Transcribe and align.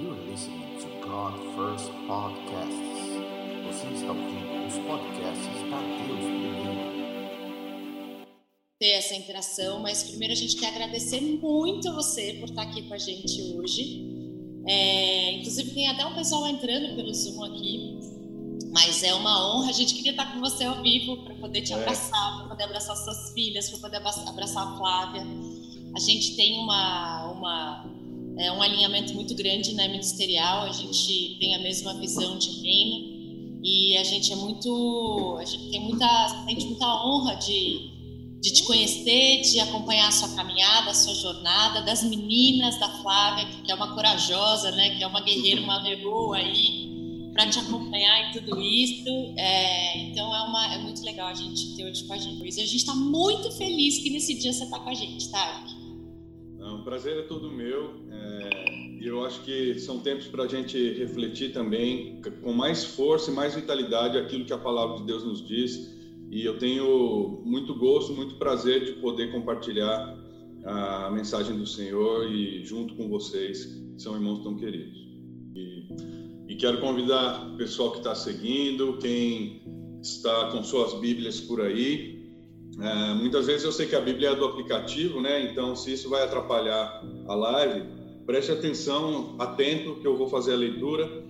You're 0.00 0.16
listening 0.30 0.78
to 0.80 0.86
God 1.06 1.34
First 1.54 1.90
Podcasts. 2.06 3.00
Você 3.66 3.86
está 3.94 4.12
ouvindo 4.12 4.66
os 4.66 4.74
podcasts 4.74 5.70
da 5.70 5.80
Deus 5.80 6.20
Primeiro. 6.20 6.96
ter 8.78 8.90
essa 8.90 9.14
interação, 9.14 9.80
mas 9.80 10.02
primeiro 10.04 10.32
a 10.34 10.36
gente 10.36 10.56
quer 10.56 10.68
agradecer 10.68 11.20
muito 11.20 11.88
a 11.88 11.92
você 11.92 12.34
por 12.34 12.48
estar 12.48 12.62
aqui 12.62 12.82
com 12.82 12.94
a 12.94 12.98
gente 12.98 13.40
hoje. 13.54 14.04
É, 14.66 15.32
inclusive 15.32 15.70
tem 15.72 15.88
até 15.88 16.04
um 16.04 16.14
pessoal 16.14 16.46
entrando 16.46 16.94
pelo 16.96 17.12
Zoom 17.14 17.42
aqui, 17.44 17.98
mas 18.72 19.02
é 19.02 19.14
uma 19.14 19.56
honra. 19.56 19.70
A 19.70 19.72
gente 19.72 19.94
queria 19.94 20.10
estar 20.12 20.32
com 20.32 20.40
você 20.40 20.64
ao 20.64 20.82
vivo 20.82 21.16
para 21.24 21.34
poder 21.36 21.62
te 21.62 21.72
É. 21.72 21.76
abraçar, 21.76 22.38
para 22.38 22.48
poder 22.48 22.64
abraçar 22.64 22.96
suas 22.96 23.32
filhas, 23.32 23.70
para 23.70 23.78
poder 23.80 23.96
abra- 23.96 24.28
abraçar 24.28 24.66
a 24.66 24.76
Flávia. 24.76 25.22
A 25.96 26.00
gente 26.00 26.36
tem 26.36 26.58
uma, 26.58 27.30
uma 27.32 27.95
é, 28.38 28.52
um 28.52 28.62
alinhamento 28.62 29.14
muito 29.14 29.34
grande 29.34 29.74
né, 29.74 29.88
ministerial. 29.88 30.62
A 30.62 30.72
gente 30.72 31.36
tem 31.38 31.54
a 31.54 31.58
mesma 31.60 31.94
visão 31.94 32.38
de 32.38 32.50
reino 32.60 33.60
e 33.62 33.96
a 33.96 34.04
gente 34.04 34.32
é 34.32 34.36
muito, 34.36 35.36
a 35.40 35.44
gente 35.44 35.70
tem 35.70 35.80
muita, 35.80 36.44
sente 36.46 36.66
muita 36.66 36.86
honra 37.04 37.34
de 37.36 37.96
de 38.46 38.52
te 38.52 38.62
conhecer, 38.62 39.40
de 39.40 39.58
acompanhar 39.58 40.06
a 40.06 40.12
sua 40.12 40.28
caminhada, 40.36 40.90
a 40.90 40.94
sua 40.94 41.14
jornada, 41.14 41.82
das 41.82 42.04
meninas 42.04 42.78
da 42.78 42.88
Flávia, 43.02 43.44
que 43.64 43.72
é 43.72 43.74
uma 43.74 43.92
corajosa, 43.92 44.70
né, 44.70 44.90
que 44.96 45.02
é 45.02 45.06
uma 45.06 45.20
guerreira, 45.20 45.60
uma 45.60 45.82
leoa 45.82 46.36
aí, 46.36 47.30
para 47.32 47.48
te 47.48 47.58
acompanhar 47.58 48.28
em 48.28 48.32
tudo 48.32 48.60
isso. 48.62 49.34
É, 49.36 49.98
então 49.98 50.34
é, 50.34 50.42
uma, 50.42 50.74
é 50.74 50.78
muito 50.78 51.02
legal 51.02 51.26
a 51.26 51.34
gente 51.34 51.74
ter 51.74 51.90
hoje 51.90 52.04
com 52.04 52.12
a 52.12 52.18
gente. 52.18 52.40
E 52.40 52.62
a 52.62 52.66
gente 52.66 52.76
está 52.76 52.94
muito 52.94 53.50
feliz 53.50 53.98
que 53.98 54.10
nesse 54.10 54.34
dia 54.34 54.52
você 54.52 54.62
está 54.62 54.78
com 54.78 54.90
a 54.90 54.94
gente, 54.94 55.28
tá? 55.28 55.66
O 56.76 56.84
prazer 56.84 57.16
é 57.18 57.22
todo 57.22 57.50
meu. 57.50 57.94
é, 58.10 59.00
E 59.00 59.06
eu 59.06 59.24
acho 59.24 59.42
que 59.42 59.78
são 59.78 60.00
tempos 60.00 60.26
para 60.26 60.44
a 60.44 60.48
gente 60.48 60.76
refletir 60.94 61.52
também 61.52 62.20
com 62.42 62.52
mais 62.52 62.84
força 62.84 63.30
e 63.30 63.34
mais 63.34 63.54
vitalidade 63.54 64.16
aquilo 64.18 64.44
que 64.44 64.52
a 64.52 64.58
palavra 64.58 64.96
de 64.98 65.04
Deus 65.04 65.24
nos 65.24 65.46
diz. 65.46 65.94
E 66.30 66.44
eu 66.44 66.58
tenho 66.58 67.42
muito 67.44 67.74
gosto, 67.74 68.12
muito 68.12 68.34
prazer 68.36 68.84
de 68.84 68.92
poder 69.00 69.30
compartilhar 69.32 70.16
a 70.64 71.10
mensagem 71.10 71.56
do 71.56 71.66
Senhor 71.66 72.28
e 72.30 72.64
junto 72.64 72.94
com 72.96 73.08
vocês, 73.08 73.64
que 73.64 74.02
são 74.02 74.14
irmãos 74.14 74.40
tão 74.40 74.56
queridos. 74.56 74.98
E, 75.54 75.86
e 76.48 76.56
quero 76.56 76.80
convidar 76.80 77.52
o 77.52 77.56
pessoal 77.56 77.92
que 77.92 77.98
está 77.98 78.14
seguindo, 78.14 78.98
quem 78.98 79.62
está 80.02 80.50
com 80.50 80.62
suas 80.64 80.94
Bíblias 81.00 81.40
por 81.40 81.60
aí, 81.60 82.15
é, 82.80 83.14
muitas 83.14 83.46
vezes 83.46 83.64
eu 83.64 83.72
sei 83.72 83.86
que 83.86 83.96
a 83.96 84.00
Bíblia 84.00 84.30
é 84.30 84.34
do 84.34 84.44
aplicativo, 84.44 85.20
né? 85.20 85.50
Então, 85.50 85.74
se 85.74 85.92
isso 85.92 86.10
vai 86.10 86.22
atrapalhar 86.22 87.02
a 87.26 87.34
live, 87.34 87.86
preste 88.26 88.52
atenção, 88.52 89.36
atento, 89.38 89.96
que 89.96 90.06
eu 90.06 90.16
vou 90.16 90.28
fazer 90.28 90.52
a 90.52 90.56
leitura. 90.56 91.24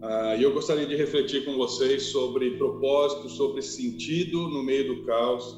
Ah, 0.00 0.36
E 0.36 0.42
eu 0.42 0.52
gostaria 0.52 0.86
de 0.86 0.94
refletir 0.94 1.44
com 1.44 1.56
vocês 1.56 2.04
sobre 2.04 2.52
propósito, 2.52 3.28
sobre 3.28 3.62
sentido 3.62 4.48
no 4.48 4.62
meio 4.62 4.94
do 4.94 5.04
caos. 5.04 5.56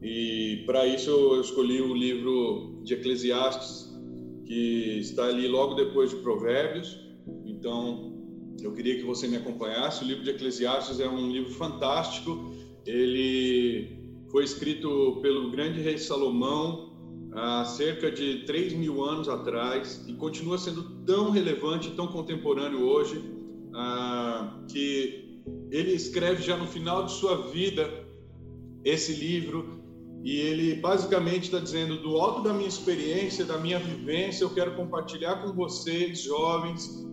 E 0.00 0.62
para 0.66 0.86
isso 0.86 1.10
eu 1.10 1.40
escolhi 1.40 1.80
o 1.80 1.94
livro 1.94 2.80
de 2.84 2.94
Eclesiastes, 2.94 3.92
que 4.46 4.98
está 5.00 5.24
ali 5.26 5.48
logo 5.48 5.74
depois 5.74 6.10
de 6.10 6.16
Provérbios. 6.16 7.00
Então, 7.44 8.12
eu 8.62 8.72
queria 8.72 8.96
que 8.96 9.02
você 9.02 9.26
me 9.26 9.36
acompanhasse. 9.36 10.04
O 10.04 10.06
livro 10.06 10.22
de 10.22 10.30
Eclesiastes 10.30 11.00
é 11.00 11.08
um 11.08 11.30
livro 11.30 11.50
fantástico. 11.50 12.52
Ele 12.86 14.01
foi 14.32 14.44
escrito 14.44 15.18
pelo 15.20 15.50
grande 15.50 15.80
rei 15.80 15.98
Salomão 15.98 16.90
há 17.34 17.64
cerca 17.66 18.10
de 18.10 18.44
3 18.46 18.72
mil 18.72 19.04
anos 19.04 19.28
atrás 19.28 20.04
e 20.08 20.14
continua 20.14 20.56
sendo 20.56 21.04
tão 21.04 21.30
relevante, 21.30 21.90
tão 21.90 22.08
contemporâneo 22.08 22.80
hoje, 22.80 23.22
ah, 23.74 24.58
que 24.70 25.42
ele 25.70 25.92
escreve 25.92 26.42
já 26.42 26.56
no 26.56 26.66
final 26.66 27.04
de 27.04 27.12
sua 27.12 27.50
vida 27.50 27.88
esse 28.84 29.12
livro 29.12 29.82
e 30.24 30.36
ele 30.36 30.76
basicamente 30.76 31.44
está 31.44 31.58
dizendo 31.58 31.98
do 31.98 32.16
alto 32.16 32.42
da 32.42 32.54
minha 32.54 32.68
experiência, 32.68 33.44
da 33.44 33.58
minha 33.58 33.78
vivência, 33.78 34.44
eu 34.44 34.50
quero 34.50 34.74
compartilhar 34.74 35.42
com 35.42 35.52
vocês, 35.52 36.22
jovens, 36.22 37.06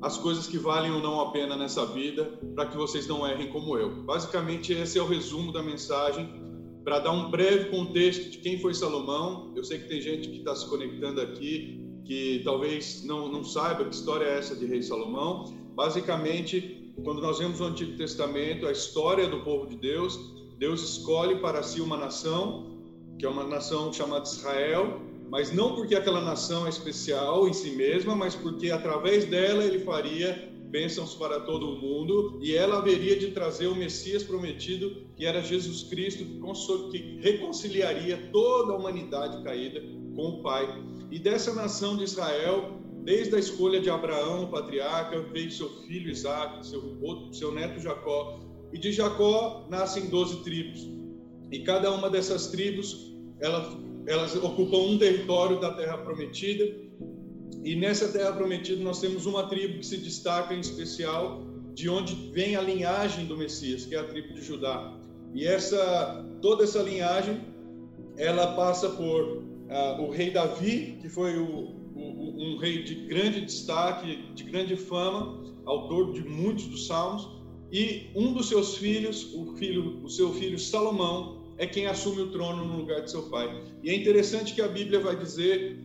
as 0.00 0.16
coisas 0.16 0.46
que 0.46 0.58
valem 0.58 0.90
ou 0.92 1.00
não 1.00 1.20
a 1.20 1.32
pena 1.32 1.56
nessa 1.56 1.84
vida, 1.84 2.24
para 2.54 2.66
que 2.66 2.76
vocês 2.76 3.06
não 3.06 3.26
errem 3.26 3.50
como 3.50 3.76
eu. 3.76 4.02
Basicamente, 4.04 4.72
esse 4.72 4.98
é 4.98 5.02
o 5.02 5.06
resumo 5.06 5.52
da 5.52 5.62
mensagem, 5.62 6.51
para 6.84 6.98
dar 6.98 7.12
um 7.12 7.30
breve 7.30 7.70
contexto 7.70 8.30
de 8.30 8.38
quem 8.38 8.58
foi 8.58 8.74
Salomão. 8.74 9.52
Eu 9.54 9.64
sei 9.64 9.78
que 9.78 9.88
tem 9.88 10.00
gente 10.00 10.28
que 10.28 10.38
está 10.38 10.54
se 10.54 10.68
conectando 10.68 11.20
aqui, 11.20 11.80
que 12.04 12.40
talvez 12.44 13.04
não, 13.04 13.30
não 13.30 13.44
saiba 13.44 13.84
que 13.84 13.94
história 13.94 14.24
é 14.24 14.38
essa 14.38 14.56
de 14.56 14.66
Rei 14.66 14.82
Salomão. 14.82 15.44
Basicamente, 15.74 16.92
quando 17.04 17.22
nós 17.22 17.38
vemos 17.38 17.60
o 17.60 17.64
Antigo 17.64 17.96
Testamento, 17.96 18.66
a 18.66 18.72
história 18.72 19.28
do 19.28 19.40
povo 19.40 19.66
de 19.66 19.76
Deus, 19.76 20.18
Deus 20.58 20.82
escolhe 20.82 21.36
para 21.36 21.62
si 21.62 21.80
uma 21.80 21.96
nação, 21.96 22.80
que 23.18 23.24
é 23.24 23.28
uma 23.28 23.44
nação 23.44 23.92
chamada 23.92 24.24
Israel, 24.24 25.00
mas 25.30 25.52
não 25.52 25.74
porque 25.74 25.94
aquela 25.94 26.20
nação 26.20 26.66
é 26.66 26.68
especial 26.68 27.48
em 27.48 27.52
si 27.52 27.70
mesma, 27.70 28.14
mas 28.14 28.34
porque 28.34 28.70
através 28.70 29.24
dela 29.24 29.64
ele 29.64 29.78
faria 29.78 30.51
bênçãos 30.72 31.14
para 31.14 31.38
todo 31.40 31.68
o 31.68 31.78
mundo 31.78 32.40
e 32.42 32.56
ela 32.56 32.78
haveria 32.78 33.16
de 33.16 33.30
trazer 33.30 33.66
o 33.66 33.74
Messias 33.74 34.22
prometido, 34.22 35.06
que 35.14 35.26
era 35.26 35.42
Jesus 35.42 35.82
Cristo, 35.84 36.24
que 36.90 37.18
reconciliaria 37.20 38.30
toda 38.32 38.72
a 38.72 38.76
humanidade 38.76 39.44
caída 39.44 39.82
com 40.16 40.22
o 40.28 40.42
Pai. 40.42 40.66
E 41.10 41.18
dessa 41.18 41.54
nação 41.54 41.96
de 41.96 42.04
Israel, 42.04 42.80
desde 43.04 43.36
a 43.36 43.38
escolha 43.38 43.80
de 43.80 43.90
Abraão, 43.90 44.50
patriarca, 44.50 45.20
veio 45.20 45.50
seu 45.50 45.68
filho 45.82 46.10
Isaac, 46.10 46.66
seu, 46.66 46.98
outro- 47.02 47.34
seu 47.34 47.52
neto 47.52 47.78
Jacó, 47.78 48.40
e 48.72 48.78
de 48.78 48.90
Jacó 48.92 49.66
nascem 49.68 50.08
doze 50.08 50.42
tribos. 50.42 50.88
E 51.50 51.58
cada 51.60 51.92
uma 51.92 52.08
dessas 52.08 52.46
tribos, 52.46 53.14
ela, 53.42 53.78
elas 54.06 54.34
ocupam 54.36 54.78
um 54.78 54.96
território 54.98 55.60
da 55.60 55.72
terra 55.74 55.98
prometida. 55.98 56.64
E 57.64 57.76
nessa 57.76 58.08
terra 58.08 58.32
prometida 58.32 58.82
nós 58.82 59.00
temos 59.00 59.24
uma 59.26 59.44
tribo 59.48 59.78
que 59.78 59.86
se 59.86 59.96
destaca 59.98 60.52
em 60.54 60.60
especial, 60.60 61.42
de 61.74 61.88
onde 61.88 62.14
vem 62.32 62.56
a 62.56 62.60
linhagem 62.60 63.26
do 63.26 63.36
Messias, 63.36 63.86
que 63.86 63.94
é 63.94 63.98
a 63.98 64.04
tribo 64.04 64.34
de 64.34 64.42
Judá. 64.42 64.98
E 65.34 65.46
essa 65.46 66.26
toda 66.42 66.64
essa 66.64 66.82
linhagem, 66.82 67.40
ela 68.16 68.54
passa 68.54 68.90
por 68.90 69.44
ah, 69.70 69.96
o 70.00 70.10
rei 70.10 70.30
Davi, 70.30 70.98
que 71.00 71.08
foi 71.08 71.38
o, 71.38 71.46
o- 71.94 72.54
um 72.54 72.56
rei 72.58 72.82
de 72.82 72.94
grande 73.06 73.40
destaque, 73.42 74.18
de 74.34 74.42
grande 74.44 74.76
fama, 74.76 75.40
autor 75.64 76.12
de 76.12 76.22
muitos 76.28 76.66
dos 76.66 76.86
salmos, 76.86 77.28
e 77.70 78.10
um 78.14 78.32
dos 78.34 78.48
seus 78.48 78.76
filhos, 78.76 79.32
o 79.34 79.54
filho, 79.56 80.00
o 80.02 80.08
seu 80.10 80.32
filho 80.34 80.58
Salomão, 80.58 81.40
é 81.56 81.66
quem 81.66 81.86
assume 81.86 82.22
o 82.22 82.30
trono 82.32 82.64
no 82.66 82.76
lugar 82.76 83.02
de 83.02 83.10
seu 83.10 83.30
pai. 83.30 83.62
E 83.82 83.88
é 83.90 83.94
interessante 83.94 84.52
que 84.54 84.60
a 84.60 84.68
Bíblia 84.68 85.00
vai 85.00 85.16
dizer 85.16 85.78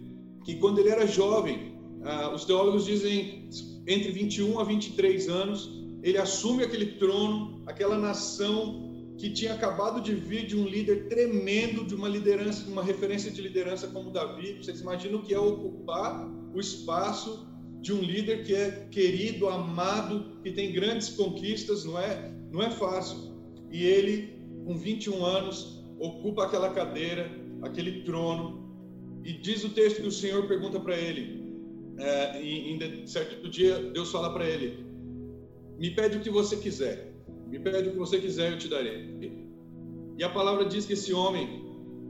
que 0.48 0.56
quando 0.56 0.80
ele 0.80 0.88
era 0.88 1.06
jovem, 1.06 1.74
ah, 2.06 2.34
os 2.34 2.46
teólogos 2.46 2.86
dizem 2.86 3.50
entre 3.86 4.14
21 4.14 4.62
a 4.62 4.64
23 4.64 5.28
anos, 5.28 5.70
ele 6.02 6.18
assume 6.18 6.64
aquele 6.64 6.86
trono, 6.94 7.62
aquela 7.66 7.98
nação 7.98 9.14
que 9.18 9.30
tinha 9.30 9.54
acabado 9.54 10.00
de 10.00 10.16
vir 10.16 10.46
de 10.46 10.56
um 10.56 10.66
líder 10.66 11.10
tremendo, 11.10 11.84
de 11.84 11.94
uma 11.94 12.08
liderança, 12.08 12.66
uma 12.70 12.82
referência 12.82 13.30
de 13.30 13.42
liderança 13.42 13.90
como 13.90 14.10
Davi. 14.10 14.54
Vocês 14.54 14.80
imaginam 14.80 15.20
o 15.20 15.22
que 15.22 15.34
é 15.34 15.40
ocupar 15.40 16.26
o 16.54 16.58
espaço 16.62 17.46
de 17.82 17.92
um 17.92 18.00
líder 18.00 18.46
que 18.46 18.56
é 18.56 18.88
querido, 18.90 19.50
amado, 19.50 20.40
que 20.42 20.52
tem 20.54 20.72
grandes 20.72 21.10
conquistas, 21.10 21.84
não 21.84 22.00
é? 22.00 22.34
Não 22.54 22.64
é 22.64 22.72
fácil. 22.72 23.18
E 23.70 23.84
ele, 23.84 24.40
com 24.64 24.78
21 24.78 25.26
anos, 25.26 25.84
ocupa 26.00 26.46
aquela 26.46 26.70
cadeira, 26.70 27.30
aquele 27.62 28.04
trono, 28.04 28.67
e 29.28 29.34
diz 29.34 29.62
o 29.66 29.70
texto 29.70 30.02
que 30.02 30.08
o 30.08 30.12
Senhor 30.12 30.48
pergunta 30.48 30.80
para 30.80 30.96
ele, 30.96 31.44
é, 32.00 32.42
em, 32.42 32.82
em 32.82 33.06
certo 33.06 33.50
dia, 33.50 33.78
Deus 33.78 34.10
fala 34.10 34.32
para 34.34 34.48
ele: 34.48 34.86
Me 35.78 35.92
pede 35.92 36.16
o 36.16 36.22
que 36.22 36.30
você 36.30 36.56
quiser, 36.56 37.14
me 37.50 37.60
pede 37.60 37.90
o 37.90 37.92
que 37.92 37.98
você 37.98 38.20
quiser, 38.20 38.54
eu 38.54 38.58
te 38.58 38.70
darei. 38.70 39.34
E 40.18 40.24
a 40.24 40.30
palavra 40.30 40.64
diz 40.64 40.86
que 40.86 40.94
esse 40.94 41.12
homem, 41.12 41.62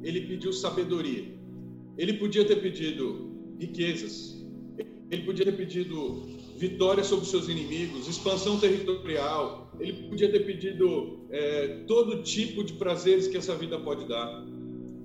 ele 0.04 0.22
pediu 0.28 0.54
sabedoria. 0.54 1.26
Ele 1.98 2.14
podia 2.14 2.46
ter 2.46 2.58
pedido 2.58 3.56
riquezas, 3.60 4.46
ele 5.10 5.24
podia 5.24 5.44
ter 5.44 5.54
pedido 5.54 6.28
vitória 6.56 7.04
sobre 7.04 7.26
os 7.26 7.32
seus 7.32 7.50
inimigos, 7.50 8.08
expansão 8.08 8.60
territorial, 8.60 9.72
ele 9.80 10.08
podia 10.08 10.32
ter 10.32 10.42
pedido 10.42 11.26
é, 11.32 11.84
todo 11.88 12.22
tipo 12.22 12.64
de 12.64 12.74
prazeres 12.74 13.28
que 13.28 13.38
essa 13.38 13.56
vida 13.56 13.80
pode 13.80 14.08
dar, 14.08 14.46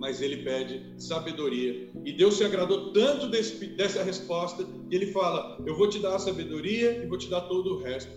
mas 0.03 0.21
ele 0.21 0.39
pede 0.39 0.83
sabedoria. 0.99 1.89
E 2.05 2.13
Deus 2.13 2.37
se 2.37 2.43
agradou 2.43 2.93
tanto 2.93 3.29
desse, 3.29 3.65
dessa 3.69 4.03
resposta 4.03 4.65
que 4.65 4.97
ele 4.97 5.13
fala: 5.13 5.63
Eu 5.65 5.77
vou 5.79 5.89
te 5.89 6.01
dar 6.01 6.17
a 6.17 6.19
sabedoria 6.19 7.05
e 7.05 7.07
vou 7.07 7.17
te 7.17 7.31
dar 7.31 7.43
todo 7.43 7.77
o 7.77 7.79
resto. 7.79 8.11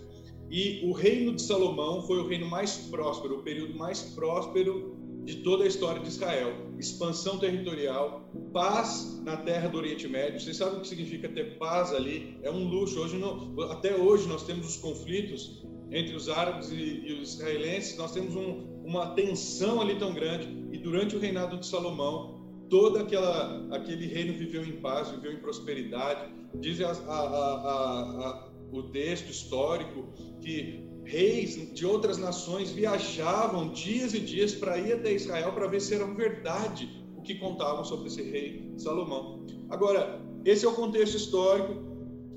E 0.50 0.84
o 0.84 0.92
reino 0.92 1.32
de 1.32 1.42
Salomão 1.42 2.02
foi 2.02 2.18
o 2.18 2.26
reino 2.26 2.48
mais 2.48 2.76
próspero, 2.90 3.38
o 3.38 3.42
período 3.44 3.78
mais 3.78 4.02
próspero 4.02 4.96
de 5.24 5.36
toda 5.36 5.62
a 5.62 5.66
história 5.68 6.02
de 6.02 6.08
Israel. 6.08 6.52
Expansão 6.76 7.38
territorial, 7.38 8.28
paz 8.52 9.22
na 9.24 9.36
terra 9.36 9.68
do 9.68 9.78
Oriente 9.78 10.08
Médio. 10.08 10.40
Vocês 10.40 10.56
sabem 10.56 10.78
o 10.78 10.80
que 10.80 10.88
significa 10.88 11.28
ter 11.28 11.56
paz 11.56 11.92
ali? 11.92 12.36
É 12.42 12.50
um 12.50 12.66
luxo. 12.68 12.98
Hoje, 12.98 13.16
não, 13.16 13.54
até 13.70 13.94
hoje 13.94 14.26
nós 14.26 14.42
temos 14.42 14.66
os 14.66 14.76
conflitos 14.76 15.64
entre 15.92 16.16
os 16.16 16.28
árabes 16.28 16.72
e, 16.72 16.74
e 17.06 17.12
os 17.12 17.34
israelenses. 17.34 17.96
Nós 17.96 18.12
temos 18.12 18.34
um, 18.34 18.75
uma 18.86 19.08
tensão 19.14 19.80
ali 19.80 19.96
tão 19.96 20.14
grande. 20.14 20.46
E 20.70 20.78
durante 20.78 21.16
o 21.16 21.18
reinado 21.18 21.58
de 21.58 21.66
Salomão, 21.66 22.46
todo 22.70 22.98
aquela, 22.98 23.66
aquele 23.72 24.06
reino 24.06 24.32
viveu 24.32 24.64
em 24.64 24.80
paz, 24.80 25.10
viveu 25.10 25.32
em 25.32 25.40
prosperidade. 25.40 26.32
Diz 26.60 26.80
a, 26.80 26.92
a, 26.92 26.92
a, 26.92 28.48
o 28.72 28.84
texto 28.84 29.28
histórico 29.28 30.08
que 30.40 30.86
reis 31.04 31.72
de 31.74 31.84
outras 31.84 32.16
nações 32.16 32.70
viajavam 32.70 33.72
dias 33.72 34.14
e 34.14 34.20
dias 34.20 34.54
para 34.54 34.78
ir 34.78 34.92
até 34.92 35.12
Israel 35.12 35.52
para 35.52 35.66
ver 35.66 35.80
se 35.80 35.94
era 35.94 36.06
verdade 36.06 37.04
o 37.16 37.22
que 37.22 37.34
contavam 37.34 37.84
sobre 37.84 38.06
esse 38.06 38.22
rei 38.22 38.72
Salomão. 38.76 39.44
Agora, 39.68 40.20
esse 40.44 40.64
é 40.64 40.68
o 40.68 40.74
contexto 40.74 41.16
histórico 41.16 41.74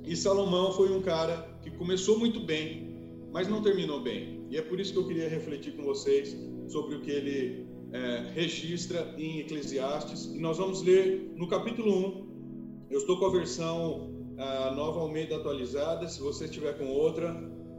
e 0.04 0.16
Salomão 0.16 0.72
foi 0.72 0.92
um 0.92 1.02
cara 1.02 1.60
que 1.62 1.69
começou 1.72 2.18
muito 2.18 2.40
bem, 2.40 2.89
mas 3.31 3.48
não 3.48 3.62
terminou 3.62 4.02
bem. 4.02 4.46
E 4.50 4.58
é 4.58 4.62
por 4.62 4.80
isso 4.80 4.94
que 4.94 5.00
eu 5.00 5.08
queria 5.08 5.30
refletir 5.30 5.76
com 5.76 5.84
vocês 5.84 6.36
sobre 6.68 6.96
o 6.96 7.02
que 7.02 7.12
ele 7.12 7.68
é, 7.92 8.31
registra 8.34 9.14
em 9.18 9.40
Eclesiastes. 9.40 10.26
E 10.26 10.40
nós 10.40 10.58
vamos 10.58 10.81
ler 10.81 11.31
no 11.36 11.48
capítulo 11.48 11.92
1. 11.92 12.88
Eu 12.92 13.00
estou 13.00 13.18
com 13.18 13.26
a 13.26 13.31
versão 13.31 14.10
a 14.38 14.72
nova 14.72 15.02
Almeida 15.02 15.36
atualizada. 15.36 16.08
Se 16.08 16.22
você 16.22 16.46
estiver 16.46 16.78
com 16.78 16.88
outra, 16.88 17.34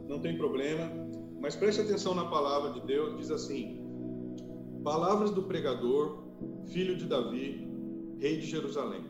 não 0.07 0.19
tem 0.19 0.37
problema. 0.37 0.91
Mas 1.39 1.55
preste 1.55 1.81
atenção 1.81 2.13
na 2.13 2.25
palavra 2.25 2.71
de 2.71 2.85
Deus, 2.85 3.17
diz 3.17 3.31
assim: 3.31 3.81
Palavras 4.83 5.31
do 5.31 5.43
pregador, 5.43 6.23
filho 6.71 6.95
de 6.95 7.05
Davi, 7.05 7.67
rei 8.19 8.37
de 8.37 8.45
Jerusalém. 8.45 9.03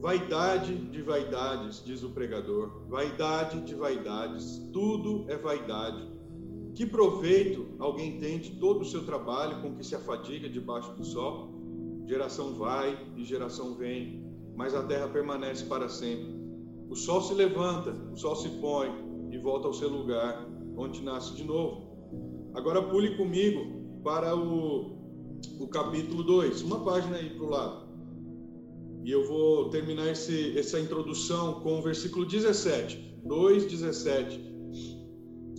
Vaidade 0.00 0.74
de 0.74 1.02
vaidades, 1.02 1.82
diz 1.84 2.02
o 2.02 2.10
pregador, 2.10 2.86
vaidade 2.88 3.60
de 3.62 3.74
vaidades, 3.74 4.58
tudo 4.72 5.24
é 5.28 5.36
vaidade. 5.36 6.10
Que 6.74 6.86
proveito 6.86 7.66
alguém 7.78 8.18
tem 8.18 8.38
de 8.38 8.56
todo 8.56 8.80
o 8.80 8.84
seu 8.84 9.04
trabalho 9.04 9.60
com 9.60 9.74
que 9.74 9.84
se 9.84 9.94
afadiga 9.94 10.48
debaixo 10.48 10.92
do 10.94 11.04
sol? 11.04 11.52
Geração 12.06 12.54
vai 12.54 12.98
e 13.16 13.24
geração 13.24 13.74
vem, 13.76 14.24
mas 14.56 14.74
a 14.74 14.82
terra 14.82 15.08
permanece 15.08 15.66
para 15.66 15.88
sempre. 15.88 16.34
O 16.88 16.96
sol 16.96 17.20
se 17.22 17.34
levanta, 17.34 17.90
o 18.12 18.16
sol 18.16 18.34
se 18.36 18.48
põe, 18.60 18.90
e 19.32 19.38
volta 19.38 19.66
ao 19.66 19.72
seu 19.72 19.88
lugar, 19.88 20.46
onde 20.76 21.02
nasce 21.02 21.34
de 21.34 21.42
novo. 21.42 21.90
Agora 22.54 22.82
pule 22.82 23.16
comigo 23.16 24.00
para 24.04 24.36
o, 24.36 24.98
o 25.58 25.68
capítulo 25.68 26.22
2, 26.22 26.60
uma 26.62 26.84
página 26.84 27.16
aí 27.16 27.30
para 27.30 27.44
o 27.44 27.48
lado. 27.48 27.81
E 29.04 29.10
eu 29.10 29.26
vou 29.26 29.68
terminar 29.68 30.10
esse, 30.12 30.56
essa 30.56 30.78
introdução 30.78 31.60
com 31.60 31.80
o 31.80 31.82
versículo 31.82 32.24
17, 32.24 33.18
2, 33.24 33.64
17. 33.66 34.40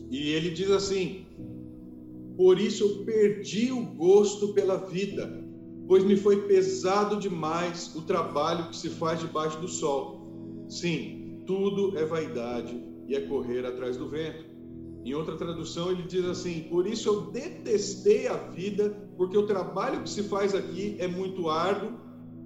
E 0.10 0.30
ele 0.30 0.50
diz 0.52 0.72
assim: 0.72 1.26
Por 2.38 2.58
isso 2.58 2.84
eu 2.84 3.06
perdi 3.06 3.70
o 3.72 3.84
gosto 3.84 4.54
pela 4.54 4.78
vida, 4.78 5.44
pois 5.88 6.06
me 6.06 6.16
foi 6.16 6.48
pesado 6.48 7.18
demais 7.18 7.94
o 7.96 8.04
trabalho 8.04 8.70
que 8.70 8.78
se 8.78 8.90
faz 8.90 9.20
debaixo 9.20 9.60
do 9.60 9.68
sol. 9.68 10.66
Sim, 10.70 11.44
tudo 11.46 11.98
é 11.98 12.06
vaidade 12.06 12.82
e 13.08 13.14
é 13.14 13.22
correr 13.28 13.66
atrás 13.66 13.98
do 13.98 14.08
vento. 14.10 14.46
Em 15.04 15.14
outra 15.14 15.36
tradução, 15.36 15.92
ele 15.92 16.04
diz 16.04 16.24
assim: 16.24 16.62
Por 16.70 16.88
isso 16.88 17.10
eu 17.10 17.22
detestei 17.32 18.28
a 18.28 18.38
vida, 18.38 18.90
porque 19.18 19.38
o 19.38 19.46
trabalho 19.46 20.02
que 20.02 20.10
se 20.10 20.24
faz 20.24 20.56
aqui 20.56 20.96
é 20.98 21.08
muito 21.10 21.50
árduo 21.50 22.03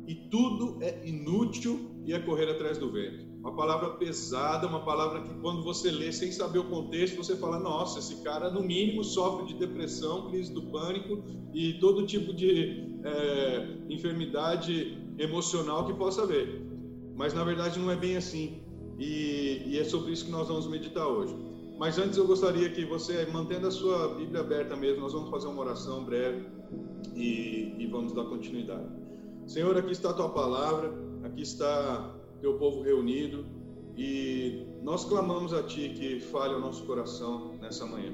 e 0.07 0.15
tudo 0.15 0.77
é 0.81 1.05
inútil 1.05 1.91
e 2.05 2.13
é 2.13 2.19
correr 2.19 2.49
atrás 2.49 2.77
do 2.77 2.89
vento. 2.89 3.27
Uma 3.41 3.53
palavra 3.55 3.91
pesada, 3.91 4.65
uma 4.65 4.79
palavra 4.79 5.21
que 5.21 5.33
quando 5.41 5.61
você 5.63 5.91
lê 5.91 6.11
sem 6.11 6.31
saber 6.31 6.59
o 6.59 6.63
contexto, 6.63 7.17
você 7.17 7.35
fala: 7.35 7.59
Nossa, 7.59 7.99
esse 7.99 8.23
cara 8.23 8.49
no 8.49 8.63
mínimo 8.63 9.03
sofre 9.03 9.45
de 9.47 9.53
depressão, 9.55 10.29
crise 10.29 10.53
do 10.53 10.63
pânico 10.63 11.23
e 11.53 11.73
todo 11.73 12.05
tipo 12.05 12.33
de 12.33 12.87
é, 13.03 13.67
enfermidade 13.89 14.97
emocional 15.19 15.85
que 15.85 15.93
possa 15.93 16.23
haver. 16.23 16.65
Mas 17.15 17.33
na 17.33 17.43
verdade 17.43 17.79
não 17.79 17.91
é 17.91 17.95
bem 17.95 18.15
assim. 18.15 18.61
E, 18.97 19.63
e, 19.65 19.77
é 19.77 19.83
sobre 19.83 20.11
isso 20.13 20.25
que 20.25 20.31
nós 20.31 20.47
vamos 20.47 20.67
meditar 20.67 21.07
hoje. 21.07 21.35
Mas 21.77 21.99
antes 21.99 22.17
eu 22.17 22.25
gostaria 22.25 22.69
que 22.69 22.83
você, 22.85 23.25
mantendo 23.27 23.67
a 23.67 23.71
sua 23.71 24.15
Bíblia 24.15 24.41
aberta 24.41 24.75
mesmo, 24.75 25.01
nós 25.01 25.13
vamos 25.13 25.29
fazer 25.29 25.47
uma 25.47 25.61
oração 25.61 26.03
breve 26.03 26.45
e, 27.15 27.75
e 27.77 27.87
vamos 27.87 28.13
dar 28.13 28.23
continuidade. 28.23 29.06
Senhor, 29.47 29.77
aqui 29.77 29.93
está 29.93 30.09
a 30.09 30.13
tua 30.13 30.29
palavra, 30.29 30.93
aqui 31.23 31.41
está 31.41 32.13
teu 32.41 32.57
povo 32.57 32.81
reunido 32.81 33.45
e 33.95 34.67
nós 34.83 35.05
clamamos 35.05 35.53
a 35.53 35.63
ti 35.63 35.89
que 35.97 36.19
fale 36.19 36.53
o 36.53 36.59
nosso 36.59 36.85
coração 36.85 37.55
nessa 37.61 37.85
manhã. 37.85 38.11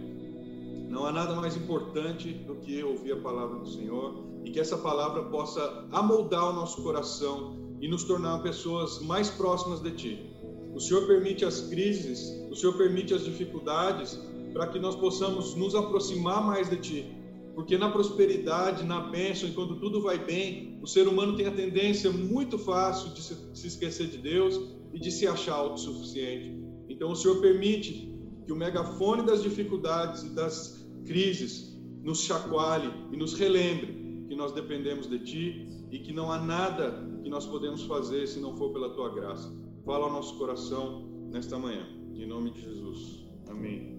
Não 0.89 1.05
há 1.05 1.11
nada 1.11 1.33
mais 1.33 1.57
importante 1.57 2.31
do 2.31 2.55
que 2.57 2.83
ouvir 2.83 3.13
a 3.13 3.17
palavra 3.17 3.57
do 3.57 3.67
Senhor 3.67 4.23
e 4.45 4.51
que 4.51 4.59
essa 4.59 4.77
palavra 4.77 5.23
possa 5.23 5.87
amoldar 5.91 6.51
o 6.51 6.53
nosso 6.53 6.83
coração 6.83 7.57
e 7.81 7.87
nos 7.87 8.03
tornar 8.03 8.43
pessoas 8.43 9.01
mais 9.01 9.29
próximas 9.31 9.81
de 9.81 9.91
ti. 9.91 10.33
O 10.75 10.79
Senhor 10.79 11.07
permite 11.07 11.43
as 11.43 11.61
crises, 11.61 12.31
o 12.51 12.55
Senhor 12.55 12.77
permite 12.77 13.13
as 13.13 13.23
dificuldades 13.23 14.19
para 14.53 14.67
que 14.67 14.77
nós 14.77 14.95
possamos 14.95 15.55
nos 15.55 15.73
aproximar 15.73 16.45
mais 16.45 16.69
de 16.69 16.77
Ti. 16.77 17.22
Porque 17.55 17.77
na 17.77 17.89
prosperidade, 17.89 18.83
na 18.83 18.99
bênção, 18.99 19.51
quando 19.51 19.79
tudo 19.79 20.01
vai 20.01 20.17
bem, 20.17 20.79
o 20.81 20.87
ser 20.87 21.07
humano 21.07 21.35
tem 21.35 21.45
a 21.45 21.51
tendência 21.51 22.11
muito 22.11 22.57
fácil 22.57 23.13
de 23.13 23.21
se 23.21 23.67
esquecer 23.67 24.07
de 24.07 24.17
Deus 24.17 24.59
e 24.91 24.99
de 24.99 25.11
se 25.11 25.27
achar 25.27 25.55
autossuficiente. 25.55 26.57
Então 26.89 27.11
o 27.11 27.15
Senhor 27.15 27.39
permite 27.41 28.11
que 28.45 28.51
o 28.51 28.55
megafone 28.55 29.23
das 29.23 29.43
dificuldades 29.43 30.23
e 30.23 30.29
das 30.29 30.87
crises 31.05 31.79
nos 32.01 32.23
chacoalhe 32.23 32.91
e 33.11 33.17
nos 33.17 33.33
relembre 33.33 34.25
que 34.27 34.35
nós 34.35 34.51
dependemos 34.51 35.07
de 35.07 35.19
Ti 35.19 35.67
e 35.91 35.99
que 35.99 36.11
não 36.11 36.31
há 36.31 36.39
nada 36.39 37.07
que 37.23 37.29
nós 37.29 37.45
podemos 37.45 37.83
fazer 37.83 38.27
se 38.27 38.39
não 38.39 38.57
for 38.57 38.73
pela 38.73 38.89
Tua 38.93 39.13
graça. 39.13 39.53
Fala 39.85 40.05
ao 40.05 40.11
nosso 40.11 40.37
coração 40.37 41.07
nesta 41.31 41.57
manhã. 41.57 41.87
Em 42.15 42.27
nome 42.27 42.51
de 42.51 42.61
Jesus. 42.61 43.25
Amém. 43.47 43.97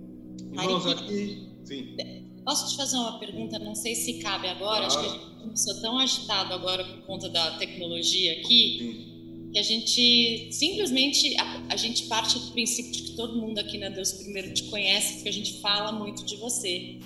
Irmãos, 0.53 0.87
aqui. 0.87 1.49
Sim. 1.65 1.97
Posso 2.45 2.71
te 2.71 2.77
fazer 2.77 2.97
uma 2.97 3.19
pergunta? 3.19 3.59
Não 3.59 3.75
sei 3.75 3.95
se 3.95 4.15
cabe 4.15 4.49
agora. 4.49 4.87
Acho 4.87 5.01
que 5.01 5.07
a 5.07 5.09
gente 5.09 5.25
começou 5.41 5.81
tão 5.81 5.99
agitado 5.99 6.53
agora 6.53 6.85
por 6.85 7.03
conta 7.07 7.29
da 7.29 7.53
tecnologia 7.59 8.33
aqui. 8.41 8.79
Sim. 8.79 9.51
Que 9.53 9.59
a 9.59 9.63
gente 9.63 10.49
simplesmente 10.53 11.37
a, 11.39 11.63
a, 11.71 11.77
gente 11.77 12.07
parte 12.07 12.39
do 12.39 12.51
princípio 12.51 12.91
de 12.91 13.03
que 13.03 13.13
todo 13.13 13.41
mundo 13.41 13.59
aqui 13.61 13.79
na 13.79 13.89
Deus 13.89 14.13
primeiro 14.13 14.53
te 14.53 14.65
conhece, 14.65 15.15
porque 15.15 15.29
a 15.29 15.33
gente 15.33 15.61
fala 15.61 15.93
muito 15.93 16.25
de 16.25 16.37
você. 16.37 16.99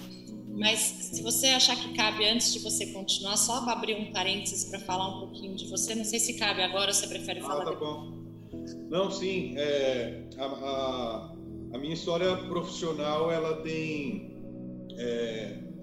Mas 0.58 0.78
se 0.80 1.22
você 1.22 1.48
achar 1.48 1.76
que 1.76 1.94
cabe 1.94 2.26
antes 2.26 2.52
de 2.52 2.58
você 2.58 2.86
continuar, 2.86 3.36
só 3.36 3.58
abrir 3.68 3.94
um 3.94 4.12
parênteses 4.12 4.64
para 4.64 4.80
falar 4.80 5.16
um 5.16 5.20
pouquinho 5.20 5.54
de 5.54 5.66
você. 5.66 5.94
Não 5.94 6.04
sei 6.04 6.18
se 6.18 6.34
cabe 6.34 6.62
agora, 6.62 6.88
ou 6.88 6.94
você 6.94 7.06
prefere 7.06 7.38
ah, 7.40 7.42
falar 7.44 7.64
tá 7.64 7.70
depois. 7.70 7.90
Bom. 7.90 8.18
Não, 8.90 9.10
sim. 9.10 9.54
É, 9.56 10.24
a, 10.36 10.44
a, 10.44 11.34
a, 11.74 11.78
minha 11.78 11.94
história 11.94 12.36
profissional, 12.48 13.30
ela 13.30 13.62
tem... 13.62 14.37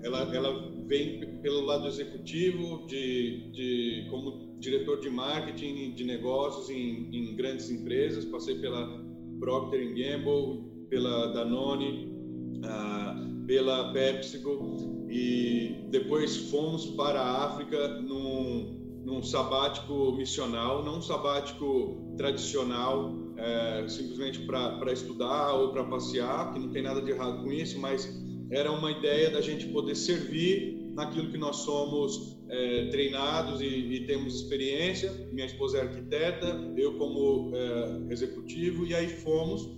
Ela, 0.06 0.36
ela 0.36 0.72
vem 0.86 1.40
pelo 1.42 1.62
lado 1.62 1.88
executivo, 1.88 2.86
de, 2.86 3.50
de, 3.52 4.08
como 4.12 4.56
diretor 4.60 5.00
de 5.00 5.10
marketing 5.10 5.96
de 5.96 6.04
negócios 6.04 6.70
em, 6.70 7.10
em 7.12 7.36
grandes 7.36 7.72
empresas. 7.72 8.24
Passei 8.26 8.60
pela 8.60 9.04
Procter 9.40 9.96
Gamble, 9.96 10.64
pela 10.90 11.34
Danone, 11.34 12.14
uh, 12.60 13.46
pela 13.48 13.92
PepsiCo 13.94 15.08
e 15.10 15.88
depois 15.90 16.52
fomos 16.52 16.86
para 16.92 17.20
a 17.20 17.46
África 17.46 18.00
num 18.02 18.86
num 19.06 19.22
sabático 19.22 20.14
missional, 20.14 20.84
não 20.84 20.98
um 20.98 21.02
sabático 21.02 22.16
tradicional, 22.18 23.14
é, 23.38 23.88
simplesmente 23.88 24.40
para 24.40 24.92
estudar 24.92 25.54
ou 25.54 25.72
para 25.72 25.84
passear, 25.84 26.52
que 26.52 26.60
não 26.60 26.70
tem 26.70 26.82
nada 26.82 27.02
de 27.02 27.12
errado 27.12 27.44
com 27.44 27.52
isso, 27.52 27.80
mas 27.80 28.25
era 28.52 28.72
uma 28.72 28.92
ideia 28.92 29.30
da 29.30 29.42
gente 29.42 29.68
poder 29.68 29.96
servir 29.96 30.92
naquilo 30.94 31.32
que 31.32 31.38
nós 31.38 31.58
somos 31.58 32.40
é, 32.50 32.88
treinados 32.88 33.62
e, 33.62 33.66
e, 33.66 34.06
temos 34.06 34.36
experiência. 34.36 35.12
Minha 35.32 35.46
esposa 35.46 35.80
é 35.80 35.82
arquiteta, 35.82 36.74
eu 36.78 36.98
como 36.98 37.52
é, 37.54 38.14
executivo, 38.14 38.86
e 38.86 38.94
aí 38.94 39.08
fomos 39.08 39.70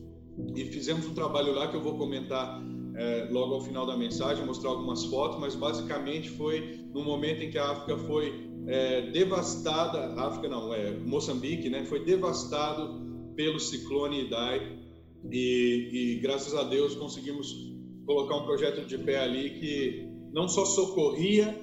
e 0.56 0.66
fizemos 0.66 1.08
um 1.08 1.14
trabalho 1.14 1.54
lá 1.54 1.68
que 1.68 1.76
eu 1.76 1.82
vou 1.82 1.98
comentar 1.98 2.62
é, 2.96 3.28
logo 3.32 3.56
ao 3.56 3.62
final 3.62 3.86
da 3.86 3.98
mensagem, 3.98 4.46
mostrar 4.46 4.70
algumas 4.70 5.06
fotos, 5.06 5.40
mas 5.40 5.56
basicamente 5.56 6.30
foi 6.30 6.86
no 6.94 7.04
momento 7.04 7.44
em 7.44 7.50
que 7.50 7.58
a 7.58 7.72
África 7.72 7.98
foi 7.98 8.48
é, 8.68 9.10
devastada, 9.12 10.14
África 10.22 10.50
não, 10.50 10.74
é 10.74 10.92
Moçambique, 10.92 11.70
né, 11.70 11.86
foi 11.86 12.04
devastado 12.04 13.34
pelo 13.36 13.60
ciclone 13.60 14.26
Idai 14.26 14.78
e, 15.32 15.90
e 15.92 16.20
graças 16.22 16.54
a 16.54 16.64
Deus 16.64 16.96
conseguimos 16.96 17.77
colocar 18.08 18.38
um 18.38 18.46
projeto 18.46 18.88
de 18.88 18.98
pé 18.98 19.20
ali 19.20 19.60
que 19.60 20.10
não 20.34 20.48
só 20.48 20.66
socorria 20.66 21.56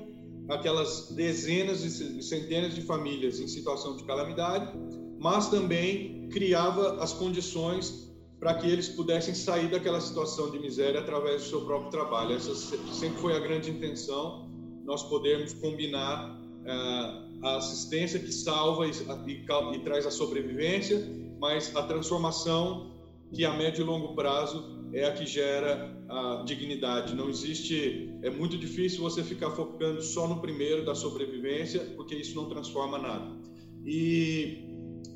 aquelas 0.49 1.11
dezenas 1.13 1.83
e 1.83 2.23
centenas 2.23 2.75
de 2.75 2.83
famílias 2.83 3.41
em 3.41 3.49
situação 3.49 3.97
de 3.97 4.05
calamidade, 4.05 4.79
mas 5.19 5.49
também 5.49 6.29
criava 6.29 7.03
as 7.03 7.15
condições 7.15 8.13
para 8.39 8.55
que 8.55 8.67
eles 8.67 8.91
pudessem 8.91 9.35
sair 9.35 9.71
daquela 9.71 10.01
situação 10.01 10.51
de 10.51 10.59
miséria 10.59 11.01
através 11.01 11.45
do 11.45 11.49
seu 11.49 11.65
próprio 11.65 11.91
trabalho. 11.91 12.37
Essa 12.37 12.55
sempre 12.55 13.19
foi 13.21 13.35
a 13.35 13.39
grande 13.39 13.71
intenção, 13.71 14.51
nós 14.85 15.03
podermos 15.05 15.55
combinar 15.55 16.31
uh, 16.31 17.47
a 17.47 17.57
assistência 17.57 18.21
que 18.21 18.31
salva 18.31 18.87
e, 18.87 18.91
e, 18.91 19.77
e 19.77 19.79
traz 19.79 20.05
a 20.05 20.11
sobrevivência, 20.11 21.03
mas 21.41 21.75
a 21.75 21.85
transformação 21.85 22.93
que 23.33 23.47
a 23.47 23.55
médio 23.55 23.83
e 23.83 23.85
longo 23.85 24.15
prazo 24.15 24.74
é 24.95 25.05
a 25.07 25.13
que 25.13 25.27
gera 25.27 25.93
a 26.09 26.45
dignidade. 26.47 27.15
Não 27.15 27.29
existe, 27.29 28.15
é 28.23 28.31
muito 28.31 28.57
difícil 28.57 29.03
você 29.03 29.25
ficar 29.25 29.51
focando 29.51 30.01
só 30.01 30.29
no 30.29 30.41
primeiro 30.41 30.85
da 30.85 30.95
sobrevivência, 30.95 31.81
porque 31.97 32.15
isso 32.15 32.37
não 32.37 32.49
transforma 32.49 32.97
nada. 32.97 33.37
E, 33.85 34.65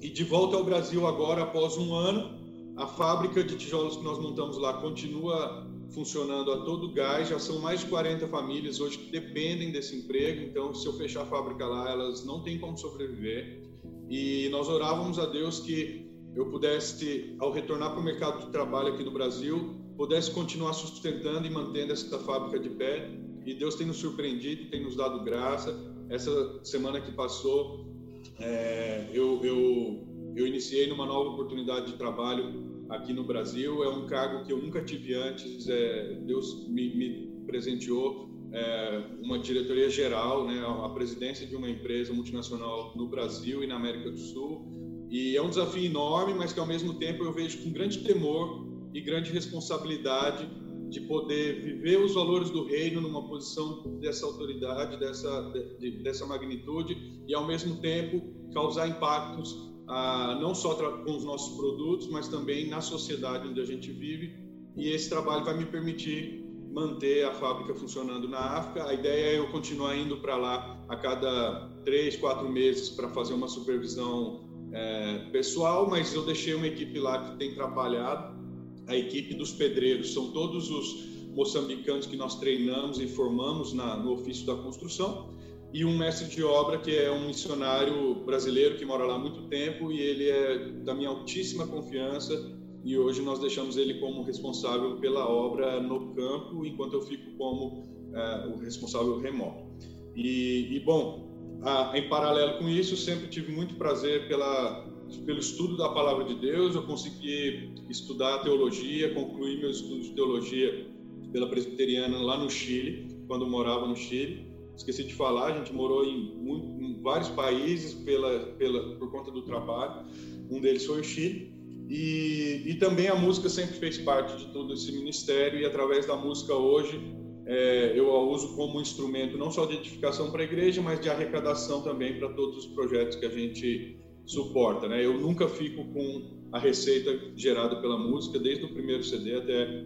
e 0.02 0.08
de 0.08 0.24
volta 0.24 0.56
ao 0.56 0.64
Brasil 0.64 1.06
agora, 1.06 1.44
após 1.44 1.76
um 1.76 1.94
ano, 1.94 2.36
a 2.76 2.88
fábrica 2.88 3.42
de 3.44 3.56
tijolos 3.56 3.96
que 3.96 4.02
nós 4.02 4.18
montamos 4.18 4.58
lá 4.58 4.74
continua 4.74 5.64
funcionando 5.90 6.52
a 6.52 6.64
todo 6.64 6.92
gás. 6.92 7.28
Já 7.28 7.38
são 7.38 7.60
mais 7.60 7.80
de 7.80 7.86
40 7.86 8.26
famílias 8.26 8.80
hoje 8.80 8.98
que 8.98 9.12
dependem 9.12 9.70
desse 9.70 9.96
emprego. 9.96 10.42
Então, 10.42 10.74
se 10.74 10.86
eu 10.86 10.92
fechar 10.94 11.22
a 11.22 11.26
fábrica 11.26 11.64
lá, 11.64 11.88
elas 11.88 12.24
não 12.24 12.42
têm 12.42 12.58
como 12.58 12.76
sobreviver. 12.76 13.62
E 14.10 14.48
nós 14.50 14.68
orávamos 14.68 15.20
a 15.20 15.26
Deus 15.26 15.60
que 15.60 16.07
eu 16.38 16.46
pudesse, 16.46 17.34
ao 17.40 17.50
retornar 17.50 17.90
para 17.90 17.98
o 17.98 18.02
mercado 18.04 18.46
de 18.46 18.52
trabalho 18.52 18.94
aqui 18.94 19.02
no 19.02 19.10
Brasil, 19.10 19.74
pudesse 19.96 20.30
continuar 20.30 20.72
sustentando 20.72 21.44
e 21.44 21.50
mantendo 21.50 21.92
essa 21.92 22.16
fábrica 22.20 22.60
de 22.60 22.70
pé. 22.70 23.10
E 23.44 23.54
Deus 23.54 23.74
tem 23.74 23.84
nos 23.84 23.96
surpreendido, 23.96 24.70
tem 24.70 24.84
nos 24.84 24.94
dado 24.94 25.24
graça. 25.24 25.74
Essa 26.08 26.64
semana 26.64 27.00
que 27.00 27.10
passou, 27.10 27.92
é, 28.38 29.10
eu, 29.12 29.40
eu, 29.42 30.06
eu 30.36 30.46
iniciei 30.46 30.86
numa 30.86 31.04
nova 31.04 31.30
oportunidade 31.30 31.90
de 31.90 31.98
trabalho 31.98 32.86
aqui 32.88 33.12
no 33.12 33.24
Brasil. 33.24 33.82
É 33.82 33.88
um 33.88 34.06
cargo 34.06 34.44
que 34.44 34.52
eu 34.52 34.58
nunca 34.58 34.80
tive 34.80 35.14
antes. 35.14 35.68
É, 35.68 36.20
Deus 36.24 36.68
me, 36.68 36.94
me 36.94 37.42
presenteou 37.48 38.30
é, 38.52 39.02
uma 39.24 39.40
diretoria 39.40 39.90
geral, 39.90 40.46
né, 40.46 40.64
a 40.84 40.88
presidência 40.90 41.44
de 41.44 41.56
uma 41.56 41.68
empresa 41.68 42.12
multinacional 42.12 42.92
no 42.94 43.08
Brasil 43.08 43.64
e 43.64 43.66
na 43.66 43.74
América 43.74 44.08
do 44.08 44.18
Sul 44.18 44.87
e 45.10 45.36
é 45.36 45.42
um 45.42 45.48
desafio 45.48 45.84
enorme, 45.84 46.34
mas 46.34 46.52
que 46.52 46.60
ao 46.60 46.66
mesmo 46.66 46.94
tempo 46.94 47.24
eu 47.24 47.32
vejo 47.32 47.62
com 47.62 47.70
grande 47.70 47.98
temor 47.98 48.66
e 48.92 49.00
grande 49.00 49.30
responsabilidade 49.30 50.48
de 50.90 51.00
poder 51.02 51.62
viver 51.62 51.98
os 51.98 52.14
valores 52.14 52.50
do 52.50 52.64
reino 52.64 53.00
numa 53.00 53.26
posição 53.28 53.98
dessa 54.00 54.24
autoridade, 54.26 54.98
dessa, 54.98 55.52
de, 55.78 56.02
dessa 56.02 56.26
magnitude 56.26 57.22
e 57.26 57.34
ao 57.34 57.46
mesmo 57.46 57.76
tempo 57.76 58.22
causar 58.52 58.88
impactos 58.88 59.68
ah, 59.86 60.36
não 60.40 60.54
só 60.54 60.74
com 60.74 61.16
os 61.16 61.24
nossos 61.24 61.56
produtos, 61.56 62.08
mas 62.08 62.28
também 62.28 62.68
na 62.68 62.80
sociedade 62.80 63.48
onde 63.48 63.60
a 63.60 63.64
gente 63.64 63.90
vive. 63.90 64.34
E 64.76 64.90
esse 64.90 65.08
trabalho 65.08 65.44
vai 65.44 65.56
me 65.56 65.64
permitir 65.64 66.44
manter 66.72 67.24
a 67.24 67.32
fábrica 67.32 67.74
funcionando 67.74 68.28
na 68.28 68.38
África. 68.38 68.86
A 68.86 68.94
ideia 68.94 69.36
é 69.36 69.38
eu 69.38 69.50
continuar 69.50 69.96
indo 69.96 70.18
para 70.18 70.36
lá 70.36 70.84
a 70.88 70.96
cada 70.96 71.70
três, 71.84 72.16
quatro 72.16 72.48
meses 72.48 72.90
para 72.90 73.08
fazer 73.08 73.32
uma 73.34 73.48
supervisão 73.48 74.47
é, 74.72 75.30
pessoal, 75.30 75.88
mas 75.88 76.12
eu 76.14 76.24
deixei 76.24 76.54
uma 76.54 76.66
equipe 76.66 76.98
lá 76.98 77.30
que 77.30 77.38
tem 77.38 77.54
trabalhado, 77.54 78.38
a 78.86 78.96
equipe 78.96 79.34
dos 79.34 79.52
pedreiros, 79.52 80.12
são 80.12 80.30
todos 80.32 80.70
os 80.70 81.08
moçambicanos 81.34 82.06
que 82.06 82.16
nós 82.16 82.38
treinamos 82.40 82.98
e 82.98 83.06
formamos 83.06 83.72
na, 83.72 83.96
no 83.96 84.12
ofício 84.12 84.46
da 84.46 84.54
construção, 84.56 85.36
e 85.72 85.84
um 85.84 85.96
mestre 85.96 86.28
de 86.28 86.42
obra 86.42 86.78
que 86.78 86.96
é 86.96 87.10
um 87.10 87.26
missionário 87.26 88.14
brasileiro 88.24 88.76
que 88.76 88.84
mora 88.84 89.04
lá 89.04 89.16
há 89.16 89.18
muito 89.18 89.48
tempo 89.48 89.92
e 89.92 90.00
ele 90.00 90.28
é 90.28 90.70
da 90.84 90.94
minha 90.94 91.10
altíssima 91.10 91.66
confiança. 91.66 92.56
E 92.84 92.96
hoje 92.96 93.20
nós 93.20 93.38
deixamos 93.38 93.76
ele 93.76 94.00
como 94.00 94.22
responsável 94.22 94.96
pela 94.96 95.28
obra 95.28 95.78
no 95.80 96.14
campo, 96.14 96.64
enquanto 96.64 96.94
eu 96.94 97.02
fico 97.02 97.36
como 97.36 97.82
é, 98.14 98.46
o 98.46 98.56
responsável 98.56 99.18
remoto. 99.18 99.68
E, 100.16 100.74
e 100.74 100.80
bom, 100.80 101.27
ah, 101.62 101.92
em 101.94 102.08
paralelo 102.08 102.58
com 102.58 102.68
isso, 102.68 102.96
sempre 102.96 103.28
tive 103.28 103.52
muito 103.52 103.74
prazer 103.74 104.28
pela, 104.28 104.86
pelo 105.26 105.38
estudo 105.38 105.76
da 105.76 105.88
palavra 105.88 106.24
de 106.24 106.34
Deus. 106.34 106.74
Eu 106.74 106.82
consegui 106.82 107.74
estudar 107.88 108.38
teologia, 108.38 109.12
concluir 109.14 109.58
meus 109.58 109.76
estudos 109.76 110.08
de 110.08 110.14
teologia 110.14 110.86
pela 111.32 111.48
presbiteriana 111.48 112.18
lá 112.18 112.38
no 112.38 112.48
Chile, 112.48 113.08
quando 113.26 113.46
morava 113.46 113.86
no 113.86 113.96
Chile. 113.96 114.46
Esqueci 114.76 115.02
de 115.02 115.14
falar, 115.14 115.46
a 115.46 115.58
gente 115.58 115.72
morou 115.72 116.04
em, 116.04 116.36
muito, 116.36 116.66
em 116.80 117.02
vários 117.02 117.28
países 117.30 117.94
pela, 117.94 118.38
pela, 118.56 118.96
por 118.96 119.10
conta 119.10 119.30
do 119.30 119.42
trabalho. 119.42 120.06
Um 120.48 120.60
deles 120.60 120.86
foi 120.86 121.00
o 121.00 121.04
Chile. 121.04 121.52
E, 121.88 122.62
e 122.66 122.74
também 122.74 123.08
a 123.08 123.16
música 123.16 123.48
sempre 123.48 123.74
fez 123.76 123.98
parte 123.98 124.36
de 124.36 124.52
todo 124.52 124.74
esse 124.74 124.92
ministério, 124.92 125.58
e 125.58 125.64
através 125.64 126.06
da 126.06 126.14
música 126.14 126.54
hoje 126.54 127.00
é, 127.48 127.98
eu 127.98 128.14
a 128.14 128.22
uso 128.22 128.54
como 128.54 128.78
instrumento 128.78 129.38
não 129.38 129.50
só 129.50 129.64
de 129.64 129.76
edificação 129.76 130.30
para 130.30 130.42
a 130.42 130.44
igreja, 130.44 130.82
mas 130.82 131.00
de 131.00 131.08
arrecadação 131.08 131.82
também 131.82 132.18
para 132.18 132.28
todos 132.34 132.58
os 132.58 132.66
projetos 132.66 133.16
que 133.16 133.24
a 133.24 133.30
gente 133.30 133.98
suporta. 134.26 134.86
Né? 134.86 135.02
Eu 135.02 135.18
nunca 135.18 135.48
fico 135.48 135.82
com 135.86 136.38
a 136.52 136.58
receita 136.58 137.32
gerada 137.34 137.80
pela 137.80 137.96
música, 137.96 138.38
desde 138.38 138.66
o 138.66 138.74
primeiro 138.74 139.02
CD 139.02 139.36
até 139.36 139.84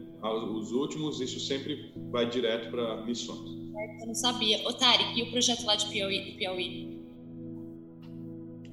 os 0.52 0.72
últimos, 0.72 1.20
isso 1.20 1.38
sempre 1.38 1.92
vai 2.10 2.28
direto 2.28 2.68
para 2.68 3.04
missões. 3.06 3.48
Eu 4.00 4.06
não 4.08 4.14
sabia. 4.14 4.58
Ô, 4.66 4.72
Tarek, 4.72 5.18
e 5.18 5.22
o 5.22 5.30
projeto 5.30 5.64
lá 5.64 5.76
de 5.76 5.86
Piauí? 5.86 6.34
Piauí? 6.36 7.00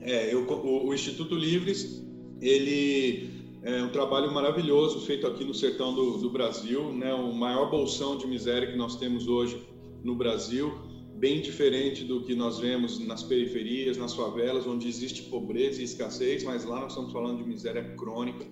É, 0.01 0.33
eu, 0.33 0.47
o, 0.47 0.87
o 0.87 0.93
Instituto 0.95 1.35
Livres, 1.35 2.03
ele 2.41 3.29
é 3.61 3.83
um 3.83 3.89
trabalho 3.89 4.31
maravilhoso 4.31 5.01
feito 5.01 5.27
aqui 5.27 5.43
no 5.43 5.53
sertão 5.53 5.93
do, 5.93 6.17
do, 6.17 6.29
Brasil, 6.29 6.93
né? 6.93 7.13
o 7.13 7.33
maior 7.33 7.69
bolsão 7.69 8.17
de 8.17 8.25
miséria 8.25 8.71
que 8.71 8.77
nós 8.77 8.95
temos 8.95 9.27
hoje 9.27 9.61
no 10.03 10.15
Brasil, 10.15 10.71
bem 11.17 11.41
diferente 11.41 12.05
do 12.05 12.23
que 12.23 12.33
nós 12.33 12.59
vemos 12.59 12.99
nas 12.99 13.21
periferias, 13.21 13.97
nas 13.97 14.13
favelas, 14.13 14.65
onde 14.65 14.87
existe 14.87 15.23
pobreza 15.23 15.81
e 15.81 15.83
escassez, 15.83 16.43
mas 16.43 16.63
lá 16.63 16.79
nós 16.79 16.93
estamos 16.93 17.11
falando 17.11 17.37
de 17.37 17.43
miséria 17.43 17.83
crônica. 17.95 18.45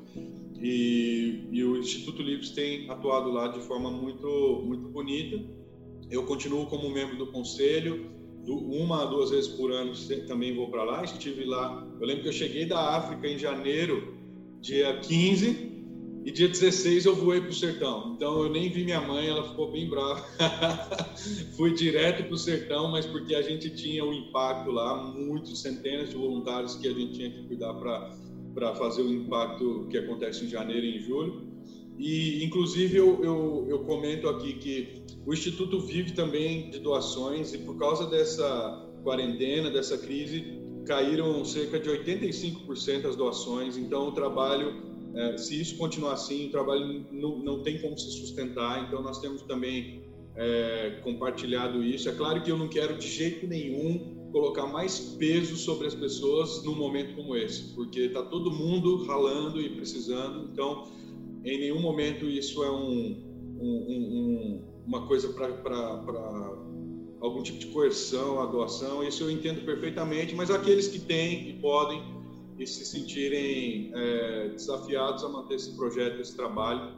E, 0.60 1.48
e 1.52 1.64
o 1.64 1.78
Instituto 1.78 2.22
Livres 2.22 2.50
tem 2.50 2.90
atuado 2.90 3.32
lá 3.32 3.48
de 3.48 3.62
forma 3.62 3.90
muito, 3.90 4.62
muito 4.66 4.90
bonita. 4.90 5.40
Eu 6.10 6.26
continuo 6.26 6.66
como 6.66 6.90
membro 6.90 7.18
do 7.18 7.28
conselho, 7.28 8.12
uma 8.46 9.04
a 9.04 9.06
duas 9.06 9.30
vezes 9.30 9.50
por 9.50 9.72
ano 9.72 9.94
também 10.28 10.56
vou 10.56 10.70
para 10.70 10.84
lá. 10.84 11.04
Estive 11.04 11.46
lá. 11.46 11.88
Eu 12.00 12.06
lembro 12.06 12.24
que 12.24 12.30
eu 12.30 12.34
cheguei 12.34 12.66
da 12.66 12.98
África 12.98 13.28
em 13.28 13.38
janeiro 13.38 14.17
dia 14.62 15.00
15 15.00 15.68
e 16.28 16.32
dia 16.32 16.50
16 16.50 17.06
eu 17.06 17.16
voei 17.16 17.40
para 17.40 17.52
o 17.52 17.54
sertão. 17.54 18.14
Então 18.14 18.44
eu 18.44 18.50
nem 18.50 18.70
vi 18.70 18.84
minha 18.84 19.00
mãe, 19.00 19.30
ela 19.30 19.48
ficou 19.48 19.72
bem 19.72 19.90
brava. 19.90 20.26
Fui 21.56 21.74
direto 21.74 22.26
para 22.26 22.34
o 22.34 22.38
sertão, 22.38 22.92
mas 22.92 23.06
porque 23.06 23.34
a 23.34 23.42
gente 23.42 23.70
tinha 23.70 24.04
o 24.04 24.10
um 24.10 24.14
impacto 24.14 24.70
lá, 24.70 25.02
muitos, 25.14 25.62
centenas 25.62 26.10
de 26.10 26.16
voluntários 26.16 26.76
que 26.76 26.86
a 26.86 26.94
gente 26.94 27.14
tinha 27.14 27.32
que 27.32 27.44
cuidar 27.44 27.74
para 27.76 28.76
fazer 28.76 29.04
o 29.04 29.14
impacto 29.14 29.88
que 29.90 29.98
acontece 29.98 30.44
em 30.44 30.50
janeiro 30.50 30.86
e 30.86 30.98
em 30.98 31.00
julho. 31.00 31.48
E, 31.98 32.44
inclusive, 32.44 32.98
eu, 32.98 33.24
eu, 33.24 33.66
eu 33.70 33.80
comento 33.86 34.28
aqui 34.28 34.54
que 34.54 35.02
o 35.26 35.34
Instituto 35.34 35.80
vive 35.80 36.12
também 36.12 36.70
de 36.70 36.80
doações 36.80 37.54
e 37.54 37.58
por 37.58 37.78
causa 37.78 38.06
dessa 38.06 38.86
quarentena, 39.02 39.72
dessa 39.72 39.98
crise, 39.98 40.57
caíram 40.88 41.44
cerca 41.46 41.80
de 41.80 41.90
85% 41.90 43.06
as 43.06 43.16
doações. 43.16 43.78
Então, 43.78 44.08
o 44.08 44.12
trabalho, 44.12 44.74
é, 45.14 45.38
se 45.38 45.60
isso 45.60 45.78
continuar 45.78 46.14
assim, 46.14 46.48
o 46.48 46.52
trabalho 46.52 47.06
não, 47.12 47.40
não 47.40 47.64
tem 47.64 47.80
como 47.82 47.98
se 47.98 48.10
sustentar. 48.12 48.88
Então, 48.88 49.02
nós 49.04 49.20
temos 49.20 49.42
também 49.44 50.04
é, 50.36 51.02
compartilhado 51.04 51.84
isso. 51.84 52.10
É 52.10 52.14
claro 52.14 52.42
que 52.42 52.52
eu 52.52 52.58
não 52.58 52.68
quero 52.68 52.98
de 52.98 53.08
jeito 53.08 53.46
nenhum 53.46 54.16
colocar 54.32 54.68
mais 54.68 55.00
peso 55.18 55.56
sobre 55.56 55.88
as 55.88 55.96
pessoas 55.96 56.64
num 56.64 56.76
momento 56.76 57.16
como 57.16 57.36
esse, 57.36 57.74
porque 57.74 58.02
está 58.02 58.22
todo 58.22 58.52
mundo 58.52 59.04
ralando 59.06 59.60
e 59.62 59.70
precisando. 59.70 60.50
Então, 60.52 60.88
em 61.44 61.60
nenhum 61.60 61.82
momento 61.82 62.26
isso 62.26 62.64
é 62.64 62.72
um, 62.72 63.24
um, 63.60 63.68
um, 63.90 64.64
uma 64.86 65.08
coisa 65.08 65.30
para 65.30 65.58
algum 67.22 67.42
tipo 67.42 67.60
de 67.60 67.68
coerção, 67.68 68.42
a 68.42 68.46
doação, 68.46 69.04
isso 69.04 69.24
eu 69.24 69.32
entendo 69.32 69.66
perfeitamente, 69.66 70.36
mas 70.36 70.52
aqueles 70.52 70.88
que 70.88 71.00
têm 71.00 71.50
e 71.50 71.54
podem 71.54 72.02
e 72.60 72.66
se 72.66 72.86
sentirem 72.86 73.92
é, 73.94 74.50
desafiados 74.50 75.24
a 75.24 75.30
manter 75.30 75.56
esse 75.56 75.76
projeto, 75.76 76.20
esse 76.20 76.36
trabalho, 76.36 76.96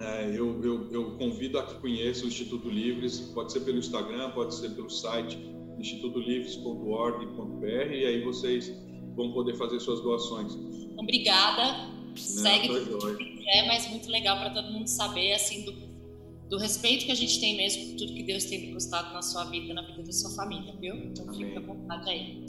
é, 0.00 0.28
eu, 0.28 0.60
eu, 0.62 0.92
eu, 0.92 1.18
convido 1.18 1.58
a 1.58 1.64
que 1.64 1.74
conheçam 1.76 2.24
o 2.24 2.28
Instituto 2.28 2.68
Livres, 2.68 3.20
pode 3.34 3.52
ser 3.52 3.60
pelo 3.60 3.78
Instagram, 3.78 4.30
pode 4.30 4.54
ser 4.54 4.70
pelo 4.70 4.90
site 4.90 5.38
institutolivres.org.br 5.78 7.66
e 7.66 8.04
aí 8.04 8.22
vocês 8.22 8.72
vão 9.16 9.32
poder 9.32 9.56
fazer 9.56 9.80
suas 9.80 10.00
doações. 10.00 10.56
Obrigada. 10.96 11.88
Segue 12.16 12.68
é, 13.46 13.66
mas 13.66 13.88
muito 13.88 14.10
legal 14.10 14.38
para 14.38 14.50
todo 14.50 14.72
mundo 14.72 14.88
saber 14.88 15.32
assim 15.32 15.64
do 15.64 15.87
do 16.48 16.56
respeito 16.56 17.04
que 17.04 17.12
a 17.12 17.14
gente 17.14 17.40
tem 17.40 17.56
mesmo 17.56 17.86
por 17.86 17.96
tudo 17.98 18.14
que 18.14 18.22
Deus 18.22 18.44
tem 18.44 18.66
depositado 18.66 19.12
na 19.12 19.22
sua 19.22 19.44
vida, 19.44 19.74
na 19.74 19.82
vida 19.82 20.02
da 20.02 20.12
sua 20.12 20.30
família, 20.30 20.74
viu? 20.80 20.94
Então 20.94 21.28
Amém. 21.28 21.46
fica 21.46 21.60
à 21.60 21.62
vontade 21.62 22.10
aí. 22.10 22.46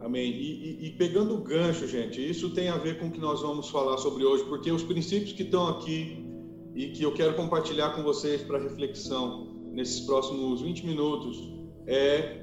Amém. 0.00 0.30
E, 0.30 0.84
e, 0.84 0.86
e, 0.86 0.90
pegando 0.92 1.34
o 1.34 1.42
gancho, 1.42 1.86
gente, 1.86 2.20
isso 2.20 2.50
tem 2.50 2.68
a 2.68 2.76
ver 2.76 2.98
com 2.98 3.06
o 3.06 3.10
que 3.10 3.20
nós 3.20 3.40
vamos 3.40 3.68
falar 3.68 3.96
sobre 3.98 4.24
hoje, 4.24 4.44
porque 4.44 4.70
os 4.70 4.82
princípios 4.82 5.32
que 5.32 5.42
estão 5.42 5.68
aqui 5.68 6.24
e 6.74 6.88
que 6.88 7.02
eu 7.02 7.12
quero 7.14 7.34
compartilhar 7.34 7.90
com 7.90 8.02
vocês 8.02 8.42
para 8.42 8.58
reflexão 8.58 9.56
nesses 9.72 10.00
próximos 10.00 10.60
20 10.60 10.84
minutos 10.84 11.38
é 11.86 12.42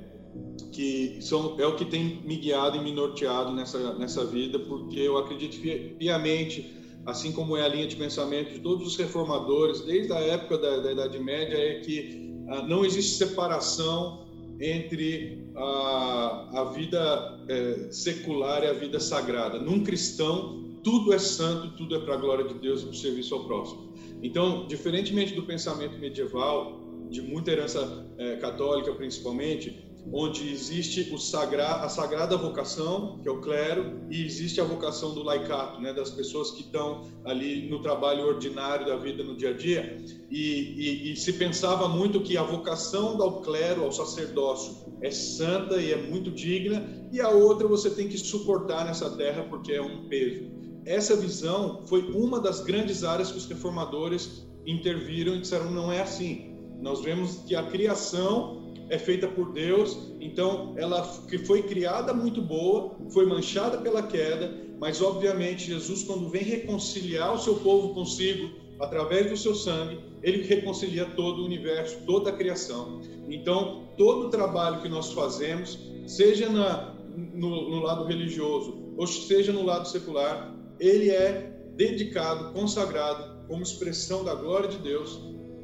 que 0.71 1.19
são 1.21 1.59
é 1.59 1.67
o 1.67 1.75
que 1.75 1.85
tem 1.85 2.21
me 2.23 2.37
guiado 2.37 2.77
e 2.77 2.81
me 2.81 2.91
norteado 2.91 3.51
nessa 3.53 3.93
nessa 3.99 4.25
vida, 4.25 4.57
porque 4.59 4.99
eu 4.99 5.17
acredito 5.17 5.61
piamente, 5.97 6.82
assim 7.05 7.31
como 7.31 7.57
é 7.57 7.63
a 7.63 7.67
linha 7.67 7.87
de 7.87 7.95
pensamento 7.95 8.53
de 8.53 8.59
todos 8.59 8.87
os 8.87 8.95
reformadores 8.95 9.81
desde 9.81 10.13
a 10.13 10.19
época 10.19 10.57
da, 10.57 10.77
da 10.79 10.91
Idade 10.91 11.19
Média, 11.19 11.57
é 11.57 11.79
que 11.79 12.33
ah, 12.49 12.61
não 12.63 12.85
existe 12.85 13.17
separação 13.17 14.25
entre 14.59 15.49
a, 15.55 16.61
a 16.61 16.63
vida 16.65 17.39
é, 17.47 17.87
secular 17.91 18.63
e 18.63 18.67
a 18.67 18.73
vida 18.73 18.99
sagrada. 18.99 19.59
Num 19.59 19.83
cristão, 19.83 20.63
tudo 20.83 21.13
é 21.13 21.19
santo, 21.19 21.75
tudo 21.75 21.95
é 21.95 21.99
para 21.99 22.13
a 22.13 22.17
glória 22.17 22.45
de 22.45 22.53
Deus 22.55 22.81
e 22.81 22.83
para 22.85 22.91
o 22.91 22.95
serviço 22.95 23.35
ao 23.35 23.45
próximo. 23.45 23.93
Então, 24.21 24.67
diferentemente 24.67 25.33
do 25.33 25.43
pensamento 25.43 25.97
medieval, 25.97 26.79
de 27.09 27.21
muita 27.21 27.51
herança 27.51 28.07
é, 28.17 28.37
católica 28.37 28.91
principalmente, 28.93 29.83
onde 30.11 30.51
existe 30.51 31.17
sagra, 31.19 31.83
a 31.83 31.89
sagrada 31.89 32.35
vocação, 32.35 33.19
que 33.21 33.27
é 33.27 33.31
o 33.31 33.39
clero, 33.39 34.01
e 34.09 34.25
existe 34.25 34.59
a 34.59 34.63
vocação 34.63 35.13
do 35.13 35.23
laicato, 35.23 35.81
né, 35.81 35.93
das 35.93 36.11
pessoas 36.11 36.51
que 36.51 36.61
estão 36.61 37.01
ali 37.25 37.69
no 37.69 37.81
trabalho 37.81 38.25
ordinário 38.27 38.85
da 38.85 38.95
vida 38.95 39.23
no 39.23 39.35
dia 39.35 39.51
a 39.51 39.53
dia. 39.53 39.97
E, 40.29 41.09
e, 41.09 41.13
e 41.13 41.15
se 41.15 41.33
pensava 41.33 41.87
muito 41.87 42.21
que 42.21 42.37
a 42.37 42.43
vocação 42.43 43.17
do 43.17 43.41
clero, 43.41 43.83
ao 43.83 43.91
sacerdócio, 43.91 44.75
é 45.01 45.11
santa 45.11 45.81
e 45.81 45.91
é 45.91 45.97
muito 45.97 46.31
digna, 46.31 46.85
e 47.11 47.21
a 47.21 47.29
outra 47.29 47.67
você 47.67 47.89
tem 47.89 48.07
que 48.07 48.17
suportar 48.17 48.85
nessa 48.85 49.09
terra 49.11 49.43
porque 49.49 49.71
é 49.71 49.81
um 49.81 50.07
peso. 50.07 50.51
Essa 50.85 51.15
visão 51.15 51.81
foi 51.87 52.01
uma 52.11 52.39
das 52.39 52.61
grandes 52.61 53.03
áreas 53.03 53.31
que 53.31 53.37
os 53.37 53.45
reformadores 53.45 54.45
interviram 54.65 55.35
e 55.35 55.41
disseram 55.41 55.71
não 55.71 55.91
é 55.91 56.01
assim. 56.01 56.53
Nós 56.81 57.01
vemos 57.01 57.37
que 57.47 57.55
a 57.55 57.63
criação 57.63 58.62
é 58.93 58.99
feita 58.99 59.27
por 59.27 59.51
Deus, 59.51 59.97
então 60.21 60.75
ela 60.77 61.01
que 61.27 61.39
foi 61.39 61.63
criada 61.63 62.13
muito 62.13 62.43
boa, 62.43 62.95
foi 63.09 63.25
manchada 63.25 63.79
pela 63.79 64.03
queda, 64.03 64.53
mas 64.79 65.01
obviamente 65.01 65.65
Jesus 65.65 66.03
quando 66.03 66.29
vem 66.29 66.43
reconciliar 66.43 67.33
o 67.33 67.39
seu 67.39 67.55
povo 67.55 67.95
consigo 67.95 68.51
através 68.79 69.31
do 69.31 69.35
seu 69.35 69.55
sangue, 69.55 69.99
ele 70.21 70.43
reconcilia 70.43 71.05
todo 71.05 71.41
o 71.41 71.45
universo, 71.45 71.97
toda 72.05 72.29
a 72.29 72.33
criação. 72.33 73.01
Então 73.27 73.87
todo 73.97 74.27
o 74.27 74.29
trabalho 74.29 74.79
que 74.83 74.89
nós 74.89 75.11
fazemos, 75.11 75.79
seja 76.05 76.47
na, 76.47 76.93
no, 77.33 77.71
no 77.71 77.79
lado 77.79 78.05
religioso 78.05 78.77
ou 78.95 79.07
seja 79.07 79.51
no 79.51 79.65
lado 79.65 79.87
secular, 79.87 80.53
ele 80.79 81.09
é 81.09 81.51
dedicado, 81.75 82.53
consagrado 82.53 83.47
como 83.47 83.63
expressão 83.63 84.23
da 84.23 84.35
glória 84.35 84.69
de 84.69 84.77
Deus 84.77 85.19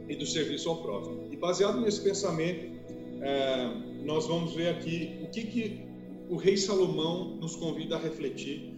e 0.08 0.16
do 0.16 0.26
serviço 0.26 0.68
ao 0.68 0.78
próximo. 0.78 1.30
E 1.32 1.38
baseado 1.38 1.80
nesse 1.80 2.02
pensamento, 2.02 2.79
é, 3.22 4.04
nós 4.06 4.28
vamos 4.28 4.54
ver 4.54 4.70
aqui 4.70 5.20
o 5.24 5.30
que, 5.30 5.44
que 5.44 5.82
o 6.30 6.36
rei 6.36 6.56
Salomão 6.58 7.38
nos 7.38 7.56
convida 7.56 7.96
a 7.96 8.00
refletir. 8.00 8.74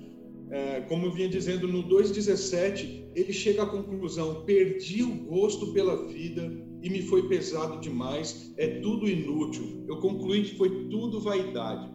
É, 0.50 0.81
como 0.81 1.05
eu 1.05 1.12
vinha 1.12 1.29
dizendo, 1.29 1.67
no 1.67 1.83
2,17, 1.83 3.12
ele 3.15 3.31
chega 3.31 3.63
à 3.63 3.65
conclusão: 3.65 4.43
perdi 4.43 5.03
o 5.03 5.15
gosto 5.25 5.71
pela 5.74 6.07
vida 6.07 6.51
e 6.81 6.89
me 6.89 7.01
foi 7.03 7.27
pesado 7.27 7.79
demais, 7.79 8.53
é 8.57 8.79
tudo 8.79 9.07
inútil. 9.07 9.86
Eu 9.88 9.98
concluí 9.98 10.43
que 10.43 10.57
foi 10.57 10.88
tudo 10.89 11.21
vaidade. 11.21 11.89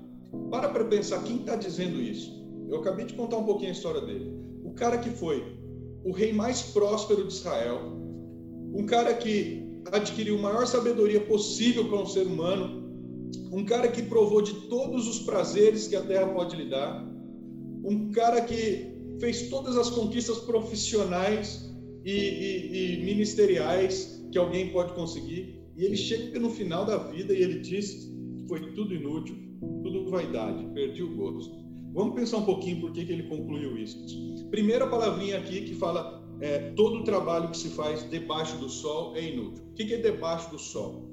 Para 0.50 0.68
para 0.68 0.84
pensar, 0.84 1.22
quem 1.24 1.36
está 1.36 1.56
dizendo 1.56 2.00
isso? 2.00 2.46
Eu 2.68 2.78
acabei 2.78 3.04
de 3.04 3.14
contar 3.14 3.38
um 3.38 3.44
pouquinho 3.44 3.70
a 3.70 3.72
história 3.72 4.00
dele. 4.00 4.32
O 4.64 4.72
cara 4.72 4.98
que 4.98 5.10
foi 5.10 5.42
o 6.04 6.12
rei 6.12 6.32
mais 6.32 6.62
próspero 6.62 7.26
de 7.26 7.32
Israel, 7.32 7.80
um 8.74 8.86
cara 8.86 9.14
que 9.14 9.65
adquiriu 9.92 10.38
a 10.38 10.42
maior 10.42 10.66
sabedoria 10.66 11.20
possível 11.20 11.88
para 11.88 12.00
um 12.00 12.06
ser 12.06 12.26
humano, 12.26 12.86
um 13.52 13.64
cara 13.64 13.88
que 13.88 14.02
provou 14.02 14.42
de 14.42 14.52
todos 14.68 15.08
os 15.08 15.20
prazeres 15.20 15.86
que 15.86 15.96
a 15.96 16.02
terra 16.02 16.26
pode 16.28 16.56
lhe 16.56 16.68
dar, 16.68 17.06
um 17.84 18.10
cara 18.10 18.40
que 18.40 18.94
fez 19.20 19.48
todas 19.48 19.76
as 19.76 19.90
conquistas 19.90 20.38
profissionais 20.38 21.72
e, 22.04 22.12
e, 22.12 23.00
e 23.00 23.04
ministeriais 23.04 24.24
que 24.30 24.38
alguém 24.38 24.70
pode 24.72 24.92
conseguir, 24.94 25.62
e 25.76 25.84
ele 25.84 25.96
chega 25.96 26.38
no 26.38 26.50
final 26.50 26.84
da 26.84 26.96
vida 26.96 27.32
e 27.32 27.42
ele 27.42 27.60
diz 27.60 27.92
que 27.92 28.48
foi 28.48 28.72
tudo 28.72 28.94
inútil, 28.94 29.36
tudo 29.82 30.10
vaidade, 30.10 30.66
perdi 30.74 31.02
o 31.02 31.14
gosto. 31.14 31.54
Vamos 31.92 32.14
pensar 32.14 32.38
um 32.38 32.44
pouquinho 32.44 32.80
por 32.80 32.92
que, 32.92 33.04
que 33.04 33.12
ele 33.12 33.22
concluiu 33.24 33.78
isso. 33.78 33.98
Primeira 34.50 34.86
palavrinha 34.86 35.38
aqui 35.38 35.62
que 35.62 35.74
fala 35.74 36.25
é, 36.40 36.70
todo 36.76 36.98
o 36.98 37.04
trabalho 37.04 37.50
que 37.50 37.56
se 37.56 37.70
faz 37.70 38.08
debaixo 38.10 38.56
do 38.58 38.68
sol 38.68 39.16
é 39.16 39.22
inútil. 39.22 39.64
O 39.70 39.74
que 39.74 39.94
é 39.94 39.98
debaixo 39.98 40.50
do 40.50 40.58
sol? 40.58 41.10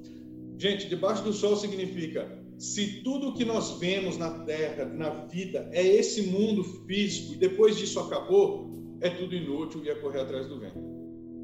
Gente, 0.58 0.88
debaixo 0.88 1.24
do 1.24 1.34
sol 1.34 1.56
significa 1.56 2.42
se 2.58 3.02
tudo 3.04 3.34
que 3.34 3.44
nós 3.44 3.78
vemos 3.80 4.18
na 4.18 4.44
Terra, 4.46 4.86
na 4.86 5.26
vida, 5.26 5.70
é 5.72 5.86
esse 5.86 6.24
mundo 6.24 6.64
físico 6.64 7.34
e 7.34 7.38
depois 7.38 7.78
disso 7.78 8.00
acabou, 8.00 8.72
é 9.02 9.10
tudo 9.10 9.36
inútil 9.36 9.84
e 9.84 9.90
é 9.90 9.96
correr 9.96 10.22
atrás 10.22 10.48
do 10.48 10.60
vento. 10.60 10.94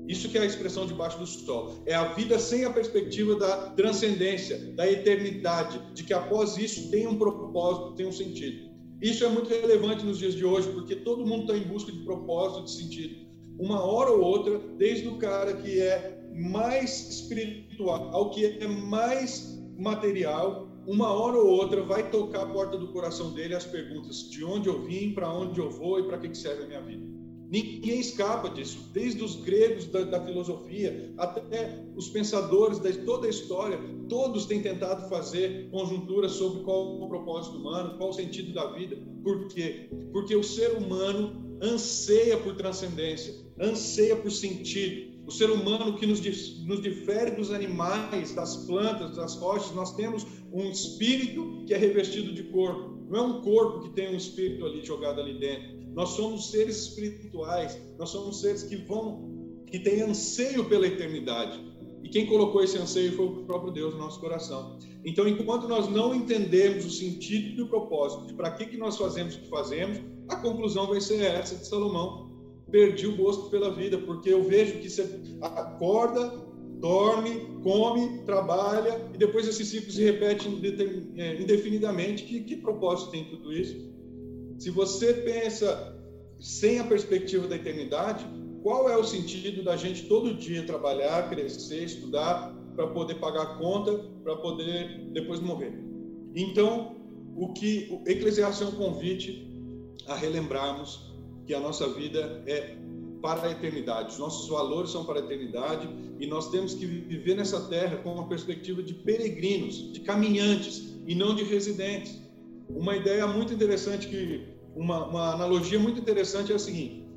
Isso 0.07 0.29
que 0.29 0.37
é 0.37 0.41
a 0.41 0.45
expressão 0.45 0.87
debaixo 0.87 1.19
do 1.19 1.27
sol. 1.27 1.83
É 1.85 1.93
a 1.93 2.13
vida 2.13 2.39
sem 2.39 2.65
a 2.65 2.71
perspectiva 2.71 3.35
da 3.35 3.69
transcendência, 3.71 4.57
da 4.73 4.89
eternidade, 4.89 5.79
de 5.93 6.03
que 6.03 6.13
após 6.13 6.57
isso 6.57 6.89
tem 6.89 7.05
um 7.05 7.15
propósito, 7.15 7.95
tem 7.95 8.07
um 8.07 8.11
sentido. 8.11 8.69
Isso 9.01 9.23
é 9.23 9.29
muito 9.29 9.49
relevante 9.49 10.03
nos 10.03 10.17
dias 10.17 10.33
de 10.33 10.43
hoje, 10.43 10.69
porque 10.69 10.95
todo 10.95 11.25
mundo 11.25 11.41
está 11.41 11.57
em 11.57 11.67
busca 11.67 11.91
de 11.91 11.99
propósito, 11.99 12.65
de 12.65 12.71
sentido 12.71 13.28
uma 13.59 13.83
hora 13.83 14.11
ou 14.11 14.21
outra, 14.21 14.57
desde 14.77 15.07
o 15.07 15.17
cara 15.17 15.53
que 15.53 15.81
é 15.81 16.17
mais 16.33 17.09
espiritual 17.09 18.09
ao 18.13 18.29
que 18.31 18.45
é 18.45 18.67
mais 18.67 19.59
material, 19.77 20.67
uma 20.87 21.11
hora 21.11 21.37
ou 21.37 21.47
outra 21.47 21.83
vai 21.83 22.09
tocar 22.09 22.43
a 22.43 22.45
porta 22.47 22.77
do 22.77 22.91
coração 22.91 23.33
dele 23.33 23.53
as 23.53 23.65
perguntas 23.65 24.29
de 24.29 24.43
onde 24.43 24.69
eu 24.69 24.81
vim, 24.83 25.13
para 25.13 25.31
onde 25.31 25.59
eu 25.59 25.69
vou 25.69 25.99
e 25.99 26.03
para 26.03 26.17
que 26.17 26.33
serve 26.35 26.63
a 26.63 26.67
minha 26.67 26.81
vida. 26.81 27.08
Ninguém 27.49 27.99
escapa 27.99 28.47
disso, 28.51 28.91
desde 28.93 29.23
os 29.23 29.37
gregos 29.37 29.87
da, 29.87 30.03
da, 30.03 30.23
filosofia 30.23 31.11
até 31.17 31.83
os 31.95 32.07
pensadores 32.07 32.77
de 32.77 32.93
toda 33.05 33.25
a 33.25 33.29
história, 33.29 33.79
todos 34.07 34.45
têm 34.45 34.61
tentado 34.61 35.09
fazer 35.09 35.67
conjunturas 35.71 36.33
sobre 36.33 36.61
qual 36.61 37.01
o 37.01 37.09
propósito 37.09 37.57
humano, 37.57 37.97
qual 37.97 38.11
o 38.11 38.13
sentido 38.13 38.53
da 38.53 38.71
vida. 38.73 38.95
Por 39.23 39.47
quê? 39.47 39.89
Porque 40.13 40.35
o 40.35 40.43
ser 40.43 40.77
humano 40.77 41.57
anseia 41.59 42.37
por 42.37 42.55
transcendência, 42.55 43.33
anseia 43.59 44.15
por 44.15 44.29
sentido. 44.29 45.09
O 45.25 45.31
ser 45.31 45.49
humano 45.49 45.97
que 45.97 46.05
nos, 46.05 46.21
nos 46.65 46.81
difere 46.83 47.31
dos 47.31 47.51
animais, 47.51 48.33
das 48.35 48.57
plantas, 48.67 49.15
das 49.15 49.35
rochas, 49.35 49.73
nós 49.73 49.95
temos 49.95 50.25
um 50.53 50.69
espírito 50.69 51.63
que 51.65 51.73
é 51.73 51.77
revestido 51.77 52.31
de 52.31 52.43
corpo. 52.43 52.99
Não 53.09 53.19
é 53.19 53.21
um 53.23 53.41
corpo 53.41 53.81
que 53.81 53.89
tem 53.95 54.13
um 54.13 54.17
espírito 54.17 54.65
ali 54.65 54.85
jogado 54.85 55.19
ali 55.19 55.39
dentro. 55.39 55.78
Nós 55.93 56.09
somos 56.09 56.51
seres 56.51 56.77
espirituais, 56.83 57.79
nós 57.97 58.09
somos 58.09 58.41
seres 58.41 58.63
que 58.63 58.75
vão, 58.75 59.63
que 59.65 59.79
têm 59.79 60.01
anseio 60.01 60.65
pela 60.65 60.87
eternidade. 60.87 61.69
E 62.03 62.09
quem 62.09 62.25
colocou 62.25 62.63
esse 62.63 62.77
anseio 62.77 63.11
foi 63.13 63.25
o 63.25 63.43
próprio 63.45 63.71
Deus 63.71 63.93
no 63.93 63.99
nosso 63.99 64.19
coração. 64.19 64.79
Então, 65.03 65.27
enquanto 65.27 65.67
nós 65.67 65.89
não 65.89 66.15
entendemos 66.15 66.85
o 66.85 66.89
sentido 66.89 67.59
e 67.59 67.61
o 67.61 67.67
propósito 67.67 68.27
de 68.27 68.33
para 68.33 68.51
que, 68.51 68.65
que 68.65 68.77
nós 68.77 68.97
fazemos 68.97 69.35
o 69.35 69.41
que 69.41 69.49
fazemos, 69.49 69.99
a 70.27 70.37
conclusão 70.37 70.87
vai 70.87 71.01
ser 71.01 71.21
essa 71.21 71.55
de 71.55 71.67
Salomão. 71.67 72.29
Perdi 72.71 73.07
o 73.07 73.17
gosto 73.17 73.49
pela 73.49 73.73
vida, 73.73 73.97
porque 73.97 74.31
eu 74.31 74.43
vejo 74.43 74.79
que 74.79 74.89
você 74.89 75.19
acorda, 75.41 76.29
dorme, 76.79 77.59
come, 77.63 78.19
trabalha, 78.25 79.09
e 79.13 79.17
depois 79.17 79.47
esse 79.47 79.65
ciclo 79.65 79.91
se 79.91 80.03
repete 80.03 80.47
é, 81.17 81.41
indefinidamente. 81.41 82.23
Que, 82.23 82.41
que 82.41 82.55
propósito 82.57 83.11
tem 83.11 83.25
tudo 83.25 83.51
isso? 83.51 83.88
Se 84.59 84.69
você 84.69 85.13
pensa 85.13 85.97
sem 86.37 86.79
a 86.79 86.83
perspectiva 86.83 87.47
da 87.47 87.55
eternidade, 87.55 88.25
qual 88.61 88.89
é 88.89 88.97
o 88.97 89.05
sentido 89.05 89.63
da 89.63 89.77
gente 89.77 90.05
todo 90.07 90.33
dia 90.33 90.65
trabalhar, 90.65 91.29
crescer, 91.29 91.85
estudar, 91.85 92.53
para 92.75 92.87
poder 92.87 93.15
pagar 93.15 93.41
a 93.41 93.55
conta, 93.55 94.03
para 94.21 94.35
poder 94.35 95.11
depois 95.13 95.39
morrer? 95.39 95.73
Então, 96.35 96.97
o 97.37 97.53
que 97.53 97.87
o 97.89 98.09
Eclesiastes 98.09 98.67
é 98.67 98.69
um 98.69 98.75
convite 98.75 99.47
a 100.07 100.15
relembrarmos 100.15 101.09
que 101.45 101.53
a 101.53 101.59
nossa 101.61 101.87
vida 101.93 102.43
é 102.45 102.75
para 103.21 103.47
a 103.47 103.51
eternidade, 103.51 104.11
os 104.13 104.19
nossos 104.19 104.49
valores 104.49 104.91
são 104.91 105.05
para 105.05 105.21
a 105.21 105.23
eternidade 105.23 105.89
e 106.19 106.27
nós 106.27 106.49
temos 106.51 106.73
que 106.73 106.85
viver 106.85 107.35
nessa 107.35 107.61
terra 107.67 107.97
com 107.97 108.13
uma 108.13 108.27
perspectiva 108.27 108.83
de 108.83 108.93
peregrinos, 108.93 109.93
de 109.93 110.01
caminhantes 110.01 110.95
e 111.07 111.15
não 111.15 111.33
de 111.33 111.43
residentes. 111.43 112.28
Uma 112.69 112.95
ideia 112.95 113.25
muito 113.27 113.53
interessante 113.53 114.07
que 114.07 114.47
uma, 114.75 115.07
uma 115.07 115.33
analogia 115.33 115.79
muito 115.79 115.99
interessante 115.99 116.51
é 116.51 116.55
a 116.55 116.59
seguinte: 116.59 117.07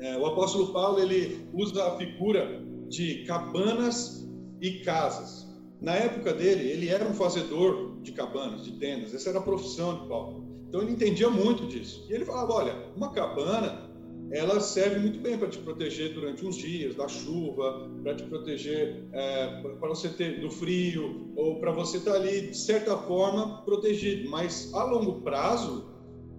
é, 0.00 0.16
o 0.16 0.26
apóstolo 0.26 0.72
Paulo 0.72 0.98
ele 0.98 1.48
usa 1.52 1.86
a 1.86 1.96
figura 1.96 2.62
de 2.88 3.24
cabanas 3.24 4.28
e 4.60 4.80
casas. 4.80 5.48
Na 5.80 5.94
época 5.94 6.34
dele, 6.34 6.68
ele 6.68 6.88
era 6.88 7.08
um 7.08 7.14
fazedor 7.14 8.00
de 8.02 8.12
cabanas, 8.12 8.64
de 8.64 8.72
tendas. 8.72 9.14
Essa 9.14 9.30
era 9.30 9.38
a 9.38 9.42
profissão 9.42 10.02
de 10.02 10.08
Paulo. 10.08 10.44
Então 10.68 10.82
ele 10.82 10.92
entendia 10.92 11.30
muito 11.30 11.66
disso. 11.66 12.06
E 12.08 12.12
ele 12.12 12.24
falava: 12.24 12.52
olha, 12.52 12.74
uma 12.96 13.12
cabana 13.12 13.89
ela 14.32 14.60
serve 14.60 15.00
muito 15.00 15.18
bem 15.18 15.36
para 15.36 15.48
te 15.48 15.58
proteger 15.58 16.14
durante 16.14 16.46
uns 16.46 16.56
dias 16.56 16.94
da 16.94 17.08
chuva, 17.08 17.90
para 18.02 18.14
te 18.14 18.22
proteger 18.24 19.04
é, 19.12 19.62
para 19.62 19.88
você 19.88 20.08
ter 20.08 20.40
do 20.40 20.50
frio 20.50 21.32
ou 21.36 21.58
para 21.58 21.72
você 21.72 21.96
estar 21.96 22.12
tá 22.12 22.16
ali 22.16 22.42
de 22.42 22.56
certa 22.56 22.96
forma 22.96 23.62
protegido. 23.64 24.30
Mas 24.30 24.72
a 24.72 24.84
longo 24.84 25.20
prazo 25.22 25.90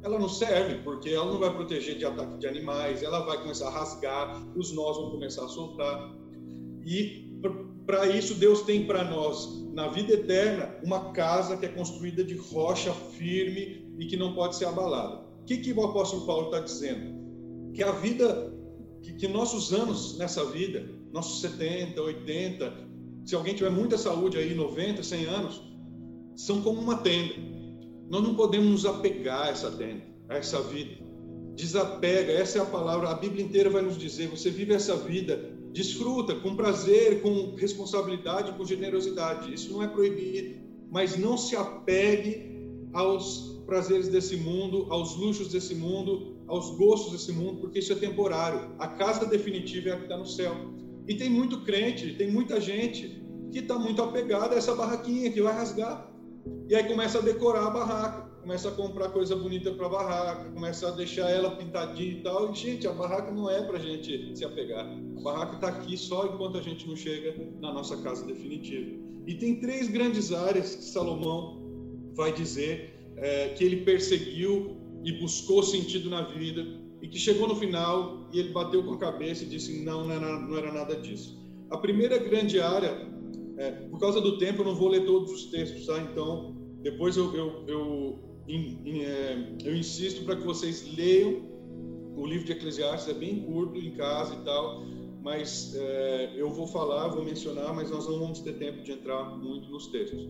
ela 0.03 0.17
não 0.17 0.29
serve 0.29 0.75
porque 0.83 1.09
ela 1.09 1.25
não 1.25 1.39
vai 1.39 1.53
proteger 1.53 1.97
de 1.97 2.05
ataque 2.05 2.37
de 2.37 2.47
animais, 2.47 3.03
ela 3.03 3.19
vai 3.25 3.37
começar 3.39 3.67
a 3.67 3.71
rasgar, 3.71 4.41
os 4.55 4.73
nós 4.73 4.97
vão 4.97 5.11
começar 5.11 5.43
a 5.45 5.49
soltar. 5.49 6.15
E 6.85 7.29
para 7.85 8.07
isso 8.07 8.35
Deus 8.35 8.61
tem 8.61 8.87
para 8.87 9.03
nós 9.03 9.61
na 9.73 9.89
vida 9.89 10.13
eterna 10.13 10.75
uma 10.83 11.11
casa 11.11 11.57
que 11.57 11.65
é 11.65 11.69
construída 11.69 12.23
de 12.23 12.35
rocha 12.35 12.93
firme 12.93 13.93
e 13.99 14.05
que 14.05 14.15
não 14.15 14.33
pode 14.33 14.55
ser 14.55 14.65
abalada. 14.65 15.25
O 15.41 15.45
que, 15.45 15.57
que 15.57 15.73
o 15.73 15.83
apóstolo 15.83 16.25
Paulo 16.25 16.45
está 16.45 16.59
dizendo? 16.59 17.20
Que 17.73 17.83
a 17.83 17.91
vida, 17.91 18.53
que, 19.01 19.13
que 19.13 19.27
nossos 19.27 19.73
anos 19.73 20.17
nessa 20.17 20.43
vida, 20.45 20.87
nossos 21.11 21.41
70, 21.41 22.01
80, 22.01 22.73
se 23.25 23.35
alguém 23.35 23.53
tiver 23.53 23.69
muita 23.69 23.97
saúde 23.97 24.37
aí, 24.37 24.53
90, 24.53 25.03
100 25.03 25.25
anos, 25.25 25.61
são 26.35 26.61
como 26.61 26.81
uma 26.81 26.97
tenda. 26.97 27.35
Nós 28.09 28.23
não 28.23 28.35
podemos 28.35 28.69
nos 28.69 28.85
apegar 28.85 29.47
a 29.47 29.49
essa 29.49 29.71
tenda, 29.71 30.03
a 30.27 30.37
essa 30.37 30.61
vida. 30.61 31.01
Desapega, 31.55 32.31
essa 32.31 32.59
é 32.59 32.61
a 32.61 32.65
palavra, 32.65 33.09
a 33.09 33.13
Bíblia 33.13 33.43
inteira 33.43 33.69
vai 33.69 33.81
nos 33.81 33.97
dizer: 33.97 34.27
você 34.27 34.49
vive 34.49 34.73
essa 34.73 34.95
vida, 34.95 35.53
desfruta 35.71 36.35
com 36.35 36.55
prazer, 36.55 37.21
com 37.21 37.55
responsabilidade, 37.55 38.53
com 38.53 38.65
generosidade. 38.65 39.53
Isso 39.53 39.71
não 39.71 39.83
é 39.83 39.87
proibido, 39.87 40.59
mas 40.89 41.17
não 41.17 41.37
se 41.37 41.55
apegue 41.55 42.51
aos 42.93 43.61
prazeres 43.65 44.09
desse 44.09 44.35
mundo, 44.35 44.87
aos 44.89 45.15
luxos 45.15 45.49
desse 45.49 45.75
mundo, 45.75 46.30
aos 46.51 46.69
gostos 46.75 47.13
desse 47.13 47.31
mundo, 47.31 47.61
porque 47.61 47.79
isso 47.79 47.93
é 47.93 47.95
temporário. 47.95 48.75
A 48.77 48.87
casa 48.87 49.25
definitiva 49.25 49.89
é 49.89 49.93
a 49.93 49.95
que 49.95 50.03
está 50.03 50.17
no 50.17 50.25
céu. 50.25 50.53
E 51.07 51.15
tem 51.15 51.29
muito 51.29 51.61
crente, 51.61 52.13
tem 52.15 52.29
muita 52.29 52.59
gente 52.59 53.23
que 53.51 53.59
está 53.59 53.79
muito 53.79 54.01
apegada 54.01 54.53
a 54.53 54.57
essa 54.57 54.75
barraquinha 54.75 55.31
que 55.31 55.41
vai 55.41 55.53
rasgar. 55.53 56.11
E 56.67 56.75
aí 56.75 56.83
começa 56.83 57.19
a 57.19 57.21
decorar 57.21 57.67
a 57.67 57.69
barraca, 57.69 58.29
começa 58.41 58.67
a 58.67 58.71
comprar 58.71 59.09
coisa 59.09 59.33
bonita 59.33 59.71
para 59.71 59.85
a 59.85 59.89
barraca, 59.89 60.51
começa 60.51 60.89
a 60.89 60.91
deixar 60.91 61.29
ela 61.29 61.55
pintadinha 61.55 62.11
e 62.11 62.21
tal. 62.21 62.51
E, 62.51 62.55
gente, 62.55 62.85
a 62.85 62.91
barraca 62.91 63.31
não 63.31 63.49
é 63.49 63.61
para 63.61 63.77
a 63.77 63.81
gente 63.81 64.37
se 64.37 64.43
apegar. 64.43 64.85
A 64.85 65.21
barraca 65.21 65.55
está 65.55 65.69
aqui 65.69 65.95
só 65.97 66.25
enquanto 66.25 66.57
a 66.57 66.61
gente 66.61 66.85
não 66.85 66.97
chega 66.97 67.33
na 67.61 67.71
nossa 67.71 67.95
casa 68.01 68.25
definitiva. 68.25 68.91
E 69.25 69.35
tem 69.35 69.61
três 69.61 69.87
grandes 69.87 70.33
áreas 70.33 70.75
que 70.75 70.83
Salomão 70.83 71.61
vai 72.13 72.33
dizer 72.33 72.93
é, 73.15 73.49
que 73.49 73.63
ele 73.63 73.77
perseguiu 73.77 74.80
e 75.03 75.11
buscou 75.13 75.63
sentido 75.63 76.09
na 76.09 76.21
vida 76.21 76.65
e 77.01 77.07
que 77.07 77.17
chegou 77.17 77.47
no 77.47 77.55
final 77.55 78.29
e 78.31 78.39
ele 78.39 78.49
bateu 78.49 78.83
com 78.83 78.93
a 78.93 78.97
cabeça 78.97 79.43
e 79.43 79.47
disse 79.47 79.83
não, 79.83 80.05
não 80.05 80.13
era, 80.13 80.39
não 80.39 80.57
era 80.57 80.71
nada 80.71 80.95
disso. 80.95 81.39
A 81.69 81.77
primeira 81.77 82.17
grande 82.17 82.59
área, 82.59 83.09
é, 83.57 83.71
por 83.71 83.99
causa 83.99 84.21
do 84.21 84.37
tempo, 84.37 84.61
eu 84.61 84.65
não 84.65 84.75
vou 84.75 84.89
ler 84.89 85.05
todos 85.05 85.31
os 85.31 85.45
textos, 85.45 85.85
tá? 85.85 85.97
Então, 85.99 86.55
depois 86.81 87.17
eu, 87.17 87.33
eu, 87.35 87.63
eu, 87.67 88.19
é, 88.49 89.53
eu 89.63 89.75
insisto 89.75 90.25
para 90.25 90.35
que 90.35 90.43
vocês 90.43 90.85
leiam 90.95 91.49
o 92.15 92.25
livro 92.25 92.45
de 92.45 92.51
Eclesiastes, 92.51 93.15
é 93.15 93.17
bem 93.17 93.41
curto 93.41 93.79
em 93.79 93.91
casa 93.91 94.35
e 94.35 94.43
tal, 94.43 94.83
mas 95.23 95.73
é, 95.75 96.33
eu 96.35 96.49
vou 96.51 96.67
falar, 96.67 97.07
vou 97.07 97.23
mencionar, 97.23 97.73
mas 97.73 97.89
nós 97.89 98.07
não 98.07 98.19
vamos 98.19 98.39
ter 98.39 98.53
tempo 98.53 98.83
de 98.83 98.91
entrar 98.91 99.37
muito 99.37 99.69
nos 99.69 99.87
textos. 99.87 100.27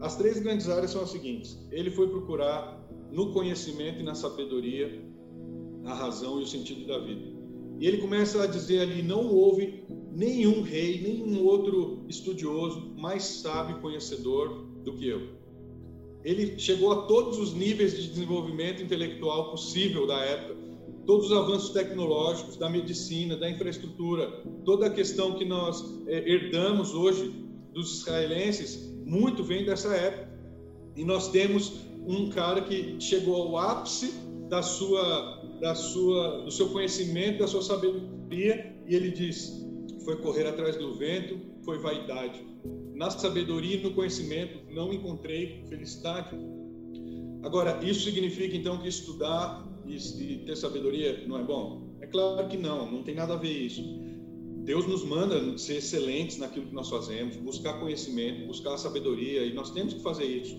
As 0.00 0.16
três 0.16 0.38
grandes 0.40 0.68
áreas 0.68 0.90
são 0.90 1.02
as 1.02 1.10
seguintes: 1.10 1.58
ele 1.70 1.90
foi 1.90 2.08
procurar 2.08 2.83
no 3.14 3.32
conhecimento 3.32 4.00
e 4.00 4.02
na 4.02 4.14
sabedoria 4.14 5.00
a 5.84 5.94
razão 5.94 6.40
e 6.40 6.42
o 6.42 6.46
sentido 6.46 6.86
da 6.86 6.98
vida. 6.98 7.32
E 7.78 7.86
ele 7.86 7.98
começa 7.98 8.42
a 8.42 8.46
dizer 8.46 8.80
ali: 8.80 9.02
não 9.02 9.32
houve 9.32 9.84
nenhum 10.12 10.62
rei, 10.62 11.00
nenhum 11.00 11.44
outro 11.44 12.04
estudioso 12.08 12.92
mais 12.96 13.22
sábio 13.22 13.76
e 13.76 13.80
conhecedor 13.80 14.66
do 14.82 14.94
que 14.94 15.06
eu. 15.06 15.44
Ele 16.24 16.58
chegou 16.58 16.90
a 16.90 17.02
todos 17.02 17.38
os 17.38 17.52
níveis 17.52 17.96
de 17.96 18.08
desenvolvimento 18.08 18.82
intelectual 18.82 19.50
possível 19.50 20.06
da 20.06 20.18
época, 20.20 20.56
todos 21.06 21.26
os 21.26 21.36
avanços 21.36 21.70
tecnológicos, 21.70 22.56
da 22.56 22.68
medicina, 22.68 23.36
da 23.36 23.48
infraestrutura, 23.50 24.42
toda 24.64 24.86
a 24.86 24.90
questão 24.90 25.34
que 25.34 25.44
nós 25.44 25.84
é, 26.06 26.30
herdamos 26.30 26.94
hoje 26.94 27.30
dos 27.72 28.00
israelenses, 28.00 28.90
muito 29.04 29.44
vem 29.44 29.64
dessa 29.66 29.94
época. 29.94 30.32
E 30.96 31.04
nós 31.04 31.28
temos 31.28 31.84
um 32.06 32.28
cara 32.30 32.60
que 32.62 33.00
chegou 33.00 33.34
ao 33.34 33.56
ápice 33.56 34.12
da 34.48 34.62
sua, 34.62 35.42
da 35.60 35.74
sua, 35.74 36.42
do 36.42 36.50
seu 36.50 36.68
conhecimento, 36.68 37.38
da 37.38 37.46
sua 37.46 37.62
sabedoria, 37.62 38.74
e 38.86 38.94
ele 38.94 39.10
diz: 39.10 39.64
foi 40.04 40.16
correr 40.16 40.46
atrás 40.46 40.76
do 40.76 40.94
vento, 40.94 41.38
foi 41.64 41.78
vaidade. 41.78 42.44
Na 42.94 43.10
sabedoria 43.10 43.76
e 43.76 43.82
no 43.82 43.92
conhecimento 43.92 44.60
não 44.72 44.92
encontrei 44.92 45.64
felicidade. 45.68 46.36
Agora, 47.42 47.82
isso 47.84 48.04
significa 48.04 48.56
então 48.56 48.78
que 48.78 48.88
estudar 48.88 49.66
e, 49.86 50.38
ter 50.46 50.56
sabedoria 50.56 51.26
não 51.26 51.38
é 51.38 51.42
bom? 51.42 51.96
É 52.00 52.06
claro 52.06 52.48
que 52.48 52.56
não, 52.56 52.90
não 52.90 53.02
tem 53.02 53.14
nada 53.14 53.34
a 53.34 53.36
ver 53.36 53.52
isso. 53.52 53.82
Deus 54.64 54.86
nos 54.86 55.04
manda 55.04 55.58
ser 55.58 55.76
excelentes 55.76 56.38
naquilo 56.38 56.66
que 56.66 56.74
nós 56.74 56.88
fazemos, 56.88 57.36
buscar 57.36 57.78
conhecimento, 57.80 58.46
buscar 58.46 58.78
sabedoria, 58.78 59.44
e 59.44 59.52
nós 59.52 59.70
temos 59.70 59.92
que 59.92 60.00
fazer 60.00 60.24
isso. 60.24 60.56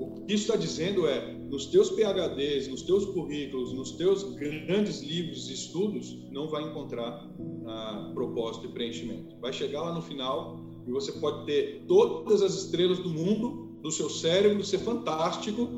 O 0.00 0.24
que 0.24 0.32
isso 0.32 0.44
está 0.44 0.56
dizendo 0.56 1.06
é, 1.06 1.34
nos 1.50 1.66
teus 1.66 1.90
PHDs, 1.90 2.68
nos 2.68 2.82
teus 2.82 3.04
currículos, 3.04 3.72
nos 3.74 3.92
teus 3.92 4.22
grandes 4.34 5.02
livros 5.02 5.50
e 5.50 5.52
estudos, 5.52 6.18
não 6.30 6.48
vai 6.48 6.62
encontrar 6.62 7.28
ah, 7.66 8.10
propósito 8.14 8.66
e 8.66 8.68
preenchimento. 8.70 9.36
Vai 9.40 9.52
chegar 9.52 9.82
lá 9.82 9.94
no 9.94 10.00
final 10.00 10.58
e 10.86 10.90
você 10.90 11.12
pode 11.12 11.44
ter 11.44 11.84
todas 11.86 12.40
as 12.40 12.54
estrelas 12.54 12.98
do 12.98 13.10
mundo, 13.10 13.76
do 13.82 13.90
seu 13.90 14.08
cérebro, 14.08 14.64
ser 14.64 14.78
fantástico, 14.78 15.68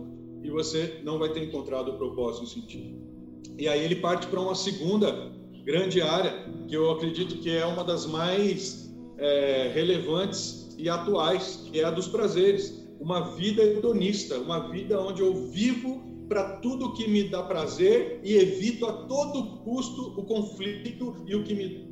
e 0.45 0.51
você 0.51 1.01
não 1.03 1.19
vai 1.19 1.33
ter 1.33 1.43
encontrado 1.43 1.91
o 1.91 1.99
propósito 1.99 2.45
e 2.45 2.47
o 2.47 2.49
sentido. 2.49 3.03
E 3.59 3.69
aí 3.69 3.85
ele 3.85 3.97
parte 3.97 4.29
para 4.29 4.41
uma 4.41 4.55
segunda 4.55 5.33
grande 5.65 6.01
área, 6.01 6.49
que 6.69 6.77
eu 6.77 6.91
acredito 6.93 7.39
que 7.39 7.51
é 7.51 7.67
uma 7.67 7.83
das 7.83 8.07
mais 8.07 8.95
é, 9.19 9.71
relevantes 9.75 10.75
e 10.79 10.89
atuais, 10.89 11.69
que 11.71 11.81
é 11.81 11.85
a 11.85 11.91
dos 11.91 12.09
prazeres 12.09 12.82
uma 13.03 13.35
vida 13.35 13.65
hedonista, 13.65 14.39
uma 14.39 14.71
vida 14.71 14.99
onde 15.01 15.21
eu 15.21 15.49
vivo 15.49 16.01
para 16.29 16.59
tudo 16.59 16.93
que 16.93 17.09
me 17.09 17.25
dá 17.25 17.43
prazer 17.43 18.21
e 18.23 18.35
evito 18.35 18.87
a 18.87 18.93
todo 19.07 19.59
custo 19.65 20.15
o 20.17 20.23
conflito 20.23 21.17
e 21.27 21.35
o 21.35 21.43
que 21.43 21.53
me 21.53 21.89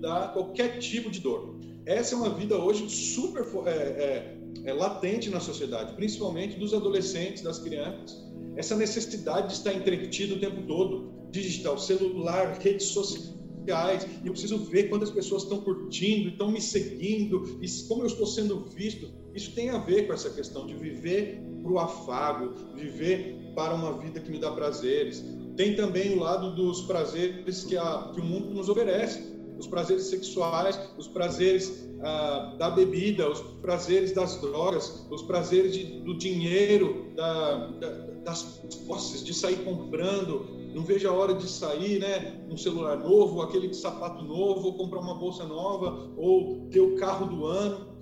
dá 0.00 0.28
qualquer 0.28 0.78
tipo 0.78 1.10
de 1.10 1.18
dor. 1.18 1.58
Essa 1.84 2.14
é 2.14 2.18
uma 2.18 2.30
vida 2.30 2.56
hoje 2.56 2.88
super 2.88 3.44
é, 3.66 3.70
é, 3.70 4.38
é 4.66 4.72
latente 4.72 5.28
na 5.30 5.40
sociedade, 5.40 5.94
principalmente 5.96 6.56
dos 6.60 6.72
adolescentes, 6.72 7.42
das 7.42 7.58
crianças. 7.58 8.24
Essa 8.54 8.76
necessidade 8.76 9.48
de 9.48 9.54
estar 9.54 9.74
entretido 9.74 10.36
o 10.36 10.38
tempo 10.38 10.62
todo, 10.62 11.12
digital, 11.32 11.76
celular, 11.76 12.56
redes 12.60 12.86
sociais 12.86 14.06
e 14.22 14.26
eu 14.26 14.32
preciso 14.32 14.58
ver 14.58 14.84
quantas 14.84 15.10
pessoas 15.10 15.42
estão 15.42 15.60
curtindo, 15.60 16.28
estão 16.28 16.52
me 16.52 16.60
seguindo, 16.60 17.58
e 17.60 17.68
como 17.88 18.02
eu 18.02 18.06
estou 18.06 18.28
sendo 18.28 18.60
visto. 18.76 19.23
Isso 19.34 19.52
tem 19.52 19.70
a 19.70 19.78
ver 19.78 20.06
com 20.06 20.12
essa 20.12 20.30
questão 20.30 20.66
de 20.66 20.74
viver 20.74 21.42
para 21.62 21.72
o 21.72 21.78
afago, 21.78 22.54
viver 22.74 23.52
para 23.54 23.74
uma 23.74 23.98
vida 23.98 24.20
que 24.20 24.30
me 24.30 24.38
dá 24.38 24.50
prazeres. 24.52 25.24
Tem 25.56 25.74
também 25.74 26.16
o 26.16 26.20
lado 26.20 26.54
dos 26.54 26.82
prazeres 26.82 27.64
que, 27.64 27.76
a, 27.76 28.10
que 28.14 28.20
o 28.20 28.24
mundo 28.24 28.50
nos 28.50 28.68
oferece, 28.68 29.34
os 29.58 29.66
prazeres 29.66 30.04
sexuais, 30.04 30.78
os 30.98 31.08
prazeres 31.08 31.88
ah, 32.02 32.54
da 32.58 32.70
bebida, 32.70 33.30
os 33.30 33.40
prazeres 33.62 34.12
das 34.12 34.40
drogas, 34.40 35.06
os 35.10 35.22
prazeres 35.22 35.72
de, 35.72 36.00
do 36.00 36.16
dinheiro, 36.16 37.12
da, 37.14 37.66
da, 37.78 37.90
das 38.24 38.42
posses, 38.86 39.24
de 39.24 39.32
sair 39.32 39.64
comprando, 39.64 40.46
não 40.74 40.82
vejo 40.82 41.08
a 41.08 41.12
hora 41.12 41.34
de 41.34 41.48
sair, 41.48 42.00
né? 42.00 42.40
Um 42.50 42.56
celular 42.56 42.98
novo, 42.98 43.40
aquele 43.42 43.72
sapato 43.72 44.24
novo, 44.24 44.66
ou 44.66 44.74
comprar 44.74 45.00
uma 45.00 45.14
bolsa 45.14 45.44
nova, 45.44 46.10
ou 46.16 46.66
ter 46.68 46.80
o 46.80 46.96
carro 46.96 47.26
do 47.26 47.46
ano. 47.46 47.93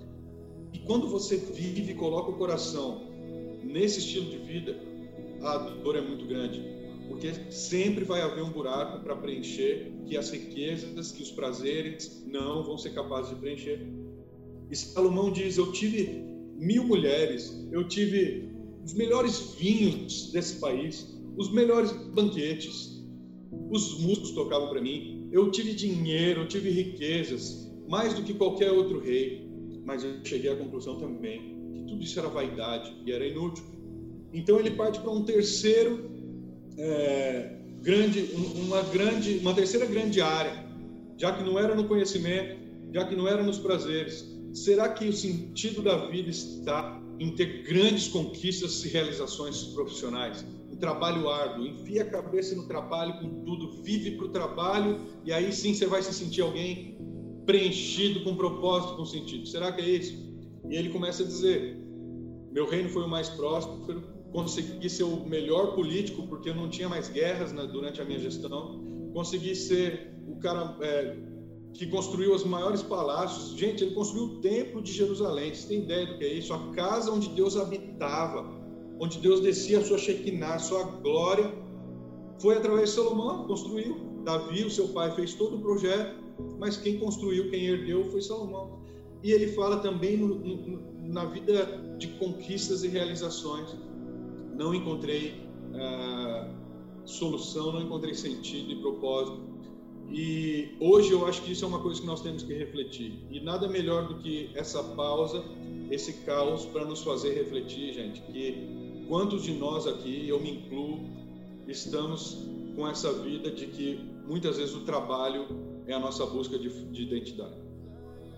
Quando 0.85 1.07
você 1.07 1.37
vive 1.37 1.93
e 1.93 1.95
coloca 1.95 2.31
o 2.31 2.37
coração 2.37 3.07
nesse 3.63 3.99
estilo 3.99 4.29
de 4.29 4.37
vida, 4.37 4.77
a 5.41 5.57
dor 5.57 5.95
é 5.95 6.01
muito 6.01 6.25
grande, 6.25 6.61
porque 7.07 7.33
sempre 7.51 8.03
vai 8.03 8.21
haver 8.21 8.43
um 8.43 8.51
buraco 8.51 9.01
para 9.01 9.15
preencher 9.15 9.93
que 10.05 10.17
as 10.17 10.29
riquezas, 10.29 11.11
que 11.11 11.23
os 11.23 11.31
prazeres 11.31 12.23
não 12.27 12.63
vão 12.63 12.77
ser 12.77 12.93
capazes 12.93 13.29
de 13.29 13.37
preencher. 13.37 13.87
E 14.69 14.75
Salomão 14.75 15.31
diz: 15.31 15.57
Eu 15.57 15.71
tive 15.71 16.23
mil 16.57 16.83
mulheres, 16.83 17.65
eu 17.71 17.87
tive 17.87 18.49
os 18.83 18.93
melhores 18.93 19.55
vinhos 19.57 20.31
desse 20.31 20.59
país, 20.59 21.17
os 21.37 21.51
melhores 21.51 21.91
banquetes, 22.13 23.01
os 23.71 23.99
músicos 23.99 24.31
tocavam 24.31 24.69
para 24.69 24.81
mim, 24.81 25.29
eu 25.31 25.49
tive 25.49 25.73
dinheiro, 25.73 26.41
eu 26.41 26.47
tive 26.47 26.69
riquezas, 26.69 27.71
mais 27.87 28.13
do 28.13 28.23
que 28.23 28.33
qualquer 28.33 28.71
outro 28.71 28.99
rei, 28.99 29.42
mas 29.85 30.03
eu 30.03 30.23
cheguei 30.23 30.51
à 30.51 30.55
conclusão 30.55 30.97
também 30.99 31.71
que 31.73 31.83
tudo 31.83 32.03
isso 32.03 32.17
era 32.19 32.27
vaidade 32.27 32.95
e 33.05 33.11
era 33.11 33.25
inútil. 33.25 33.63
Então 34.33 34.59
ele 34.59 34.71
parte 34.71 34.99
para 34.99 35.11
um 35.11 35.23
terceiro 35.23 36.09
é, 36.77 37.57
grande, 37.81 38.29
uma 38.55 38.81
grande, 38.81 39.37
uma 39.39 39.53
terceira 39.53 39.85
grande 39.85 40.21
área, 40.21 40.65
já 41.17 41.31
que 41.33 41.43
não 41.43 41.59
era 41.59 41.75
no 41.75 41.87
conhecimento, 41.87 42.57
já 42.91 43.05
que 43.05 43.15
não 43.15 43.27
era 43.27 43.43
nos 43.43 43.59
prazeres. 43.59 44.31
Será 44.53 44.89
que 44.89 45.07
o 45.07 45.13
sentido 45.13 45.81
da 45.81 46.07
vida 46.07 46.29
está 46.29 47.01
em 47.19 47.35
ter 47.35 47.63
grandes 47.63 48.07
conquistas 48.07 48.83
e 48.85 48.89
realizações 48.89 49.63
profissionais? 49.65 50.45
Um 50.71 50.75
trabalho 50.75 51.29
árduo, 51.29 51.65
enfia 51.65 52.03
a 52.03 52.05
cabeça 52.05 52.55
no 52.55 52.67
trabalho 52.67 53.19
com 53.19 53.43
tudo, 53.43 53.83
vive 53.83 54.11
para 54.11 54.25
o 54.25 54.29
trabalho 54.29 54.99
e 55.23 55.31
aí 55.31 55.51
sim 55.51 55.73
você 55.73 55.85
vai 55.85 56.01
se 56.01 56.13
sentir 56.13 56.41
alguém 56.41 56.97
preenchido 57.45 58.23
com 58.23 58.35
propósito, 58.35 58.95
com 58.95 59.05
sentido. 59.05 59.45
Será 59.47 59.71
que 59.71 59.81
é 59.81 59.89
isso? 59.89 60.33
E 60.69 60.75
ele 60.75 60.89
começa 60.89 61.23
a 61.23 61.25
dizer: 61.25 61.77
meu 62.51 62.69
reino 62.69 62.89
foi 62.89 63.03
o 63.03 63.09
mais 63.09 63.29
próspero, 63.29 64.03
consegui 64.31 64.89
ser 64.89 65.03
o 65.03 65.25
melhor 65.25 65.75
político 65.75 66.27
porque 66.27 66.49
eu 66.49 66.55
não 66.55 66.69
tinha 66.69 66.89
mais 66.89 67.09
guerras 67.09 67.51
né, 67.51 67.67
durante 67.71 68.01
a 68.01 68.05
minha 68.05 68.19
gestão, 68.19 68.83
consegui 69.13 69.55
ser 69.55 70.13
o 70.27 70.35
cara 70.37 70.77
é, 70.81 71.17
que 71.73 71.87
construiu 71.87 72.33
os 72.33 72.43
maiores 72.43 72.81
palácios. 72.81 73.57
Gente, 73.57 73.83
ele 73.83 73.95
construiu 73.95 74.25
o 74.25 74.41
templo 74.41 74.81
de 74.81 74.91
Jerusalém. 74.91 75.53
Você 75.53 75.67
tem 75.67 75.79
ideia 75.83 76.05
do 76.05 76.17
que 76.17 76.23
é 76.23 76.33
isso? 76.33 76.53
A 76.53 76.71
casa 76.71 77.11
onde 77.11 77.29
Deus 77.29 77.57
habitava, 77.57 78.45
onde 78.99 79.19
Deus 79.19 79.41
descia 79.41 79.79
a 79.79 79.83
sua 79.83 79.97
Shekinah, 79.97 80.55
a 80.55 80.59
sua 80.59 80.83
glória, 80.83 81.53
foi 82.39 82.55
através 82.55 82.89
de 82.89 82.95
Salomão, 82.95 83.45
construiu. 83.45 84.13
Davi, 84.23 84.63
o 84.63 84.69
seu 84.69 84.87
pai, 84.89 85.11
fez 85.11 85.33
todo 85.33 85.57
o 85.57 85.61
projeto, 85.61 86.22
mas 86.59 86.77
quem 86.77 86.99
construiu, 86.99 87.49
quem 87.49 87.65
herdeu 87.65 88.05
foi 88.05 88.21
Salomão. 88.21 88.81
E 89.23 89.31
ele 89.31 89.47
fala 89.47 89.77
também 89.77 90.17
no, 90.17 90.35
no, 90.35 91.13
na 91.13 91.25
vida 91.25 91.95
de 91.97 92.07
conquistas 92.07 92.83
e 92.83 92.87
realizações. 92.87 93.75
Não 94.55 94.73
encontrei 94.73 95.41
ah, 95.73 96.53
solução, 97.05 97.71
não 97.71 97.81
encontrei 97.81 98.13
sentido 98.13 98.71
e 98.71 98.81
propósito 98.81 99.53
e 100.11 100.75
hoje 100.79 101.11
eu 101.11 101.25
acho 101.25 101.41
que 101.41 101.51
isso 101.51 101.65
é 101.65 101.67
uma 101.67 101.79
coisa 101.79 101.99
que 101.99 102.05
nós 102.05 102.21
temos 102.21 102.43
que 102.43 102.53
refletir. 102.53 103.19
E 103.31 103.39
nada 103.39 103.67
melhor 103.67 104.07
do 104.07 104.19
que 104.19 104.51
essa 104.53 104.83
pausa, 104.83 105.43
esse 105.89 106.13
caos, 106.23 106.65
para 106.65 106.85
nos 106.85 107.01
fazer 107.01 107.33
refletir, 107.33 107.93
gente, 107.93 108.21
que 108.21 109.05
quantos 109.07 109.43
de 109.43 109.53
nós 109.53 109.87
aqui, 109.87 110.29
eu 110.29 110.39
me 110.39 110.51
incluo, 110.51 110.99
estamos 111.67 112.45
com 112.75 112.87
essa 112.87 113.11
vida 113.11 113.49
de 113.49 113.67
que 113.67 113.99
muitas 114.27 114.57
vezes 114.57 114.75
o 114.75 114.81
trabalho 114.81 115.47
é 115.87 115.93
a 115.93 115.99
nossa 115.99 116.25
busca 116.25 116.57
de, 116.57 116.69
de 116.85 117.03
identidade. 117.03 117.55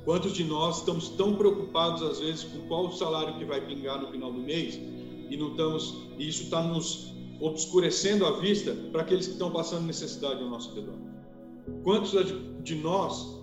Quantos 0.03 0.33
de 0.33 0.43
nós 0.43 0.79
estamos 0.79 1.09
tão 1.09 1.35
preocupados 1.35 2.03
às 2.03 2.19
vezes 2.19 2.43
com 2.43 2.67
qual 2.67 2.85
o 2.85 2.91
salário 2.91 3.37
que 3.37 3.45
vai 3.45 3.59
pingar 3.65 3.99
no 3.99 4.11
final 4.11 4.31
do 4.31 4.39
mês 4.39 4.79
e 5.29 5.35
não 5.35 5.51
estamos 5.51 5.95
e 6.19 6.27
isso 6.27 6.43
está 6.43 6.61
nos 6.61 7.13
obscurecendo 7.39 8.25
a 8.25 8.39
vista 8.39 8.73
para 8.91 9.01
aqueles 9.01 9.25
que 9.25 9.33
estão 9.33 9.51
passando 9.51 9.85
necessidade 9.85 10.41
ao 10.41 10.49
nosso 10.49 10.73
redor. 10.75 10.95
Quantos 11.83 12.11
de 12.63 12.75
nós 12.75 13.35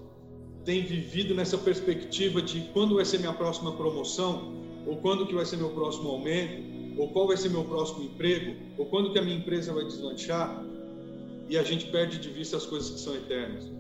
têm 0.65 0.83
vivido 0.85 1.35
nessa 1.35 1.59
perspectiva 1.59 2.41
de 2.41 2.61
quando 2.73 2.95
vai 2.95 3.05
ser 3.05 3.19
minha 3.19 3.33
próxima 3.33 3.73
promoção, 3.73 4.63
ou 4.87 4.97
quando 4.97 5.27
que 5.27 5.35
vai 5.35 5.45
ser 5.45 5.57
meu 5.57 5.71
próximo 5.71 6.09
aumento, 6.09 6.63
ou 6.99 7.09
qual 7.09 7.27
vai 7.27 7.37
ser 7.37 7.49
meu 7.49 7.65
próximo 7.65 8.05
emprego, 8.05 8.55
ou 8.79 8.87
quando 8.87 9.13
que 9.13 9.19
a 9.19 9.23
minha 9.23 9.37
empresa 9.37 9.73
vai 9.73 9.85
deslanchar, 9.85 10.65
e 11.49 11.59
a 11.59 11.63
gente 11.63 11.87
perde 11.87 12.19
de 12.19 12.29
vista 12.31 12.57
as 12.57 12.65
coisas 12.65 12.91
que 12.91 13.01
são 13.01 13.15
eternas. 13.15 13.71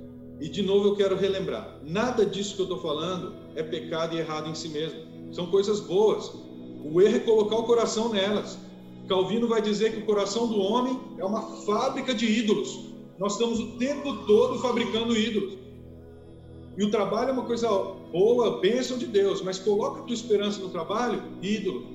E 0.42 0.48
de 0.48 0.60
novo 0.60 0.88
eu 0.88 0.96
quero 0.96 1.14
relembrar, 1.16 1.78
nada 1.86 2.26
disso 2.26 2.56
que 2.56 2.62
eu 2.62 2.64
estou 2.64 2.80
falando 2.80 3.32
é 3.54 3.62
pecado 3.62 4.16
e 4.16 4.18
errado 4.18 4.50
em 4.50 4.54
si 4.56 4.68
mesmo. 4.70 5.00
São 5.32 5.46
coisas 5.46 5.78
boas. 5.78 6.32
O 6.84 7.00
erro 7.00 7.16
é 7.16 7.20
colocar 7.20 7.56
o 7.58 7.62
coração 7.62 8.08
nelas. 8.08 8.58
Calvino 9.08 9.46
vai 9.46 9.62
dizer 9.62 9.92
que 9.92 10.00
o 10.00 10.04
coração 10.04 10.48
do 10.48 10.58
homem 10.58 10.98
é 11.16 11.24
uma 11.24 11.42
fábrica 11.64 12.12
de 12.12 12.26
ídolos. 12.26 12.90
Nós 13.20 13.34
estamos 13.34 13.60
o 13.60 13.78
tempo 13.78 14.26
todo 14.26 14.58
fabricando 14.58 15.16
ídolos. 15.16 15.54
E 16.76 16.82
o 16.82 16.90
trabalho 16.90 17.30
é 17.30 17.32
uma 17.32 17.44
coisa 17.44 17.68
boa, 18.10 18.58
bênção 18.58 18.98
de 18.98 19.06
Deus, 19.06 19.42
mas 19.42 19.60
coloca 19.60 20.00
a 20.00 20.02
tua 20.02 20.14
esperança 20.14 20.58
no 20.58 20.70
trabalho, 20.70 21.22
ídolo. 21.40 21.86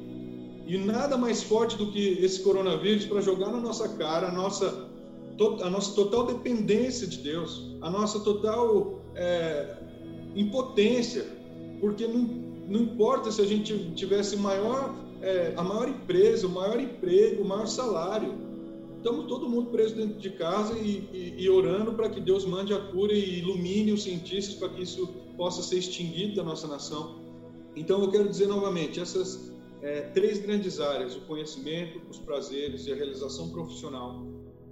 E 0.65 0.77
nada 0.77 1.17
mais 1.17 1.43
forte 1.43 1.75
do 1.75 1.91
que 1.91 2.19
esse 2.23 2.41
coronavírus 2.41 3.05
para 3.05 3.19
jogar 3.19 3.51
na 3.51 3.59
nossa 3.59 3.89
cara 3.89 4.29
a 4.29 4.31
nossa, 4.31 4.86
a 5.61 5.69
nossa 5.69 5.93
total 5.93 6.25
dependência 6.25 7.05
de 7.05 7.19
Deus, 7.19 7.75
a 7.81 7.89
nossa 7.89 8.19
total 8.19 9.01
é, 9.15 9.77
impotência, 10.35 11.25
porque 11.79 12.07
não, 12.07 12.21
não 12.67 12.81
importa 12.81 13.31
se 13.31 13.41
a 13.41 13.45
gente 13.45 13.91
tivesse 13.91 14.35
maior, 14.35 14.95
é, 15.21 15.53
a 15.55 15.63
maior 15.63 15.87
empresa, 15.87 16.47
o 16.47 16.49
maior 16.49 16.79
emprego, 16.79 17.43
o 17.43 17.47
maior 17.47 17.67
salário, 17.67 18.33
estamos 18.97 19.27
todo 19.27 19.47
mundo 19.47 19.69
preso 19.69 19.95
dentro 19.95 20.19
de 20.19 20.31
casa 20.31 20.77
e, 20.77 21.07
e, 21.13 21.35
e 21.37 21.49
orando 21.49 21.93
para 21.93 22.09
que 22.09 22.19
Deus 22.19 22.45
mande 22.45 22.73
a 22.73 22.79
cura 22.79 23.13
e 23.13 23.39
ilumine 23.39 23.91
os 23.91 24.03
cientistas 24.03 24.55
para 24.55 24.69
que 24.69 24.81
isso 24.81 25.07
possa 25.37 25.61
ser 25.61 25.77
extinguido 25.77 26.35
da 26.35 26.43
nossa 26.43 26.67
nação. 26.67 27.21
Então, 27.75 28.01
eu 28.01 28.09
quero 28.09 28.27
dizer 28.27 28.47
novamente: 28.47 28.99
essas 28.99 29.51
é, 29.81 30.01
três 30.01 30.39
grandes 30.39 30.79
áreas, 30.79 31.15
o 31.15 31.21
conhecimento, 31.21 32.01
os 32.09 32.17
prazeres 32.17 32.87
e 32.87 32.91
a 32.91 32.95
realização 32.95 33.49
profissional, 33.49 34.25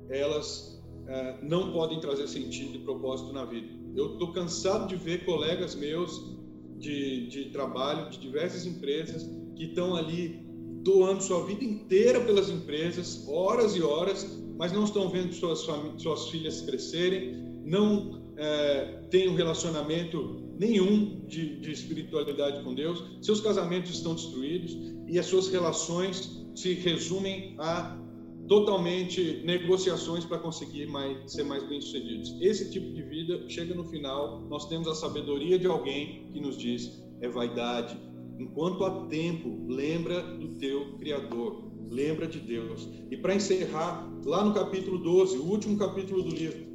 elas 0.09 0.81
é, 1.07 1.37
não 1.43 1.71
podem 1.71 1.99
trazer 1.99 2.27
sentido 2.27 2.75
e 2.75 2.79
propósito 2.79 3.31
na 3.33 3.45
vida. 3.45 3.67
Eu 3.95 4.13
estou 4.13 4.31
cansado 4.33 4.87
de 4.87 4.95
ver 4.95 5.25
colegas 5.25 5.75
meus 5.75 6.35
de, 6.77 7.27
de 7.27 7.45
trabalho, 7.51 8.09
de 8.09 8.19
diversas 8.19 8.65
empresas, 8.65 9.29
que 9.55 9.65
estão 9.65 9.95
ali 9.95 10.45
doando 10.83 11.23
sua 11.23 11.45
vida 11.45 11.63
inteira 11.63 12.19
pelas 12.21 12.49
empresas, 12.49 13.25
horas 13.27 13.75
e 13.75 13.81
horas, 13.81 14.39
mas 14.57 14.71
não 14.71 14.83
estão 14.83 15.09
vendo 15.09 15.33
suas, 15.33 15.65
suas 15.97 16.29
filhas 16.29 16.61
crescerem, 16.61 17.61
não 17.63 18.33
é, 18.37 19.01
têm 19.09 19.29
um 19.29 19.35
relacionamento 19.35 20.43
nenhum 20.59 21.25
de, 21.27 21.59
de, 21.59 21.71
espiritualidade 21.71 22.63
com 22.63 22.73
Deus, 22.73 23.03
seus 23.21 23.41
casamentos 23.41 23.91
estão 23.91 24.13
destruídos 24.13 24.77
e 25.07 25.17
as 25.19 25.25
suas 25.25 25.49
relações 25.49 26.45
se 26.55 26.73
resumem 26.73 27.55
a 27.57 27.97
totalmente 28.47 29.41
negociações 29.45 30.23
para 30.25 30.37
conseguir 30.37 30.87
mais, 30.87 31.31
ser 31.31 31.43
mais 31.43 31.67
bem-sucedidos. 31.67 32.35
Esse 32.41 32.71
tipo 32.71 32.93
de 32.93 33.01
vida 33.01 33.49
chega 33.49 33.73
no 33.73 33.83
final, 33.85 34.41
nós 34.49 34.67
temos 34.67 34.87
a 34.87 34.95
sabedoria 34.95 35.57
de 35.57 35.67
alguém 35.67 36.29
que 36.31 36.39
nos 36.39 36.57
diz 36.57 37.03
é 37.21 37.29
vaidade, 37.29 37.97
Enquanto 38.37 38.83
há 38.83 39.05
tempo, 39.07 39.65
lembra 39.67 40.21
do 40.21 40.49
teu 40.59 40.97
Criador, 40.97 41.63
lembra 41.89 42.27
de 42.27 42.39
Deus. 42.39 42.89
E 43.09 43.15
para 43.15 43.33
encerrar, 43.33 44.11
lá 44.25 44.43
no 44.43 44.53
capítulo 44.53 44.97
12, 44.97 45.37
o 45.37 45.45
último 45.45 45.77
capítulo 45.77 46.21
do 46.21 46.35
livro, 46.35 46.65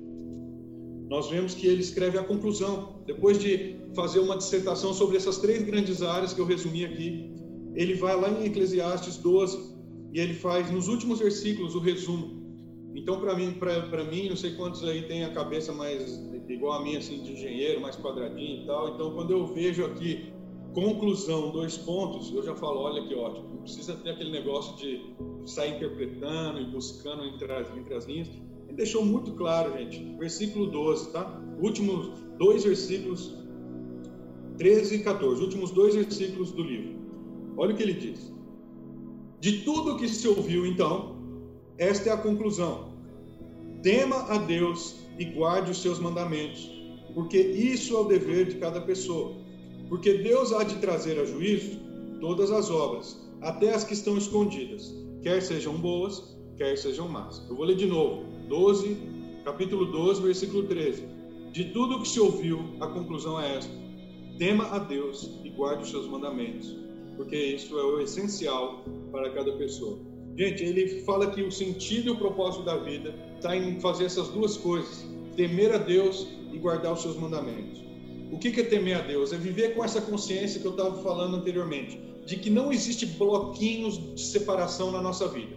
nós 1.09 1.28
vemos 1.28 1.54
que 1.54 1.66
ele 1.66 1.83
escreve 1.83 2.16
a 2.16 2.22
conclusão. 2.22 3.02
Depois 3.04 3.38
de 3.38 3.76
fazer 3.94 4.20
uma 4.20 4.38
dissertação 4.38 4.94
sobre 4.94 5.16
essas 5.16 5.38
três 5.38 5.62
grandes 5.62 6.02
áreas 6.02 6.33
que 6.33 6.40
eu 6.40 6.46
resumi 6.46 6.85
aqui, 6.85 7.30
ele 7.74 7.94
vai 7.94 8.18
lá 8.18 8.30
em 8.30 8.46
Eclesiastes 8.46 9.18
12 9.18 9.80
e 10.12 10.20
ele 10.20 10.35
faz 10.35 10.70
nos 10.70 10.88
últimos 10.88 11.18
versículos 11.18 11.75
o 11.75 11.79
resumo. 11.79 12.40
Então, 12.94 13.20
para 13.20 13.35
mim, 13.35 13.53
para 13.53 14.05
mim, 14.05 14.29
não 14.29 14.37
sei 14.37 14.55
quantos 14.55 14.83
aí 14.85 15.03
tem 15.03 15.25
a 15.25 15.33
cabeça 15.33 15.73
mais 15.73 16.20
igual 16.49 16.81
a 16.81 16.83
minha, 16.83 16.99
assim, 16.99 17.23
de 17.23 17.33
engenheiro, 17.33 17.81
mais 17.81 17.96
quadradinho 17.96 18.64
e 18.64 18.66
tal. 18.66 18.94
Então, 18.94 19.14
quando 19.14 19.31
eu 19.31 19.46
vejo 19.46 19.85
aqui 19.85 20.33
Conclusão, 20.75 21.51
dois 21.51 21.77
pontos, 21.77 22.33
eu 22.33 22.44
já 22.44 22.55
falo, 22.55 22.81
olha 22.81 23.05
que 23.05 23.14
ótimo. 23.14 23.49
Não 23.49 23.62
precisa 23.62 23.94
ter 23.96 24.11
aquele 24.11 24.31
negócio 24.31 24.77
de 24.77 25.03
sair 25.44 25.75
interpretando 25.75 26.61
e 26.61 26.64
buscando 26.66 27.25
entre 27.25 27.53
as, 27.53 27.77
entre 27.77 27.94
as 27.94 28.07
linhas. 28.07 28.29
Ele 28.68 28.77
deixou 28.77 29.05
muito 29.05 29.33
claro, 29.33 29.77
gente. 29.77 30.16
Versículo 30.16 30.70
12, 30.70 31.12
tá? 31.12 31.42
Últimos 31.61 32.12
dois 32.38 32.62
versículos, 32.62 33.37
13 34.59 34.94
e 34.94 34.99
14, 35.03 35.42
últimos 35.42 35.73
dois 35.73 35.96
versículos 35.96 36.53
do 36.53 36.62
livro. 36.62 37.01
Olha 37.57 37.75
o 37.75 37.77
que 37.77 37.83
ele 37.83 37.94
diz. 37.94 38.33
De 39.40 39.62
tudo 39.62 39.96
que 39.96 40.09
se 40.09 40.29
ouviu, 40.29 40.66
então, 40.66 41.16
esta 41.79 42.11
é 42.11 42.12
a 42.12 42.16
conclusão. 42.16 42.92
Tema 43.83 44.16
a 44.29 44.38
Deus 44.38 44.96
e 45.18 45.24
guarde 45.24 45.70
os 45.70 45.81
seus 45.81 45.98
mandamentos, 45.98 46.70
porque 47.14 47.38
isso 47.38 47.96
é 47.96 48.00
o 48.00 48.05
dever 48.05 48.46
de 48.46 48.57
cada 48.57 48.81
pessoa 48.81 49.40
porque 49.90 50.14
Deus 50.14 50.53
há 50.53 50.62
de 50.62 50.76
trazer 50.76 51.18
a 51.18 51.24
juízo 51.24 51.81
todas 52.20 52.53
as 52.53 52.70
obras, 52.70 53.20
até 53.42 53.74
as 53.74 53.83
que 53.83 53.92
estão 53.92 54.16
escondidas, 54.16 54.94
quer 55.20 55.42
sejam 55.42 55.74
boas, 55.74 56.38
quer 56.57 56.79
sejam 56.79 57.09
más. 57.09 57.44
Eu 57.50 57.57
vou 57.57 57.64
ler 57.64 57.74
de 57.74 57.87
novo, 57.87 58.24
12, 58.48 58.96
capítulo 59.44 59.87
12, 59.87 60.22
versículo 60.22 60.62
13. 60.62 61.05
De 61.50 61.64
tudo 61.72 61.96
o 61.96 62.03
que 62.03 62.09
se 62.09 62.20
ouviu, 62.20 62.61
a 62.79 62.87
conclusão 62.87 63.40
é 63.40 63.57
esta: 63.57 63.72
tema 64.38 64.64
a 64.66 64.79
Deus 64.79 65.29
e 65.44 65.50
guarde 65.50 65.83
os 65.83 65.90
seus 65.90 66.07
mandamentos, 66.07 66.72
porque 67.16 67.37
isso 67.37 67.76
é 67.76 67.83
o 67.83 68.00
essencial 68.00 68.85
para 69.11 69.31
cada 69.31 69.53
pessoa. 69.53 69.99
Gente, 70.37 70.62
ele 70.62 71.03
fala 71.03 71.31
que 71.31 71.42
o 71.42 71.51
sentido 71.51 72.09
e 72.09 72.11
o 72.11 72.16
propósito 72.16 72.64
da 72.64 72.77
vida 72.77 73.14
está 73.37 73.57
em 73.57 73.81
fazer 73.81 74.05
essas 74.05 74.29
duas 74.29 74.57
coisas: 74.57 75.07
temer 75.37 75.75
a 75.75 75.79
Deus 75.79 76.27
e 76.53 76.59
guardar 76.59 76.92
os 76.92 77.03
seus 77.03 77.16
mandamentos. 77.16 77.81
O 78.33 78.38
que 78.38 78.49
é 78.61 78.64
temer 78.64 78.96
a 78.96 79.01
Deus? 79.01 79.33
É 79.33 79.37
viver 79.37 79.75
com 79.75 79.85
essa 79.85 80.01
consciência 80.01 80.61
que 80.61 80.66
eu 80.66 80.70
estava 80.70 81.03
falando 81.03 81.37
anteriormente, 81.37 82.01
de 82.25 82.37
que 82.37 82.49
não 82.49 82.73
existe 82.73 83.05
bloquinhos 83.05 83.99
de 84.14 84.20
separação 84.20 84.92
na 84.92 85.03
nossa 85.03 85.27
vida. 85.27 85.57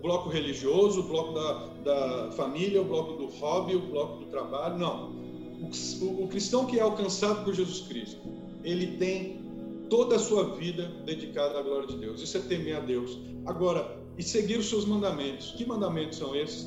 Bloco 0.00 0.28
religioso, 0.28 1.00
o 1.00 1.02
bloco 1.04 1.32
da, 1.32 1.66
da 1.84 2.32
família, 2.32 2.80
o 2.80 2.84
bloco 2.84 3.14
do 3.14 3.26
hobby, 3.26 3.76
o 3.76 3.80
bloco 3.80 4.24
do 4.24 4.26
trabalho, 4.26 4.78
não. 4.78 5.10
O, 5.60 6.24
o 6.24 6.28
cristão 6.28 6.64
que 6.64 6.78
é 6.78 6.82
alcançado 6.82 7.44
por 7.44 7.54
Jesus 7.54 7.82
Cristo, 7.82 8.20
ele 8.64 8.98
tem 8.98 9.41
toda 9.92 10.16
a 10.16 10.18
sua 10.18 10.44
vida 10.44 10.90
dedicada 11.04 11.58
à 11.58 11.62
glória 11.62 11.86
de 11.86 11.98
Deus. 11.98 12.22
Isso 12.22 12.38
é 12.38 12.40
temer 12.40 12.76
a 12.76 12.80
Deus. 12.80 13.18
Agora, 13.44 13.94
e 14.16 14.22
seguir 14.22 14.58
os 14.58 14.70
seus 14.70 14.86
mandamentos. 14.86 15.50
Que 15.50 15.66
mandamentos 15.66 16.16
são 16.16 16.34
esses? 16.34 16.66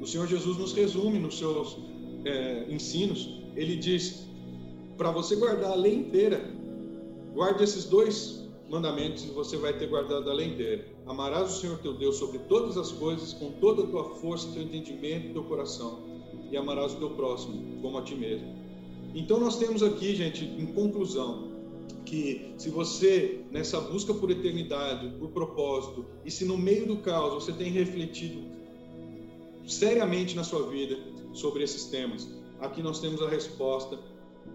O 0.00 0.06
Senhor 0.06 0.28
Jesus 0.28 0.56
nos 0.56 0.72
resume 0.72 1.18
nos 1.18 1.38
seus 1.38 1.76
é, 2.24 2.72
ensinos. 2.72 3.42
Ele 3.56 3.74
diz: 3.74 4.28
para 4.96 5.10
você 5.10 5.34
guardar 5.34 5.72
a 5.72 5.74
lei 5.74 5.96
inteira, 5.96 6.48
guarde 7.34 7.64
esses 7.64 7.84
dois 7.84 8.48
mandamentos 8.70 9.24
e 9.24 9.30
você 9.30 9.56
vai 9.56 9.76
ter 9.76 9.88
guardado 9.88 10.30
a 10.30 10.32
lei 10.32 10.46
inteira. 10.46 10.86
Amarás 11.04 11.50
o 11.56 11.60
Senhor 11.60 11.78
teu 11.78 11.94
Deus 11.94 12.14
sobre 12.14 12.38
todas 12.38 12.76
as 12.76 12.92
coisas, 12.92 13.32
com 13.32 13.50
toda 13.54 13.82
a 13.82 13.86
tua 13.88 14.04
força, 14.20 14.52
teu 14.52 14.62
entendimento 14.62 15.32
teu 15.32 15.42
coração, 15.42 15.98
e 16.48 16.56
amarás 16.56 16.94
o 16.94 16.96
teu 16.98 17.10
próximo 17.10 17.82
como 17.82 17.98
a 17.98 18.02
ti 18.02 18.14
mesmo. 18.14 18.54
Então 19.16 19.40
nós 19.40 19.58
temos 19.58 19.82
aqui, 19.82 20.14
gente, 20.14 20.44
em 20.44 20.66
conclusão, 20.66 21.55
que 22.06 22.54
se 22.56 22.70
você 22.70 23.40
nessa 23.50 23.80
busca 23.80 24.14
por 24.14 24.30
eternidade, 24.30 25.12
por 25.18 25.30
propósito, 25.30 26.06
e 26.24 26.30
se 26.30 26.44
no 26.44 26.56
meio 26.56 26.86
do 26.86 26.98
caos 26.98 27.44
você 27.44 27.52
tem 27.52 27.70
refletido 27.70 28.42
seriamente 29.66 30.34
na 30.36 30.44
sua 30.44 30.70
vida 30.70 30.96
sobre 31.32 31.64
esses 31.64 31.86
temas, 31.86 32.28
aqui 32.60 32.82
nós 32.82 33.00
temos 33.00 33.20
a 33.20 33.28
resposta: 33.28 33.98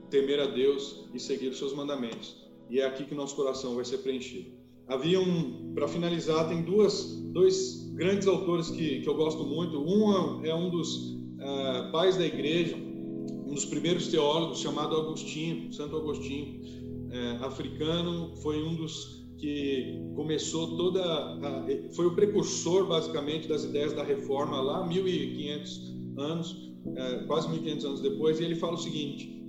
temer 0.09 0.39
a 0.39 0.47
Deus 0.47 1.05
e 1.13 1.19
seguir 1.19 1.49
os 1.49 1.59
seus 1.59 1.73
mandamentos. 1.73 2.49
E 2.69 2.79
é 2.79 2.85
aqui 2.85 3.03
que 3.03 3.13
nosso 3.13 3.35
coração 3.35 3.75
vai 3.75 3.83
ser 3.83 3.97
preenchido. 3.97 4.49
Havia 4.87 5.19
um, 5.19 5.73
para 5.73 5.87
finalizar, 5.87 6.47
tem 6.47 6.61
duas, 6.63 7.15
dois 7.31 7.91
grandes 7.93 8.27
autores 8.27 8.69
que, 8.69 9.01
que 9.01 9.07
eu 9.07 9.15
gosto 9.15 9.43
muito. 9.43 9.77
Um 9.77 10.43
é 10.45 10.55
um 10.55 10.69
dos 10.69 10.95
uh, 10.95 11.91
pais 11.91 12.17
da 12.17 12.25
igreja, 12.25 12.75
um 12.75 13.53
dos 13.53 13.65
primeiros 13.65 14.07
teólogos, 14.07 14.59
chamado 14.59 14.95
Agostinho, 14.95 15.71
Santo 15.73 15.97
Agostinho, 15.97 16.80
uh, 17.11 17.45
africano, 17.45 18.35
foi 18.37 18.63
um 18.63 18.75
dos 18.75 19.21
que 19.37 19.99
começou 20.15 20.77
toda, 20.77 21.03
a, 21.03 21.65
foi 21.95 22.05
o 22.05 22.15
precursor 22.15 22.87
basicamente 22.87 23.47
das 23.47 23.63
ideias 23.63 23.93
da 23.93 24.03
reforma 24.03 24.61
lá 24.61 24.85
1500 24.87 25.95
anos, 26.17 26.51
uh, 26.51 27.27
quase 27.27 27.49
1500 27.49 27.85
anos 27.85 28.01
depois, 28.01 28.39
e 28.39 28.43
ele 28.43 28.55
fala 28.55 28.73
o 28.73 28.77
seguinte: 28.77 29.41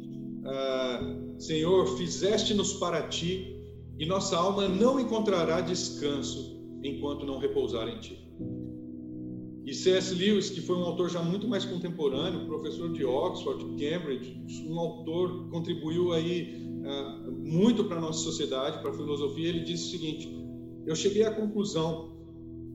Senhor, 1.38 1.86
fizeste-nos 1.96 2.74
para 2.74 3.08
ti, 3.08 3.56
e 3.98 4.06
nossa 4.06 4.36
alma 4.36 4.66
não 4.68 4.98
encontrará 4.98 5.60
descanso 5.60 6.60
enquanto 6.82 7.24
não 7.24 7.38
repousar 7.38 7.88
em 7.88 8.00
ti. 8.00 8.21
E 9.64 9.72
C.S. 9.72 10.14
Lewis, 10.14 10.50
que 10.50 10.60
foi 10.60 10.76
um 10.76 10.82
autor 10.82 11.08
já 11.08 11.22
muito 11.22 11.46
mais 11.46 11.64
contemporâneo, 11.64 12.46
professor 12.46 12.92
de 12.92 13.04
Oxford, 13.04 13.64
Cambridge, 13.76 14.42
um 14.66 14.78
autor 14.78 15.44
que 15.44 15.50
contribuiu 15.50 16.12
aí 16.12 16.66
uh, 16.84 17.30
muito 17.30 17.84
para 17.84 17.98
a 17.98 18.00
nossa 18.00 18.18
sociedade, 18.18 18.80
para 18.80 18.90
a 18.90 18.94
filosofia, 18.94 19.48
ele 19.48 19.60
disse 19.60 19.86
o 19.86 19.90
seguinte: 19.90 20.36
Eu 20.84 20.96
cheguei 20.96 21.22
à 21.22 21.32
conclusão 21.32 22.12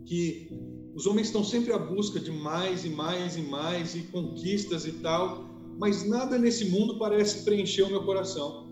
que 0.06 0.50
os 0.96 1.06
homens 1.06 1.28
estão 1.28 1.44
sempre 1.44 1.74
à 1.74 1.78
busca 1.78 2.20
de 2.20 2.32
mais 2.32 2.86
e 2.86 2.90
mais 2.90 3.38
e 3.38 3.42
mais 3.42 3.96
e 3.96 4.04
conquistas 4.04 4.86
e 4.86 4.94
tal, 4.94 5.46
mas 5.78 6.08
nada 6.08 6.40
nesse 6.40 6.66
mundo 6.66 6.98
parece 6.98 7.44
preencher 7.44 7.84
o 7.84 7.90
meu 7.90 8.04
coração. 8.04 8.68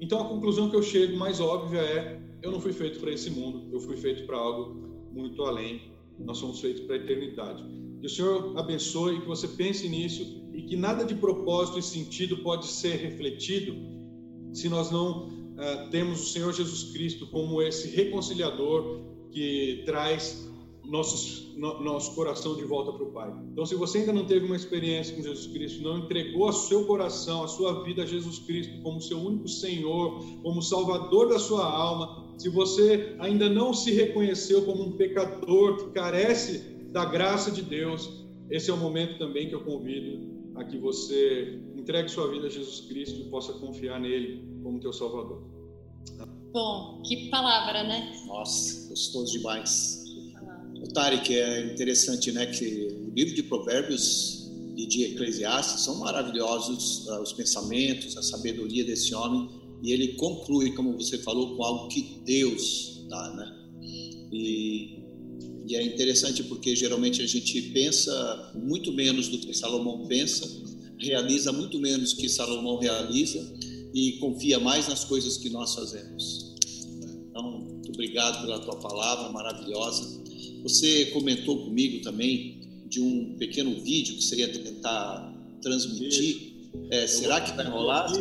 Então 0.00 0.20
a 0.20 0.28
conclusão 0.28 0.68
que 0.68 0.76
eu 0.76 0.82
chego 0.82 1.16
mais 1.16 1.40
óbvia 1.40 1.80
é: 1.80 2.20
eu 2.42 2.50
não 2.50 2.60
fui 2.60 2.72
feito 2.72 2.98
para 2.98 3.12
esse 3.12 3.30
mundo, 3.30 3.68
eu 3.72 3.80
fui 3.80 3.96
feito 3.96 4.26
para 4.26 4.36
algo 4.36 5.08
muito 5.12 5.42
além. 5.42 5.80
Nós 6.24 6.38
somos 6.38 6.60
feitos 6.60 6.82
para 6.82 6.96
a 6.96 6.98
eternidade. 6.98 7.64
Que 8.00 8.06
o 8.06 8.10
Senhor 8.10 8.58
abençoe, 8.58 9.20
que 9.20 9.26
você 9.26 9.48
pense 9.48 9.88
nisso 9.88 10.42
e 10.54 10.62
que 10.62 10.76
nada 10.76 11.04
de 11.04 11.14
propósito 11.14 11.78
e 11.78 11.82
sentido 11.82 12.38
pode 12.38 12.66
ser 12.66 12.96
refletido 12.96 13.74
se 14.52 14.68
nós 14.68 14.90
não 14.90 15.28
uh, 15.28 15.90
temos 15.90 16.22
o 16.22 16.26
Senhor 16.26 16.52
Jesus 16.52 16.92
Cristo 16.92 17.26
como 17.26 17.62
esse 17.62 17.88
reconciliador 17.88 19.00
que 19.30 19.82
traz 19.86 20.48
nossos, 20.84 21.54
no, 21.56 21.80
nosso 21.80 22.14
coração 22.14 22.56
de 22.56 22.64
volta 22.64 22.92
para 22.92 23.04
o 23.04 23.12
Pai. 23.12 23.32
Então, 23.52 23.64
se 23.64 23.74
você 23.74 23.98
ainda 23.98 24.12
não 24.12 24.24
teve 24.24 24.46
uma 24.46 24.56
experiência 24.56 25.14
com 25.14 25.22
Jesus 25.22 25.46
Cristo, 25.46 25.82
não 25.82 25.98
entregou 25.98 26.48
o 26.48 26.52
seu 26.52 26.84
coração, 26.84 27.44
a 27.44 27.48
sua 27.48 27.84
vida 27.84 28.02
a 28.02 28.06
Jesus 28.06 28.40
Cristo 28.40 28.82
como 28.82 29.00
seu 29.00 29.18
único 29.18 29.48
Senhor, 29.48 30.20
como 30.42 30.60
Salvador 30.62 31.28
da 31.28 31.38
sua 31.38 31.64
alma, 31.64 32.29
se 32.40 32.48
você 32.48 33.16
ainda 33.18 33.50
não 33.50 33.74
se 33.74 33.92
reconheceu 33.92 34.64
como 34.64 34.82
um 34.82 34.92
pecador 34.92 35.76
que 35.76 35.90
carece 35.92 36.60
da 36.90 37.04
graça 37.04 37.50
de 37.50 37.60
Deus, 37.60 38.24
esse 38.50 38.70
é 38.70 38.72
o 38.72 38.78
momento 38.78 39.18
também 39.18 39.50
que 39.50 39.54
eu 39.54 39.62
convido 39.62 40.26
a 40.56 40.64
que 40.64 40.78
você 40.78 41.60
entregue 41.76 42.08
sua 42.08 42.30
vida 42.30 42.46
a 42.46 42.50
Jesus 42.50 42.86
Cristo 42.88 43.20
e 43.20 43.24
possa 43.24 43.52
confiar 43.52 44.00
nele 44.00 44.42
como 44.62 44.80
teu 44.80 44.90
Salvador. 44.90 45.42
Bom, 46.50 47.02
que 47.02 47.28
palavra, 47.28 47.82
né? 47.82 48.10
Nossa, 48.26 48.88
gostoso 48.88 49.32
demais. 49.32 50.02
Tarek, 50.94 51.38
é 51.38 51.74
interessante, 51.74 52.32
né, 52.32 52.46
que 52.46 52.88
o 53.06 53.14
livro 53.14 53.34
de 53.34 53.42
Provérbios 53.42 54.50
e 54.78 54.86
de 54.86 55.04
Eclesiastes 55.12 55.82
são 55.82 55.98
maravilhosos 55.98 57.06
uh, 57.06 57.20
os 57.20 57.34
pensamentos, 57.34 58.16
a 58.16 58.22
sabedoria 58.22 58.82
desse 58.82 59.14
homem, 59.14 59.59
e 59.82 59.92
ele 59.92 60.14
conclui, 60.14 60.72
como 60.72 60.92
você 60.92 61.18
falou, 61.18 61.56
com 61.56 61.64
algo 61.64 61.88
que 61.88 62.20
Deus 62.24 63.04
dá, 63.08 63.34
né? 63.34 63.56
E, 64.32 65.00
e 65.66 65.76
é 65.76 65.82
interessante 65.82 66.42
porque 66.44 66.76
geralmente 66.76 67.22
a 67.22 67.26
gente 67.26 67.60
pensa 67.72 68.52
muito 68.54 68.92
menos 68.92 69.28
do 69.28 69.38
que 69.38 69.54
Salomão 69.54 70.06
pensa, 70.06 70.46
realiza 70.98 71.50
muito 71.52 71.78
menos 71.78 72.12
que 72.12 72.28
Salomão 72.28 72.78
realiza 72.78 73.54
e 73.94 74.12
confia 74.12 74.58
mais 74.58 74.88
nas 74.88 75.04
coisas 75.04 75.36
que 75.38 75.48
nós 75.48 75.74
fazemos. 75.74 76.54
Então, 77.30 77.60
muito 77.60 77.90
obrigado 77.90 78.44
pela 78.44 78.58
tua 78.60 78.76
palavra 78.76 79.30
maravilhosa. 79.30 80.20
Você 80.62 81.06
comentou 81.06 81.64
comigo 81.64 82.02
também 82.02 82.60
de 82.86 83.00
um 83.00 83.36
pequeno 83.38 83.80
vídeo 83.80 84.16
que 84.16 84.22
seria 84.22 84.48
tentar 84.52 85.34
transmitir. 85.62 86.50
É, 86.90 87.06
será 87.06 87.40
que 87.40 87.56
vai 87.56 87.66
rolar? 87.66 88.12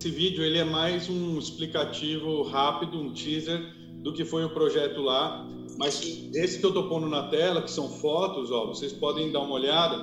Esse 0.00 0.08
vídeo 0.08 0.42
ele 0.42 0.56
é 0.56 0.64
mais 0.64 1.10
um 1.10 1.38
explicativo 1.38 2.42
rápido, 2.44 2.98
um 2.98 3.12
teaser 3.12 3.60
do 4.02 4.14
que 4.14 4.24
foi 4.24 4.42
o 4.42 4.48
projeto 4.48 5.02
lá. 5.02 5.46
Mas 5.76 6.26
esse 6.32 6.58
que 6.58 6.64
eu 6.64 6.70
estou 6.70 6.88
pondo 6.88 7.06
na 7.06 7.24
tela, 7.24 7.60
que 7.60 7.70
são 7.70 7.86
fotos, 7.86 8.50
ó, 8.50 8.66
vocês 8.66 8.94
podem 8.94 9.30
dar 9.30 9.40
uma 9.40 9.52
olhada. 9.52 9.98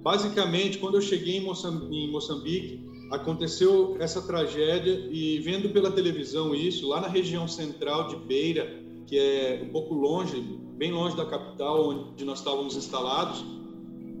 Basicamente, 0.00 0.78
quando 0.78 0.94
eu 0.94 1.02
cheguei 1.02 1.36
em 1.36 1.44
Moçambique, 1.44 1.94
em 1.94 2.10
Moçambique 2.10 2.80
aconteceu 3.10 3.94
essa 4.00 4.22
tragédia 4.22 5.06
e 5.10 5.38
vendo 5.40 5.68
pela 5.68 5.90
televisão 5.90 6.54
isso, 6.54 6.88
lá 6.88 7.02
na 7.02 7.08
região 7.08 7.46
central 7.46 8.08
de 8.08 8.16
Beira, 8.16 8.82
que 9.06 9.18
é 9.18 9.62
um 9.62 9.68
pouco 9.68 9.92
longe, 9.92 10.40
bem 10.78 10.92
longe 10.92 11.14
da 11.14 11.26
capital 11.26 11.90
onde 11.90 12.24
nós 12.24 12.38
estávamos 12.38 12.74
instalados. 12.74 13.44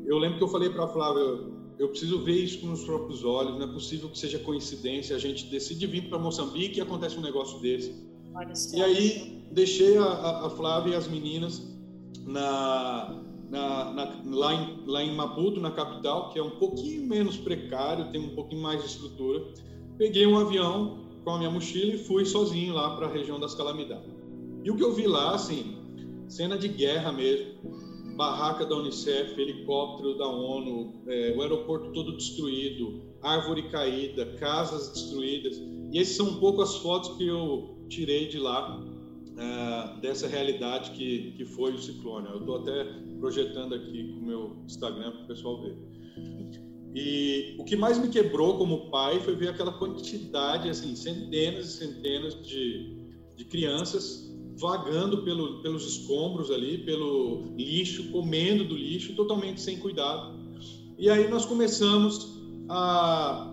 Eu 0.04 0.18
lembro 0.18 0.36
que 0.36 0.44
eu 0.44 0.48
falei 0.48 0.68
para 0.68 0.84
a 0.84 0.88
Flávia, 0.88 1.51
eu 1.78 1.88
preciso 1.88 2.22
ver 2.22 2.44
isso 2.44 2.60
com 2.60 2.72
os 2.72 2.84
próprios 2.84 3.24
olhos, 3.24 3.58
não 3.58 3.68
é 3.68 3.72
possível 3.72 4.08
que 4.08 4.18
seja 4.18 4.38
coincidência, 4.38 5.16
a 5.16 5.18
gente 5.18 5.46
decide 5.46 5.86
vir 5.86 6.08
para 6.08 6.18
Moçambique 6.18 6.78
e 6.78 6.80
acontece 6.80 7.16
um 7.16 7.22
negócio 7.22 7.60
desse. 7.60 7.94
E 8.74 8.82
aí 8.82 9.42
deixei 9.50 9.98
a, 9.98 10.46
a, 10.46 10.50
Flávia 10.50 10.92
e 10.92 10.96
as 10.96 11.08
meninas 11.08 11.62
na, 12.24 13.22
na, 13.50 13.92
na, 13.92 14.22
lá, 14.24 14.54
em, 14.54 14.86
lá 14.86 15.02
em 15.02 15.14
Maputo, 15.14 15.60
na 15.60 15.70
capital, 15.70 16.30
que 16.30 16.38
é 16.38 16.42
um 16.42 16.50
pouquinho 16.50 17.06
menos 17.06 17.36
precário, 17.36 18.10
tem 18.10 18.20
um 18.20 18.34
pouquinho 18.34 18.62
mais 18.62 18.80
de 18.80 18.88
estrutura. 18.88 19.52
Peguei 19.98 20.26
um 20.26 20.38
avião 20.38 21.02
com 21.24 21.30
a 21.30 21.38
minha 21.38 21.50
mochila 21.50 21.94
e 21.94 21.98
fui 21.98 22.24
sozinho 22.24 22.74
lá 22.74 22.96
para 22.96 23.06
a 23.06 23.12
região 23.12 23.38
das 23.38 23.54
Calamidades. 23.54 24.10
E 24.64 24.70
o 24.70 24.76
que 24.76 24.82
eu 24.82 24.92
vi 24.92 25.06
lá, 25.06 25.34
assim, 25.34 25.76
cena 26.28 26.56
de 26.56 26.68
guerra 26.68 27.12
mesmo, 27.12 27.52
barraca 28.16 28.64
da 28.64 28.76
Unicef, 28.76 29.40
helicóptero 29.40 30.16
da 30.16 30.26
ONU, 30.26 31.02
é, 31.06 31.34
o 31.36 31.42
aeroporto 31.42 31.92
todo 31.92 32.16
destruído, 32.16 33.02
árvore 33.22 33.68
caída, 33.70 34.26
casas 34.36 34.88
destruídas. 34.90 35.60
E 35.90 35.98
essas 35.98 36.16
são 36.16 36.28
um 36.28 36.40
pouco 36.40 36.62
as 36.62 36.76
fotos 36.76 37.16
que 37.16 37.26
eu 37.26 37.86
tirei 37.88 38.28
de 38.28 38.38
lá, 38.38 38.82
é, 39.36 40.00
dessa 40.00 40.26
realidade 40.26 40.90
que, 40.92 41.32
que 41.32 41.44
foi 41.44 41.72
o 41.72 41.78
ciclone. 41.78 42.28
Eu 42.28 42.40
estou 42.40 42.56
até 42.56 42.84
projetando 43.18 43.74
aqui 43.74 44.12
com 44.12 44.20
o 44.20 44.26
meu 44.26 44.56
Instagram 44.66 45.12
para 45.12 45.24
o 45.24 45.26
pessoal 45.26 45.62
ver. 45.62 45.76
E 46.94 47.56
o 47.58 47.64
que 47.64 47.74
mais 47.74 47.98
me 47.98 48.08
quebrou 48.08 48.58
como 48.58 48.90
pai 48.90 49.18
foi 49.20 49.34
ver 49.34 49.48
aquela 49.48 49.72
quantidade, 49.72 50.68
assim, 50.68 50.94
centenas 50.94 51.66
e 51.66 51.78
centenas 51.78 52.34
de, 52.46 52.98
de 53.34 53.44
crianças 53.46 54.31
vagando 54.56 55.22
pelo, 55.22 55.62
pelos 55.62 55.86
escombros 55.86 56.50
ali, 56.50 56.78
pelo 56.78 57.44
lixo, 57.56 58.10
comendo 58.10 58.64
do 58.64 58.76
lixo, 58.76 59.14
totalmente 59.14 59.60
sem 59.60 59.78
cuidado. 59.78 60.38
E 60.98 61.08
aí 61.08 61.28
nós 61.28 61.44
começamos 61.44 62.40
a. 62.68 63.48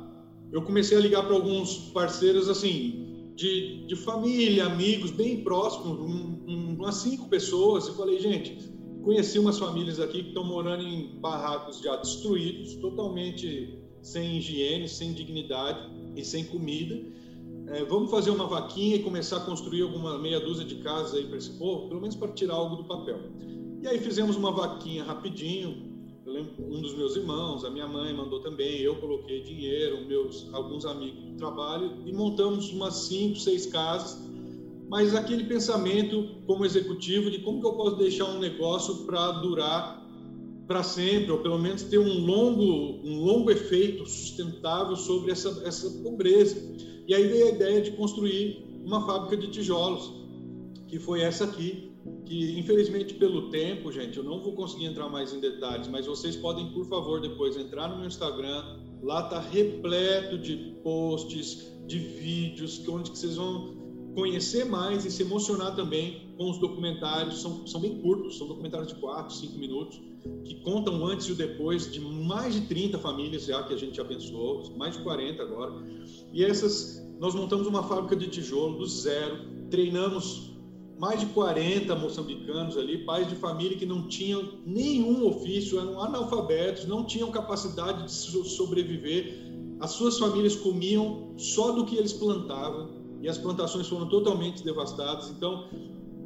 Eu 0.52 0.64
comecei 0.64 0.98
a 0.98 1.02
ligar 1.02 1.24
para 1.24 1.36
alguns 1.36 1.92
parceiros 1.94 2.50
assim, 2.50 3.32
de, 3.36 3.86
de 3.86 3.96
família, 3.96 4.66
amigos, 4.66 5.12
bem 5.12 5.44
próximos, 5.44 6.00
um, 6.00 6.44
um, 6.48 6.76
umas 6.76 6.96
cinco 6.96 7.30
pessoas, 7.30 7.88
e 7.88 7.96
falei, 7.96 8.20
gente, 8.20 8.58
conheci 9.04 9.38
umas 9.38 9.60
famílias 9.60 10.00
aqui 10.00 10.24
que 10.24 10.30
estão 10.30 10.44
morando 10.44 10.84
em 10.84 11.20
barracos 11.20 11.80
já 11.82 11.96
destruídos, 11.98 12.76
totalmente 12.76 13.78
sem 14.02 14.38
higiene, 14.38 14.90
sem 14.90 15.14
dignidade 15.14 15.88
e 16.16 16.26
sem 16.26 16.46
comida 16.46 17.00
é, 17.72 17.84
vamos 17.84 18.10
fazer 18.10 18.32
uma 18.32 18.48
vaquinha 18.48 18.96
e 18.96 19.04
começar 19.04 19.38
a 19.38 19.42
construir 19.42 19.84
alguma 19.84 20.18
meia 20.18 20.40
dúzia 20.40 20.66
de 20.66 20.76
casas 20.76 21.14
aí 21.14 21.26
para 21.28 21.38
esse 21.38 21.52
povo, 21.52 21.88
pelo 21.88 22.02
menos 22.02 22.16
para 22.16 22.30
tirar 22.30 22.56
algo 22.56 22.78
do 22.78 22.84
papel. 22.86 23.20
E 23.82 23.88
aí 23.88 24.00
fizemos 24.00 24.36
uma 24.36 24.52
vaquinha 24.52 25.04
rapidinho. 25.04 25.88
Eu 26.26 26.34
lembro 26.34 26.54
um 26.60 26.82
dos 26.82 26.96
meus 26.96 27.16
irmãos, 27.16 27.64
a 27.64 27.70
minha 27.70 27.88
mãe 27.88 28.14
mandou 28.14 28.40
também, 28.42 28.82
eu 28.82 28.96
coloquei 28.96 29.42
dinheiro, 29.42 30.06
meus 30.06 30.52
alguns 30.54 30.86
amigos 30.86 31.24
do 31.24 31.36
trabalho 31.36 31.94
e 32.06 32.12
montamos 32.12 32.72
umas 32.72 32.94
cinco, 32.96 33.38
seis 33.38 33.66
casas. 33.68 34.20
Mas 34.90 35.14
aquele 35.14 35.44
pensamento 35.44 36.28
como 36.48 36.66
executivo 36.66 37.30
de 37.30 37.40
como 37.40 37.62
que 37.62 37.68
eu 37.68 37.74
posso 37.74 37.98
deixar 37.98 38.26
um 38.26 38.40
negócio 38.40 39.06
para 39.06 39.32
durar 39.34 40.00
para 40.68 40.84
sempre, 40.84 41.32
ou 41.32 41.40
pelo 41.40 41.58
menos 41.58 41.84
ter 41.84 41.98
um 41.98 42.26
longo, 42.26 43.00
um 43.04 43.24
longo 43.24 43.50
efeito 43.50 44.06
sustentável 44.06 44.96
sobre 44.96 45.32
essa, 45.32 45.64
essa 45.66 45.90
pobreza. 46.04 46.62
E 47.10 47.16
aí 47.16 47.28
veio 47.28 47.48
a 47.48 47.50
ideia 47.50 47.82
de 47.82 47.90
construir 47.94 48.64
uma 48.86 49.04
fábrica 49.04 49.36
de 49.36 49.48
tijolos, 49.48 50.14
que 50.88 51.00
foi 51.00 51.22
essa 51.22 51.46
aqui, 51.46 51.92
que 52.24 52.60
infelizmente 52.60 53.16
pelo 53.16 53.50
tempo, 53.50 53.92
gente, 53.92 54.16
eu 54.16 54.24
não 54.24 54.44
vou 54.44 54.54
conseguir 54.54 54.86
entrar 54.86 55.10
mais 55.10 55.34
em 55.34 55.40
detalhes, 55.40 55.88
mas 55.88 56.06
vocês 56.06 56.36
podem, 56.36 56.72
por 56.72 56.86
favor, 56.86 57.20
depois 57.20 57.58
entrar 57.58 57.88
no 57.88 57.98
meu 57.98 58.06
Instagram, 58.06 58.64
lá 59.02 59.24
tá 59.24 59.40
repleto 59.40 60.38
de 60.38 60.56
posts, 60.84 61.74
de 61.88 61.98
vídeos, 61.98 62.88
onde 62.88 63.10
que 63.10 63.18
vocês 63.18 63.38
vão 63.38 64.12
conhecer 64.14 64.66
mais 64.66 65.04
e 65.04 65.10
se 65.10 65.24
emocionar 65.24 65.76
também 65.76 66.30
com 66.38 66.48
os 66.52 66.60
documentários, 66.60 67.42
são, 67.42 67.66
são 67.66 67.82
bem 67.82 68.00
curtos, 68.04 68.38
são 68.38 68.48
documentários 68.48 68.90
de 68.90 69.00
4, 69.00 69.34
5 69.34 69.58
minutos, 69.58 70.00
que 70.44 70.56
contam 70.64 71.06
antes 71.06 71.28
e 71.28 71.32
o 71.32 71.36
depois 71.36 71.92
de 71.92 72.00
mais 72.00 72.54
de 72.54 72.62
30 72.62 73.00
famílias 73.00 73.46
já 73.46 73.64
que 73.64 73.74
a 73.74 73.78
gente 73.78 74.00
abençoou, 74.00 74.76
mais 74.78 74.98
de 74.98 75.04
40 75.04 75.42
agora. 75.42 75.74
E 76.34 76.44
essas, 76.44 77.06
nós 77.20 77.34
montamos 77.36 77.68
uma 77.68 77.84
fábrica 77.84 78.16
de 78.16 78.28
tijolo 78.28 78.78
do 78.78 78.86
zero, 78.86 79.38
treinamos 79.70 80.50
mais 81.00 81.22
de 81.22 81.28
40 81.28 81.96
moçambicanos 81.96 82.78
ali, 82.78 83.06
pais 83.06 83.30
de 83.30 83.36
família 83.36 83.78
que 83.78 83.86
não 83.86 84.08
tinham 84.10 84.44
nenhum 84.66 85.26
ofício, 85.26 85.80
eram 85.80 86.02
analfabetos, 86.02 86.86
não 86.86 87.06
tinham 87.06 87.32
capacidade 87.32 88.04
de 88.04 88.12
sobreviver. 88.12 89.34
As 89.80 89.92
suas 89.92 90.20
famílias 90.20 90.58
comiam 90.58 91.34
só 91.38 91.72
do 91.72 91.86
que 91.86 91.96
eles 91.96 92.12
plantavam 92.12 92.90
e 93.22 93.30
as 93.30 93.38
plantações 93.38 93.88
foram 93.88 94.10
totalmente 94.10 94.62
devastadas. 94.62 95.30
Então, 95.30 95.70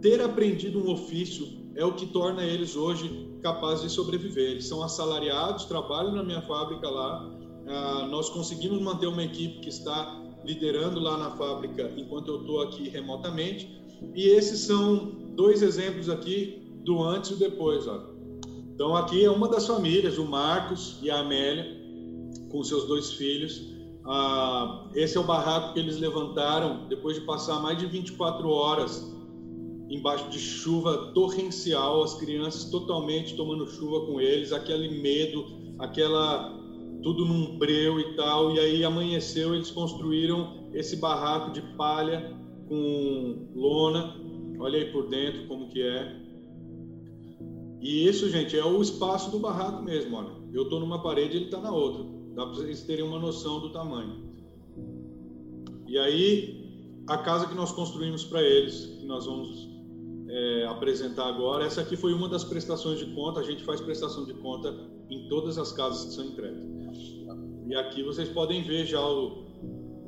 ter 0.02 0.20
aprendido 0.22 0.80
um 0.80 0.92
ofício 0.92 1.63
é 1.76 1.86
o 1.86 1.94
que 1.94 2.06
torna 2.06 2.44
eles 2.44 2.76
hoje 2.76 3.30
capazes 3.42 3.84
de 3.84 3.90
sobreviver. 3.90 4.52
Eles 4.52 4.68
são 4.68 4.84
assalariados, 4.84 5.66
trabalham 5.66 6.12
na 6.12 6.24
minha 6.24 6.42
fábrica 6.42 6.90
lá. 6.90 7.30
Ah, 7.68 8.08
nós 8.10 8.30
conseguimos 8.30 8.82
manter 8.82 9.08
uma 9.08 9.24
equipe 9.24 9.60
que 9.60 9.70
está 9.70 10.22
liderando 10.46 11.00
lá 11.00 11.18
na 11.18 11.32
fábrica 11.32 11.92
enquanto 11.96 12.28
eu 12.30 12.42
estou 12.42 12.62
aqui 12.62 12.90
remotamente. 12.90 13.82
E 14.14 14.28
esses 14.28 14.60
são 14.60 15.14
dois 15.36 15.62
exemplos 15.62 16.10
aqui 16.10 16.62
do 16.84 17.02
antes 17.02 17.32
e 17.32 17.36
depois. 17.36 17.88
Ó. 17.88 18.02
Então 18.76 18.96
aqui 18.96 19.24
é 19.24 19.32
uma 19.32 19.48
das 19.48 19.66
famílias, 19.66 20.18
o 20.18 20.26
Marcos 20.26 21.00
e 21.02 21.10
a 21.10 21.20
Amélia, 21.20 21.66
com 22.52 22.64
seus 22.64 22.86
dois 22.86 23.14
filhos. 23.14 23.74
Ah, 24.06 24.90
esse 24.94 25.18
é 25.18 25.20
o 25.20 25.24
barraco 25.24 25.74
que 25.74 25.80
eles 25.80 25.98
levantaram 25.98 26.88
depois 26.88 27.16
de 27.16 27.22
passar 27.22 27.62
mais 27.62 27.78
de 27.78 27.86
24 27.86 28.48
horas 28.50 29.13
embaixo 29.90 30.30
de 30.30 30.40
chuva 30.40 31.12
torrencial, 31.14 32.04
as 32.04 32.16
crianças 32.16 32.66
totalmente 32.66 33.36
tomando 33.36 33.68
chuva 33.68 34.06
com 34.06 34.20
eles, 34.20 34.52
aquele 34.52 35.02
medo, 35.02 35.46
aquela 35.80 36.60
tudo 37.04 37.26
num 37.26 37.58
breu 37.58 38.00
e 38.00 38.16
tal, 38.16 38.56
e 38.56 38.60
aí 38.60 38.84
amanheceu, 38.84 39.54
eles 39.54 39.70
construíram 39.70 40.70
esse 40.74 40.96
barraco 40.96 41.52
de 41.52 41.62
palha 41.76 42.36
com 42.68 43.50
lona. 43.54 44.16
Olha 44.58 44.80
aí 44.80 44.92
por 44.92 45.10
dentro 45.10 45.46
como 45.48 45.68
que 45.68 45.82
é. 45.82 46.24
E 47.82 48.08
isso, 48.08 48.30
gente, 48.30 48.58
é 48.58 48.64
o 48.64 48.82
espaço 48.82 49.30
do 49.30 49.40
barraco 49.40 49.84
mesmo, 49.84 50.16
olha. 50.16 50.32
Eu 50.54 50.64
estou 50.64 50.80
numa 50.80 51.04
parede, 51.04 51.36
ele 51.36 51.46
está 51.46 51.60
na 51.60 51.72
outra. 51.72 52.06
Dá 52.34 52.46
para 52.46 52.56
vocês 52.56 52.84
terem 52.84 53.04
uma 53.04 53.20
noção 53.20 53.60
do 53.60 53.72
tamanho. 53.72 54.24
E 55.86 55.98
aí, 55.98 57.04
a 57.08 57.18
casa 57.18 57.48
que 57.48 57.54
nós 57.54 57.74
construímos 57.74 58.24
para 58.24 58.42
eles, 58.42 58.86
que 59.00 59.06
nós 59.06 59.26
vamos 59.26 59.73
é, 60.34 60.66
apresentar 60.66 61.28
agora. 61.28 61.66
Essa 61.66 61.82
aqui 61.82 61.96
foi 61.96 62.12
uma 62.12 62.28
das 62.28 62.44
prestações 62.44 62.98
de 62.98 63.06
conta. 63.14 63.40
A 63.40 63.44
gente 63.44 63.64
faz 63.64 63.80
prestação 63.80 64.26
de 64.26 64.34
conta 64.34 64.76
em 65.10 65.28
todas 65.30 65.60
as 65.60 65.72
casas 65.72 66.06
que 66.06 66.12
são 66.14 66.26
entregues. 66.26 66.64
E 67.68 67.76
aqui 67.76 68.02
vocês 68.02 68.28
podem 68.30 68.64
ver 68.64 68.86
já 68.88 69.00
o 69.00 69.46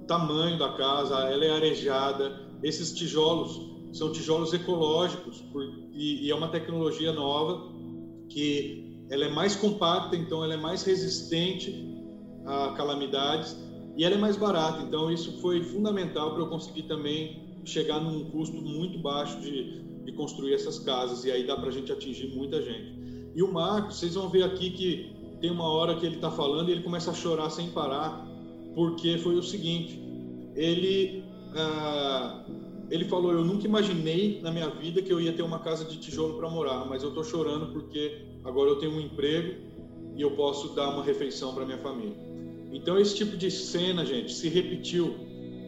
tamanho 0.07 0.57
da 0.57 0.69
casa. 0.73 1.15
Ela 1.30 1.45
é 1.45 1.51
arejada. 1.51 2.49
Esses 2.63 2.91
tijolos 2.93 3.61
são 3.93 4.11
tijolos 4.11 4.51
ecológicos 4.51 5.41
por, 5.53 5.63
e, 5.93 6.26
e 6.26 6.32
é 6.32 6.36
uma 6.36 6.47
tecnologia 6.47 7.13
nova 7.13 7.71
que 8.28 9.05
ela 9.11 9.26
é 9.26 9.30
mais 9.30 9.55
compacta, 9.55 10.15
então 10.15 10.43
ela 10.43 10.55
é 10.55 10.57
mais 10.57 10.84
resistente 10.84 11.93
a 12.45 12.73
calamidades 12.76 13.55
e 13.95 14.03
ela 14.03 14.15
é 14.15 14.17
mais 14.17 14.36
barata. 14.36 14.82
Então 14.82 15.11
isso 15.11 15.39
foi 15.39 15.63
fundamental 15.63 16.32
para 16.32 16.41
eu 16.41 16.47
conseguir 16.47 16.84
também 16.84 17.45
chegar 17.63 17.99
num 17.99 18.26
custo 18.32 18.57
muito 18.57 18.97
baixo 18.99 19.39
de 19.39 19.85
de 20.06 20.12
construir 20.12 20.53
essas 20.53 20.80
casas 20.80 21.26
e 21.26 21.32
aí 21.32 21.45
dá 21.45 21.56
para 21.58 21.70
a 21.70 21.72
gente 21.72 21.91
atingir 21.91 22.28
muita 22.36 22.62
gente. 22.62 22.93
E 23.36 23.43
o 23.43 23.51
Marcos, 23.51 23.99
vocês 23.99 24.14
vão 24.14 24.30
ver 24.30 24.43
aqui 24.43 24.70
que 24.70 25.16
tem 25.41 25.51
uma 25.51 25.68
hora 25.68 25.95
que 25.95 26.06
ele 26.06 26.16
está 26.16 26.32
falando 26.32 26.70
e 26.70 26.72
ele 26.72 26.84
começa 26.84 27.12
a 27.12 27.14
chorar 27.14 27.49
sem 27.49 27.70
parar, 27.70 28.26
porque 28.74 29.18
foi 29.18 29.36
o 29.36 29.43
seguinte: 29.43 29.99
ele 30.56 31.24
ah, 31.56 32.45
ele 32.89 33.06
falou, 33.06 33.32
eu 33.32 33.43
nunca 33.43 33.66
imaginei 33.66 34.39
na 34.41 34.51
minha 34.51 34.70
vida 34.70 35.01
que 35.01 35.12
eu 35.12 35.20
ia 35.20 35.34
ter 35.34 35.41
uma 35.41 35.60
casa 35.60 35.86
de 35.86 35.97
tijolo 35.97 36.38
para 36.38 36.49
morar, 36.49 36.86
mas 36.86 37.01
eu 37.01 37.10
estou 37.10 37.24
chorando 37.24 37.74
porque 37.74 38.22
agora 38.43 38.70
eu 38.70 38.76
tenho 38.76 38.93
um 38.93 39.01
emprego 39.01 39.56
e 40.16 40.22
eu 40.22 40.32
posso 40.32 40.76
dar 40.76 40.89
uma 40.89 41.03
refeição 41.03 41.53
para 41.53 41.66
minha 41.66 41.80
família. 41.80 42.16
Então 42.72 42.99
esse 42.99 43.16
tipo 43.16 43.36
de 43.36 43.49
cena, 43.49 44.06
gente, 44.06 44.34
se 44.34 44.49
repetiu 44.49 45.16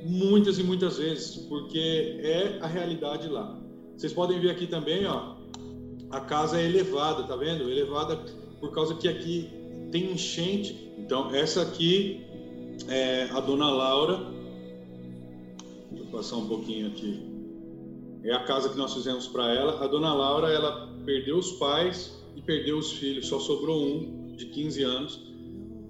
muitas 0.05 0.59
e 0.59 0.63
muitas 0.63 0.97
vezes, 0.97 1.38
porque 1.38 2.19
é 2.21 2.59
a 2.61 2.67
realidade 2.67 3.27
lá. 3.27 3.59
Vocês 3.97 4.13
podem 4.13 4.39
ver 4.39 4.51
aqui 4.51 4.67
também, 4.67 5.07
ó, 5.07 5.33
a 6.11 6.19
casa 6.19 6.61
é 6.61 6.65
elevada, 6.65 7.23
tá 7.23 7.35
vendo? 7.35 7.67
Elevada 7.67 8.15
por 8.59 8.71
causa 8.71 8.93
que 8.93 9.07
aqui 9.07 9.49
tem 9.91 10.11
enchente. 10.11 10.93
Então, 10.99 11.33
essa 11.33 11.63
aqui 11.63 12.21
é 12.87 13.23
a 13.31 13.39
dona 13.39 13.71
Laura. 13.71 14.19
Vou 15.91 16.05
passar 16.11 16.37
um 16.37 16.47
pouquinho 16.47 16.87
aqui. 16.87 17.19
É 18.23 18.33
a 18.33 18.43
casa 18.43 18.69
que 18.69 18.77
nós 18.77 18.93
fizemos 18.93 19.27
para 19.27 19.51
ela. 19.51 19.83
A 19.83 19.87
dona 19.87 20.13
Laura, 20.13 20.51
ela 20.51 20.93
perdeu 21.03 21.37
os 21.37 21.53
pais 21.53 22.15
e 22.35 22.41
perdeu 22.41 22.77
os 22.77 22.91
filhos, 22.91 23.27
só 23.27 23.39
sobrou 23.39 23.81
um 23.81 24.35
de 24.35 24.45
15 24.45 24.83
anos. 24.83 25.27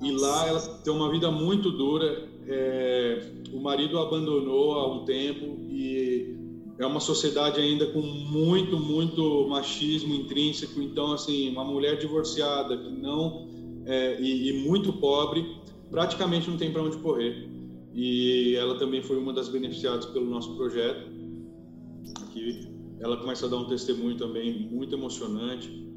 E 0.01 0.11
lá 0.11 0.47
ela 0.47 0.61
tem 0.61 0.93
uma 0.93 1.11
vida 1.11 1.29
muito 1.29 1.71
dura. 1.71 2.25
É, 2.47 3.31
o 3.51 3.59
marido 3.59 3.99
abandonou 3.99 4.75
há 4.75 4.95
um 4.95 5.03
tempo 5.03 5.57
e 5.69 6.36
é 6.79 6.85
uma 6.85 6.99
sociedade 6.99 7.59
ainda 7.59 7.87
com 7.87 8.01
muito, 8.01 8.77
muito 8.77 9.47
machismo 9.47 10.13
intrínseco. 10.13 10.81
Então, 10.81 11.13
assim, 11.13 11.49
uma 11.49 11.63
mulher 11.63 11.97
divorciada 11.97 12.77
que 12.77 12.89
não 12.89 13.47
é, 13.85 14.21
e, 14.21 14.49
e, 14.49 14.67
muito 14.67 14.93
pobre, 14.93 15.57
praticamente 15.89 16.49
não 16.49 16.57
tem 16.57 16.71
para 16.71 16.83
onde 16.83 16.97
correr. 16.97 17.49
E 17.93 18.55
ela 18.55 18.77
também 18.77 19.01
foi 19.01 19.17
uma 19.17 19.33
das 19.33 19.49
beneficiadas 19.49 20.05
pelo 20.07 20.25
nosso 20.25 20.55
projeto. 20.55 21.09
Aqui, 22.21 22.67
ela 22.99 23.17
começa 23.17 23.47
a 23.47 23.49
dar 23.49 23.57
um 23.57 23.67
testemunho 23.67 24.15
também 24.15 24.69
muito 24.69 24.93
emocionante, 24.93 25.87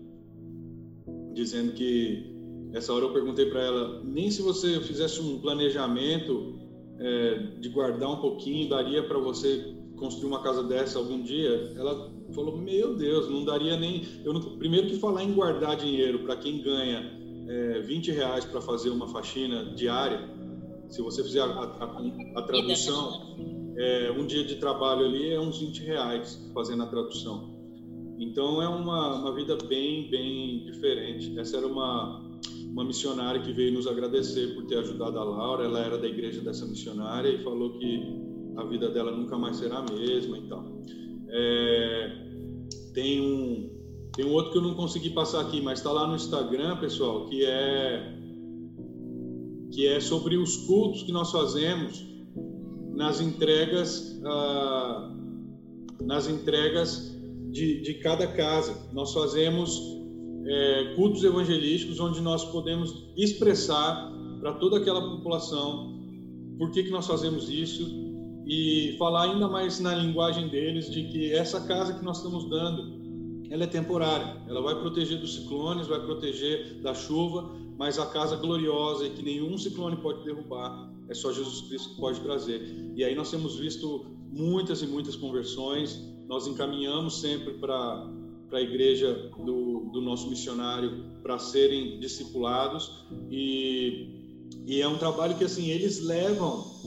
dizendo 1.35 1.72
que 1.72 2.31
essa 2.72 2.93
hora 2.93 3.05
eu 3.05 3.12
perguntei 3.12 3.47
para 3.47 3.61
ela, 3.61 4.03
nem 4.05 4.31
se 4.31 4.41
você 4.41 4.81
fizesse 4.81 5.20
um 5.20 5.41
planejamento 5.41 6.59
é, 6.99 7.35
de 7.61 7.68
guardar 7.68 8.11
um 8.11 8.20
pouquinho, 8.20 8.68
daria 8.68 9.03
para 9.03 9.18
você 9.18 9.80
construir 10.01 10.30
uma 10.30 10.42
casa 10.42 10.64
dessa 10.64 10.98
algum 10.98 11.22
dia, 11.22 11.74
ela 11.76 12.11
falou: 12.34 12.57
Meu 12.57 12.96
Deus, 12.96 13.30
não 13.30 13.44
daria 13.44 13.76
nem. 13.76 14.05
Eu 14.24 14.32
não... 14.32 14.40
Primeiro 14.59 14.88
que 14.88 14.96
falar 14.96 15.22
em 15.22 15.32
guardar 15.32 15.76
dinheiro 15.76 16.20
para 16.20 16.34
quem 16.36 16.61
ganha 16.62 17.20
é, 17.46 17.80
20 17.80 18.11
reais 18.11 18.44
para 18.44 18.61
fazer 18.61 18.90
uma 18.90 19.07
faxina 19.07 19.74
diária, 19.76 20.28
se 20.88 21.03
você 21.03 21.22
fizer 21.22 21.42
a, 21.42 21.44
a, 21.44 22.03
a 22.36 22.42
tradução, 22.42 23.36
é, 23.76 24.11
um 24.11 24.26
dia 24.26 24.44
de 24.44 24.57
trabalho 24.57 25.07
ali 25.07 25.32
é 25.32 25.38
uns 25.38 25.61
20 25.61 25.84
reais 25.84 26.51
fazendo 26.53 26.82
a 26.82 26.86
tradução. 26.86 27.61
Então 28.18 28.61
é 28.61 28.68
uma, 28.68 29.20
uma 29.20 29.34
vida 29.34 29.57
bem, 29.68 30.11
bem 30.11 30.64
diferente. 30.64 31.38
Essa 31.38 31.59
era 31.59 31.66
uma, 31.66 32.20
uma 32.66 32.84
missionária 32.84 33.40
que 33.40 33.53
veio 33.53 33.72
nos 33.72 33.86
agradecer 33.86 34.55
por 34.55 34.66
ter 34.66 34.78
ajudado 34.78 35.18
a 35.18 35.24
Laura. 35.24 35.64
Ela 35.64 35.80
era 35.80 35.98
da 35.98 36.07
igreja 36.07 36.40
dessa 36.40 36.66
missionária 36.66 37.30
e 37.30 37.42
falou 37.42 37.78
que 37.78 38.30
a 38.57 38.64
vida 38.64 38.90
dela 38.90 39.11
nunca 39.11 39.36
mais 39.38 39.57
será 39.57 39.78
a 39.78 39.92
mesma 39.92 40.38
e 40.38 40.48
tal. 40.48 40.64
É, 41.28 42.30
tem 42.94 43.20
um 43.20 43.80
tem 44.14 44.24
um 44.24 44.32
outro 44.32 44.53
que 44.53 44.59
eu 44.59 44.62
não 44.62 44.74
consegui 44.74 45.11
passar 45.11 45.40
aqui, 45.40 45.61
mas 45.62 45.78
está 45.78 45.92
lá 45.92 46.07
no 46.07 46.16
Instagram, 46.16 46.76
pessoal, 46.78 47.26
que 47.26 47.44
é 47.44 48.16
que 49.72 49.86
é 49.86 50.01
sobre 50.01 50.36
os 50.36 50.57
cultos 50.66 51.05
que 51.05 51.12
nós 51.12 51.30
fazemos 51.30 52.05
nas 52.92 53.20
entregas 53.20 54.20
ah, 54.24 55.16
nas 56.03 56.28
entregas 56.28 57.16
de, 57.51 57.80
de 57.82 57.94
cada 57.94 58.26
casa. 58.26 58.88
Nós 58.92 59.12
fazemos 59.12 59.80
é, 60.46 60.94
cultos 60.96 61.22
evangelísticos 61.22 62.01
onde 62.01 62.20
nós 62.20 62.44
podemos 62.46 63.12
expressar 63.16 64.12
para 64.40 64.55
toda 64.55 64.78
aquela 64.78 65.01
população 65.01 66.01
por 66.59 66.70
que, 66.70 66.84
que 66.84 66.90
nós 66.90 67.07
fazemos 67.07 67.48
isso 67.48 68.09
e 68.53 68.96
falar 68.98 69.30
ainda 69.30 69.46
mais 69.46 69.78
na 69.78 69.94
linguagem 69.94 70.48
deles 70.48 70.90
de 70.90 71.05
que 71.05 71.32
essa 71.32 71.61
casa 71.61 71.94
que 71.94 72.05
nós 72.05 72.16
estamos 72.16 72.51
dando 72.51 72.98
ela 73.48 73.62
é 73.62 73.66
temporária. 73.66 74.42
Ela 74.48 74.61
vai 74.61 74.74
proteger 74.74 75.20
dos 75.20 75.36
ciclones, 75.36 75.86
vai 75.86 76.01
proteger 76.01 76.80
da 76.82 76.92
chuva, 76.92 77.48
mas 77.78 77.96
a 77.96 78.07
casa 78.07 78.34
gloriosa 78.34 79.07
e 79.07 79.11
que 79.11 79.22
nenhum 79.22 79.57
ciclone 79.57 79.96
pode 79.98 80.24
derrubar, 80.24 80.92
é 81.09 81.14
só 81.14 81.32
Jesus 81.32 81.68
Cristo 81.68 81.90
que 81.94 82.01
pode 82.01 82.20
trazer. 82.22 82.61
E 82.96 83.05
aí 83.05 83.14
nós 83.14 83.30
temos 83.30 83.57
visto 83.57 84.07
muitas 84.32 84.82
e 84.82 84.86
muitas 84.86 85.14
conversões. 85.14 86.01
Nós 86.28 86.48
encaminhamos 86.48 87.20
sempre 87.20 87.55
para 87.55 88.09
para 88.48 88.59
a 88.59 88.62
igreja 88.62 89.30
do, 89.38 89.90
do 89.92 90.01
nosso 90.01 90.28
missionário 90.28 91.05
para 91.22 91.38
serem 91.38 92.01
discipulados 92.01 93.07
e, 93.30 94.09
e 94.66 94.82
é 94.82 94.88
um 94.88 94.98
trabalho 94.98 95.38
que 95.38 95.44
assim 95.44 95.70
eles 95.70 96.05
levam 96.05 96.80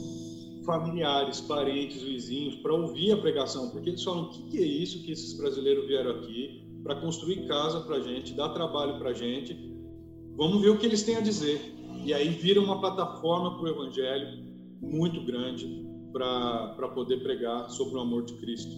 familiares, 0.66 1.42
parentes, 1.42 2.02
vizinhos, 2.02 2.56
para 2.56 2.74
ouvir 2.74 3.12
a 3.12 3.18
pregação, 3.18 3.70
porque 3.70 3.90
eles 3.90 4.04
falam: 4.04 4.26
o 4.26 4.30
que, 4.30 4.44
que 4.50 4.58
é 4.60 4.66
isso 4.66 5.04
que 5.04 5.12
esses 5.12 5.38
brasileiros 5.38 5.88
vieram 5.88 6.12
aqui 6.12 6.64
para 6.84 6.96
construir 6.96 7.48
casa 7.48 7.82
para 7.82 8.00
gente, 8.00 8.34
dar 8.34 8.50
trabalho 8.50 8.98
para 9.00 9.14
gente? 9.14 9.56
Vamos 10.36 10.62
ver 10.62 10.70
o 10.70 10.78
que 10.78 10.86
eles 10.86 11.04
têm 11.04 11.18
a 11.18 11.22
dizer. 11.22 11.62
E 12.06 12.14
aí 12.14 12.30
vira 12.30 12.60
uma 12.60 12.80
plataforma 12.80 13.58
para 13.58 13.64
o 13.64 13.68
Evangelho 13.70 14.44
muito 14.82 15.24
grande 15.24 15.86
para 16.12 16.90
poder 16.94 17.24
pregar 17.24 17.70
sobre 17.70 17.96
o 17.96 18.00
amor 18.00 18.24
de 18.26 18.34
Cristo. 18.36 18.72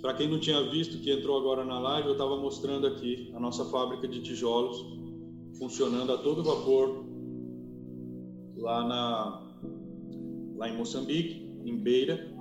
Para 0.00 0.14
quem 0.14 0.28
não 0.28 0.38
tinha 0.38 0.62
visto, 0.70 0.98
que 0.98 1.10
entrou 1.10 1.38
agora 1.38 1.64
na 1.64 1.78
live, 1.78 2.08
eu 2.08 2.12
estava 2.12 2.36
mostrando 2.36 2.86
aqui 2.86 3.32
a 3.34 3.40
nossa 3.40 3.64
fábrica 3.66 4.06
de 4.06 4.20
tijolos 4.20 4.84
funcionando 5.58 6.12
a 6.12 6.18
todo 6.18 6.42
vapor 6.42 7.04
lá 8.56 8.86
na 8.86 9.47
lá 10.58 10.68
em 10.68 10.76
Moçambique, 10.76 11.48
em 11.64 11.76
Beira. 11.76 12.36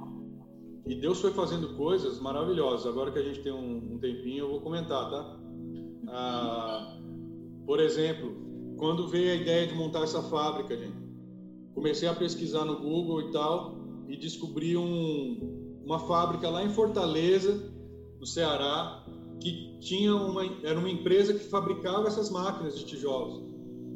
E 0.86 0.96
Deus 0.96 1.22
foi 1.22 1.32
fazendo 1.32 1.76
coisas 1.76 2.20
maravilhosas. 2.20 2.88
Agora 2.88 3.12
que 3.12 3.20
a 3.20 3.24
gente 3.24 3.42
tem 3.42 3.52
um, 3.52 3.94
um 3.94 4.00
tempinho, 4.00 4.46
eu 4.46 4.50
vou 4.50 4.62
comentar, 4.62 5.10
tá? 5.10 5.40
Ah, 6.08 6.98
por 7.66 7.80
exemplo, 7.80 8.76
quando 8.78 9.08
veio 9.08 9.32
a 9.32 9.36
ideia 9.36 9.68
de 9.68 9.76
montar 9.76 10.04
essa 10.04 10.22
fábrica, 10.24 10.76
gente, 10.78 10.98
comecei 11.76 12.08
a 12.08 12.14
pesquisar 12.14 12.66
no 12.66 12.80
Google 12.80 13.22
e 13.22 13.32
tal 13.32 13.78
e 14.08 14.16
descobri 14.16 14.78
um, 14.78 15.82
uma 15.84 16.00
fábrica 16.00 16.50
lá 16.50 16.64
em 16.64 16.70
Fortaleza, 16.70 17.72
no 18.20 18.26
Ceará, 18.26 19.06
que 19.40 19.78
tinha 19.80 20.16
uma 20.16 20.44
era 20.64 20.80
uma 20.80 20.90
empresa 20.90 21.34
que 21.34 21.44
fabricava 21.46 22.08
essas 22.08 22.30
máquinas 22.30 22.80
de 22.80 22.86
tijolos. 22.86 23.44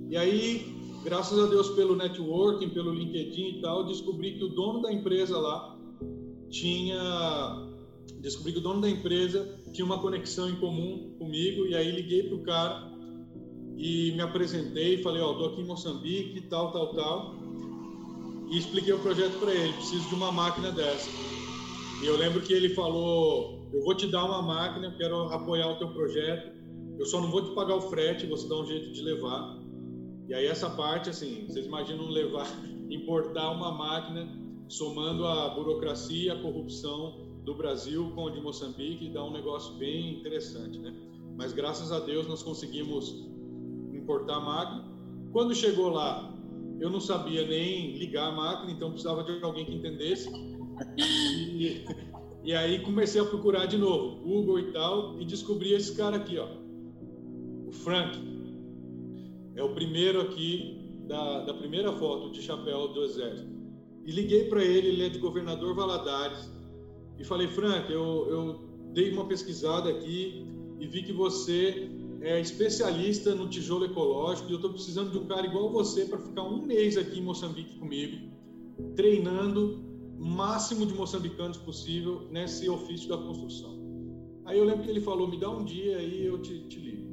E 0.10 0.18
aí 0.18 0.81
graças 1.04 1.38
a 1.38 1.48
Deus 1.48 1.70
pelo 1.70 1.96
networking, 1.96 2.70
pelo 2.70 2.94
LinkedIn 2.94 3.58
e 3.58 3.62
tal, 3.62 3.86
descobri 3.86 4.38
que 4.38 4.44
o 4.44 4.50
dono 4.50 4.82
da 4.82 4.92
empresa 4.92 5.38
lá 5.38 5.78
tinha 6.50 7.68
descobri 8.20 8.54
que 8.54 8.60
o 8.60 8.62
dono 8.62 8.82
da 8.82 8.90
empresa 8.90 9.60
tinha 9.74 9.86
uma 9.86 10.00
conexão 10.00 10.50
em 10.50 10.56
comum 10.56 11.16
comigo 11.18 11.66
e 11.66 11.76
aí 11.76 11.92
liguei 11.92 12.24
pro 12.24 12.40
cara 12.44 12.92
e 13.78 14.12
me 14.12 14.22
apresentei, 14.22 15.02
falei, 15.02 15.22
ó, 15.22 15.32
oh, 15.32 15.36
tô 15.36 15.46
aqui 15.46 15.62
em 15.62 15.66
Moçambique, 15.66 16.42
tal, 16.42 16.72
tal, 16.72 16.94
tal, 16.94 17.36
e 18.52 18.58
expliquei 18.58 18.94
o 18.94 19.00
projeto 19.00 19.40
para 19.40 19.54
ele, 19.54 19.74
preciso 19.74 20.08
de 20.08 20.14
uma 20.14 20.32
máquina 20.32 20.72
dessa. 20.72 21.10
E 22.04 22.06
eu 22.06 22.16
lembro 22.16 22.42
que 22.42 22.54
ele 22.54 22.70
falou, 22.76 23.68
eu 23.74 23.84
vou 23.84 23.96
te 23.96 24.06
dar 24.08 24.26
uma 24.26 24.42
máquina, 24.42 24.94
quero 24.98 25.34
apoiar 25.34 25.68
o 25.70 25.80
teu 25.80 25.88
projeto, 25.88 26.52
eu 27.00 27.06
só 27.06 27.20
não 27.20 27.32
vou 27.32 27.44
te 27.44 27.56
pagar 27.56 27.76
o 27.76 27.82
frete, 27.82 28.28
você 28.28 28.48
dá 28.48 28.56
um 28.56 28.66
jeito 28.66 28.92
de 28.92 29.02
levar. 29.02 29.61
E 30.32 30.34
aí 30.34 30.46
essa 30.46 30.70
parte, 30.70 31.10
assim, 31.10 31.44
vocês 31.46 31.66
imaginam 31.66 32.08
levar, 32.08 32.48
importar 32.90 33.52
uma 33.52 33.70
máquina, 33.70 34.30
somando 34.70 35.26
a 35.28 35.50
burocracia, 35.50 36.32
a 36.32 36.42
corrupção 36.42 37.28
do 37.44 37.54
Brasil 37.54 38.10
com 38.16 38.28
a 38.28 38.32
de 38.32 38.40
Moçambique, 38.40 39.10
dá 39.10 39.26
um 39.26 39.34
negócio 39.34 39.76
bem 39.76 40.20
interessante, 40.20 40.80
né? 40.80 40.96
Mas 41.36 41.52
graças 41.52 41.92
a 41.92 42.00
Deus 42.00 42.30
nós 42.30 42.42
conseguimos 42.42 43.30
importar 43.94 44.36
a 44.36 44.40
máquina. 44.40 44.90
Quando 45.34 45.54
chegou 45.54 45.90
lá, 45.90 46.34
eu 46.80 46.90
não 46.90 47.02
sabia 47.02 47.46
nem 47.46 47.98
ligar 47.98 48.30
a 48.30 48.32
máquina, 48.32 48.72
então 48.72 48.92
precisava 48.92 49.26
de 49.26 49.44
alguém 49.44 49.66
que 49.66 49.76
entendesse. 49.76 50.32
E, 50.98 51.84
e 52.46 52.54
aí 52.54 52.80
comecei 52.84 53.20
a 53.20 53.26
procurar 53.26 53.66
de 53.66 53.78
novo, 53.78 54.22
Google 54.24 54.60
e 54.60 54.72
tal, 54.72 55.20
e 55.20 55.26
descobri 55.26 55.74
esse 55.74 55.94
cara 55.98 56.16
aqui, 56.16 56.38
ó, 56.40 56.48
o 57.68 57.72
Frank. 57.74 58.41
É 59.56 59.64
o 59.64 59.74
primeiro 59.74 60.22
aqui 60.22 60.82
da, 61.08 61.46
da 61.46 61.54
primeira 61.54 61.92
foto 61.94 62.32
de 62.32 62.42
chapéu 62.42 62.88
do 62.90 63.04
exército. 63.04 63.52
E 64.06 64.12
liguei 64.12 64.46
para 64.46 64.64
ele, 64.64 64.88
ele 64.88 65.06
é 65.06 65.10
de 65.10 65.20
governador 65.20 65.76
Valadares, 65.76 66.50
e 67.22 67.24
falei, 67.24 67.48
Frank, 67.48 67.92
eu, 67.92 68.28
eu 68.30 68.70
dei 68.94 69.12
uma 69.14 69.26
pesquisada 69.26 69.90
aqui 69.90 70.44
e 70.80 70.88
vi 70.88 71.04
que 71.04 71.14
você 71.14 71.88
é 72.22 72.40
especialista 72.40 73.36
no 73.36 73.48
tijolo 73.48 73.86
ecológico 73.86 74.50
e 74.50 74.54
eu 74.54 74.56
estou 74.56 74.72
precisando 74.72 75.12
de 75.12 75.18
um 75.20 75.26
cara 75.28 75.46
igual 75.46 75.72
você 75.72 76.06
para 76.06 76.18
ficar 76.18 76.44
um 76.44 76.66
mês 76.66 76.98
aqui 76.98 77.20
em 77.20 77.24
Moçambique 77.24 77.78
comigo, 77.78 78.32
treinando 78.96 79.84
o 80.20 80.26
máximo 80.26 80.86
de 80.86 80.94
moçambicanos 80.94 81.58
possível 81.58 82.28
nesse 82.32 82.68
ofício 82.70 83.10
da 83.10 83.18
construção. 83.18 83.80
Aí 84.46 84.58
eu 84.58 84.66
lembro 84.66 84.84
que 84.84 84.90
ele 84.90 85.02
falou, 85.02 85.28
me 85.28 85.40
dá 85.40 85.50
um 85.50 85.64
dia 85.64 85.98
aí 85.98 86.26
eu 86.26 86.42
te, 86.42 86.60
te 86.68 86.80
ligo. 86.80 87.11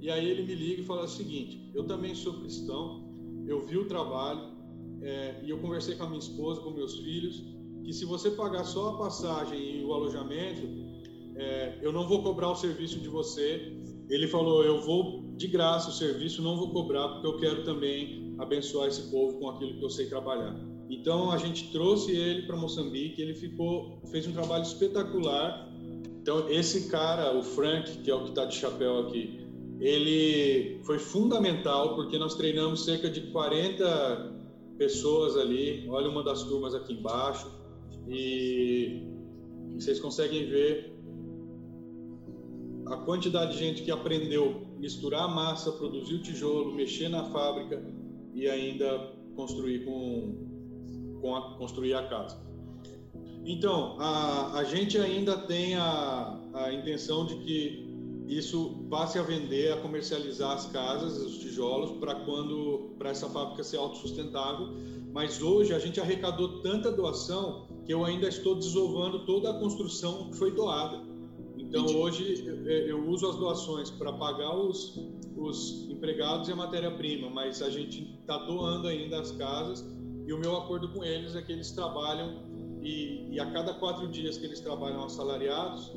E 0.00 0.10
aí 0.10 0.28
ele 0.28 0.42
me 0.42 0.54
liga 0.54 0.82
e 0.82 0.84
fala 0.84 1.04
o 1.04 1.08
seguinte: 1.08 1.70
eu 1.74 1.84
também 1.84 2.14
sou 2.14 2.34
cristão, 2.34 3.08
eu 3.46 3.60
vi 3.66 3.76
o 3.76 3.86
trabalho 3.86 4.58
é, 5.02 5.40
e 5.44 5.50
eu 5.50 5.58
conversei 5.58 5.96
com 5.96 6.04
a 6.04 6.06
minha 6.06 6.18
esposa, 6.18 6.60
com 6.60 6.70
meus 6.70 6.98
filhos, 6.98 7.42
que 7.84 7.92
se 7.92 8.04
você 8.04 8.30
pagar 8.30 8.64
só 8.64 8.90
a 8.90 8.98
passagem 8.98 9.80
e 9.80 9.84
o 9.84 9.92
alojamento, 9.92 10.66
é, 11.36 11.78
eu 11.80 11.92
não 11.92 12.06
vou 12.06 12.22
cobrar 12.22 12.50
o 12.50 12.56
serviço 12.56 12.98
de 12.98 13.08
você. 13.08 13.72
Ele 14.08 14.26
falou: 14.26 14.64
eu 14.64 14.80
vou 14.80 15.28
de 15.36 15.46
graça 15.46 15.90
o 15.90 15.92
serviço, 15.92 16.42
não 16.42 16.56
vou 16.56 16.70
cobrar 16.70 17.08
porque 17.08 17.26
eu 17.26 17.36
quero 17.36 17.64
também 17.64 18.34
abençoar 18.38 18.88
esse 18.88 19.10
povo 19.10 19.38
com 19.38 19.48
aquilo 19.48 19.78
que 19.78 19.84
eu 19.84 19.90
sei 19.90 20.06
trabalhar. 20.06 20.54
Então 20.90 21.30
a 21.30 21.36
gente 21.36 21.70
trouxe 21.70 22.12
ele 22.12 22.42
para 22.42 22.56
Moçambique, 22.56 23.20
ele 23.20 23.34
ficou, 23.34 24.00
fez 24.10 24.26
um 24.26 24.32
trabalho 24.32 24.62
espetacular. 24.62 25.68
Então 26.20 26.48
esse 26.48 26.88
cara, 26.88 27.36
o 27.36 27.42
Frank, 27.42 27.98
que 27.98 28.10
é 28.10 28.14
o 28.14 28.24
que 28.24 28.30
está 28.30 28.44
de 28.44 28.56
chapéu 28.56 28.98
aqui, 29.00 29.47
ele 29.80 30.80
foi 30.84 30.98
fundamental 30.98 31.94
porque 31.94 32.18
nós 32.18 32.34
treinamos 32.34 32.84
cerca 32.84 33.08
de 33.08 33.22
40 33.30 34.36
pessoas 34.76 35.36
ali. 35.36 35.86
Olha 35.88 36.08
uma 36.08 36.22
das 36.22 36.42
turmas 36.44 36.74
aqui 36.74 36.94
embaixo 36.94 37.50
e 38.08 39.02
vocês 39.74 40.00
conseguem 40.00 40.46
ver 40.46 40.98
a 42.86 42.96
quantidade 42.96 43.52
de 43.52 43.58
gente 43.58 43.82
que 43.82 43.90
aprendeu 43.90 44.66
misturar 44.78 45.28
massa, 45.32 45.72
produzir 45.72 46.14
o 46.14 46.22
tijolo, 46.22 46.74
mexer 46.74 47.08
na 47.08 47.24
fábrica 47.24 47.84
e 48.34 48.48
ainda 48.48 49.12
construir 49.36 49.84
com, 49.84 51.18
com 51.20 51.36
a, 51.36 51.56
construir 51.56 51.94
a 51.94 52.08
casa. 52.08 52.40
Então, 53.44 53.96
a, 54.00 54.58
a 54.58 54.64
gente 54.64 54.98
ainda 54.98 55.36
tem 55.36 55.74
a, 55.74 56.40
a 56.54 56.72
intenção 56.72 57.26
de 57.26 57.36
que 57.36 57.87
isso 58.28 58.86
passe 58.90 59.18
a 59.18 59.22
vender, 59.22 59.72
a 59.72 59.80
comercializar 59.80 60.52
as 60.52 60.66
casas, 60.66 61.16
os 61.18 61.38
tijolos, 61.38 61.98
para 61.98 62.14
quando 62.14 62.94
para 62.98 63.10
essa 63.10 63.28
fábrica 63.28 63.64
ser 63.64 63.78
autossustentável. 63.78 64.68
Mas 65.12 65.40
hoje 65.40 65.72
a 65.74 65.78
gente 65.78 65.98
arrecadou 65.98 66.60
tanta 66.60 66.92
doação 66.92 67.66
que 67.86 67.92
eu 67.94 68.04
ainda 68.04 68.28
estou 68.28 68.54
desovando 68.54 69.24
toda 69.24 69.50
a 69.50 69.54
construção 69.54 70.30
que 70.30 70.36
foi 70.36 70.50
doada. 70.50 71.00
Então 71.56 71.86
hoje 71.96 72.44
eu 72.66 73.08
uso 73.08 73.28
as 73.28 73.36
doações 73.36 73.90
para 73.90 74.12
pagar 74.12 74.54
os, 74.54 74.98
os 75.36 75.88
empregados 75.88 76.48
e 76.48 76.52
a 76.52 76.56
matéria-prima, 76.56 77.30
mas 77.30 77.62
a 77.62 77.70
gente 77.70 78.14
está 78.20 78.36
doando 78.38 78.88
ainda 78.88 79.20
as 79.20 79.32
casas 79.32 79.84
E 80.26 80.32
o 80.32 80.38
meu 80.38 80.56
acordo 80.56 80.90
com 80.90 81.02
eles 81.02 81.34
é 81.34 81.42
que 81.42 81.50
eles 81.50 81.70
trabalham 81.72 82.46
e, 82.82 83.34
e 83.34 83.40
a 83.40 83.50
cada 83.50 83.74
quatro 83.74 84.06
dias 84.06 84.38
que 84.38 84.46
eles 84.46 84.60
trabalham 84.60 85.02
assalariados, 85.04 85.92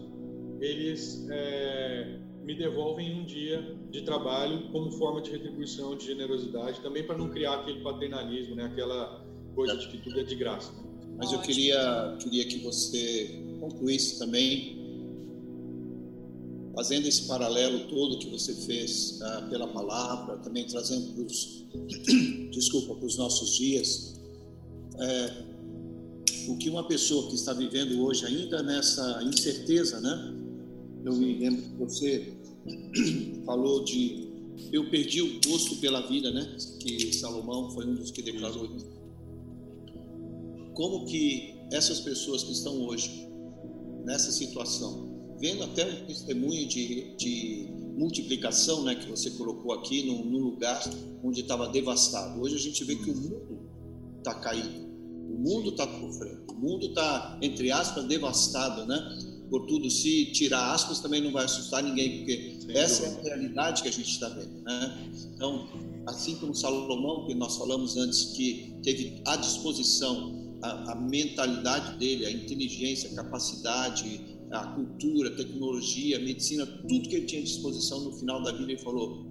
eles 0.62 1.28
é, 1.32 2.20
me 2.43 2.55
devolvem 2.55 3.20
um 3.20 3.26
dia 3.26 3.76
de 3.89 4.03
trabalho 4.03 4.72
como 4.72 4.91
forma 4.91 5.22
de 5.22 5.32
retribuição, 5.32 5.97
de 5.97 6.05
generosidade, 6.05 6.80
também 6.82 7.03
para 7.03 7.18
não 7.18 7.30
criar 7.30 7.55
aquele 7.55 7.82
paternalismo, 7.82 8.55
né? 8.55 8.66
aquela 8.66 9.26
coisa 9.55 9.76
de 9.76 9.88
que 9.88 9.97
tudo 9.97 10.20
é 10.20 10.24
de 10.24 10.36
graça. 10.36 10.72
Mas 11.18 11.34
eu 11.34 11.39
queria, 11.39 12.16
queria 12.22 12.45
que 12.45 12.59
você 12.59 13.43
concluísse 13.59 14.20
também, 14.20 14.80
fazendo 16.76 17.07
esse 17.07 17.28
paralelo 17.28 17.88
todo 17.88 18.20
que 18.20 18.30
você 18.30 18.53
fez 18.53 19.20
uh, 19.22 19.49
pela 19.49 19.68
palavra, 19.68 20.38
também 20.38 20.66
trazendo 20.66 21.14
para 21.14 21.24
os, 21.24 21.68
desculpa, 22.51 22.95
para 22.95 23.05
os 23.05 23.18
nossos 23.18 23.57
dias, 23.57 24.22
é, 24.99 25.51
o 26.47 26.57
que 26.57 26.70
uma 26.70 26.88
pessoa 26.88 27.28
que 27.30 27.36
está 27.36 27.53
vivendo 27.53 28.03
hoje 28.03 28.26
ainda 28.26 28.64
nessa 28.64 29.22
incerteza, 29.24 29.99
né? 29.99 30.40
Eu 31.03 31.13
me 31.15 31.37
lembro 31.39 31.61
que 31.61 31.75
você 31.77 32.33
falou 33.45 33.83
de 33.83 34.31
eu 34.71 34.89
perdi 34.89 35.21
o 35.21 35.39
gosto 35.47 35.77
pela 35.77 36.07
vida, 36.07 36.31
né? 36.31 36.57
Que 36.79 37.13
Salomão 37.13 37.71
foi 37.71 37.85
um 37.85 37.95
dos 37.95 38.11
que 38.11 38.21
declarou 38.21 38.65
isso. 38.75 38.87
Como 40.73 41.05
que 41.05 41.55
essas 41.71 41.99
pessoas 41.99 42.43
que 42.43 42.51
estão 42.51 42.81
hoje 42.81 43.27
nessa 44.05 44.31
situação, 44.31 45.35
vendo 45.39 45.63
até 45.63 45.85
um 45.85 46.05
testemunho 46.05 46.67
de, 46.67 47.15
de 47.15 47.69
multiplicação, 47.97 48.83
né, 48.83 48.95
que 48.95 49.09
você 49.09 49.31
colocou 49.31 49.73
aqui 49.73 50.03
num 50.05 50.37
lugar 50.37 50.81
onde 51.23 51.41
estava 51.41 51.67
devastado. 51.69 52.41
Hoje 52.41 52.55
a 52.55 52.59
gente 52.59 52.83
vê 52.83 52.95
que 52.95 53.09
o 53.09 53.15
mundo 53.15 53.69
está 54.17 54.35
caindo, 54.35 54.87
o 55.29 55.37
mundo 55.37 55.69
está 55.69 55.85
sofrendo, 55.85 56.43
o 56.51 56.55
mundo 56.55 56.87
está 56.87 57.39
entre 57.41 57.71
aspas 57.71 58.05
devastado, 58.05 58.85
né? 58.85 58.97
Por 59.51 59.65
tudo, 59.67 59.91
se 59.91 60.27
tirar 60.27 60.73
aspas 60.73 61.01
também 61.01 61.21
não 61.21 61.33
vai 61.33 61.43
assustar 61.43 61.83
ninguém, 61.83 62.19
porque 62.19 62.57
Sem 62.61 62.77
essa 62.77 63.09
dúvida. 63.09 63.27
é 63.27 63.33
a 63.33 63.35
realidade 63.35 63.81
que 63.81 63.89
a 63.89 63.91
gente 63.91 64.09
está 64.09 64.29
vendo, 64.29 64.61
né? 64.61 65.11
Então, 65.35 65.67
assim 66.07 66.37
como 66.37 66.55
Salomão, 66.55 67.27
que 67.27 67.35
nós 67.35 67.57
falamos 67.57 67.97
antes, 67.97 68.31
que 68.33 68.73
teve 68.81 69.21
à 69.27 69.35
disposição 69.35 70.55
a, 70.61 70.93
a 70.93 70.95
mentalidade 70.95 71.97
dele, 71.97 72.25
a 72.25 72.31
inteligência, 72.31 73.11
a 73.11 73.15
capacidade, 73.15 74.21
a 74.51 74.67
cultura, 74.67 75.27
a 75.27 75.35
tecnologia, 75.35 76.15
a 76.15 76.21
medicina, 76.21 76.65
tudo 76.65 77.09
que 77.09 77.15
ele 77.15 77.25
tinha 77.25 77.41
à 77.41 77.43
disposição 77.43 78.05
no 78.05 78.13
final 78.13 78.41
da 78.41 78.53
vida, 78.53 78.71
ele 78.71 78.81
falou: 78.81 79.25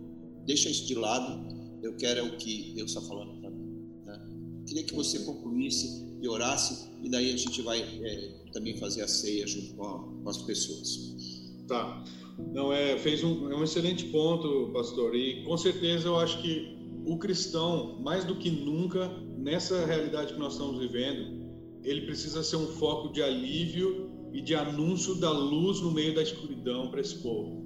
deixa 0.44 0.68
isso 0.68 0.86
de 0.86 0.96
lado, 0.96 1.48
eu 1.82 1.96
quero 1.96 2.20
é 2.20 2.22
o 2.22 2.36
que 2.36 2.74
Deus 2.74 2.90
está 2.90 3.00
falando 3.00 3.40
para 3.40 3.48
mim. 3.48 3.88
Né? 4.04 4.20
Queria 4.66 4.84
que 4.84 4.94
você 4.94 5.20
concluísse 5.20 6.09
e 6.20 6.28
orasse, 6.28 6.90
e 7.02 7.08
daí 7.08 7.32
a 7.32 7.36
gente 7.36 7.62
vai 7.62 7.80
é, 7.80 8.30
também 8.52 8.76
fazer 8.76 9.02
a 9.02 9.08
ceia 9.08 9.46
junto 9.46 9.74
com, 9.74 9.84
a, 9.84 9.98
com 10.22 10.28
as 10.28 10.38
pessoas. 10.38 11.20
Tá. 11.66 12.04
Não, 12.52 12.72
é, 12.72 12.98
fez 12.98 13.22
um, 13.22 13.50
é 13.50 13.56
um 13.56 13.64
excelente 13.64 14.04
ponto, 14.06 14.70
pastor, 14.72 15.14
e 15.14 15.44
com 15.44 15.56
certeza 15.56 16.08
eu 16.08 16.18
acho 16.18 16.40
que 16.42 16.78
o 17.04 17.18
cristão, 17.18 17.98
mais 18.00 18.24
do 18.24 18.36
que 18.36 18.50
nunca, 18.50 19.08
nessa 19.38 19.84
realidade 19.86 20.34
que 20.34 20.38
nós 20.38 20.52
estamos 20.54 20.78
vivendo, 20.78 21.40
ele 21.82 22.02
precisa 22.02 22.42
ser 22.42 22.56
um 22.56 22.66
foco 22.66 23.12
de 23.12 23.22
alívio 23.22 24.10
e 24.32 24.40
de 24.40 24.54
anúncio 24.54 25.14
da 25.14 25.30
luz 25.30 25.80
no 25.80 25.90
meio 25.90 26.14
da 26.14 26.22
escuridão 26.22 26.90
para 26.90 27.00
esse 27.00 27.16
povo. 27.16 27.59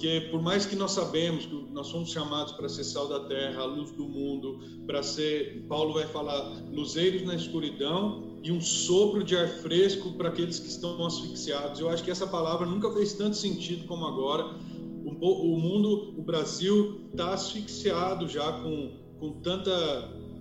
Porque 0.00 0.28
por 0.30 0.40
mais 0.40 0.64
que 0.64 0.74
nós 0.74 0.92
sabemos 0.92 1.44
que 1.44 1.54
nós 1.72 1.88
somos 1.88 2.10
chamados 2.10 2.54
para 2.54 2.70
ser 2.70 2.84
sal 2.84 3.06
da 3.06 3.20
terra, 3.20 3.60
a 3.60 3.66
luz 3.66 3.90
do 3.90 4.08
mundo, 4.08 4.58
para 4.86 5.02
ser, 5.02 5.62
Paulo 5.68 5.92
vai 5.92 6.06
falar, 6.06 6.42
luzeiros 6.72 7.22
na 7.22 7.34
escuridão 7.34 8.38
e 8.42 8.50
um 8.50 8.62
sopro 8.62 9.22
de 9.22 9.36
ar 9.36 9.46
fresco 9.46 10.12
para 10.12 10.30
aqueles 10.30 10.58
que 10.58 10.68
estão 10.68 11.04
asfixiados. 11.04 11.80
Eu 11.80 11.90
acho 11.90 12.02
que 12.02 12.10
essa 12.10 12.26
palavra 12.26 12.66
nunca 12.66 12.90
fez 12.92 13.12
tanto 13.12 13.36
sentido 13.36 13.86
como 13.86 14.06
agora. 14.06 14.56
O, 15.04 15.54
o 15.54 15.60
mundo, 15.60 16.14
o 16.16 16.22
Brasil 16.22 17.02
está 17.12 17.34
asfixiado 17.34 18.26
já 18.26 18.52
com, 18.52 18.92
com 19.18 19.32
tanta 19.42 19.70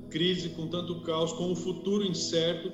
crise, 0.09 0.47
com 0.51 0.67
tanto 0.67 1.01
caos, 1.01 1.33
com 1.33 1.51
um 1.51 1.55
futuro 1.55 2.05
incerto. 2.05 2.71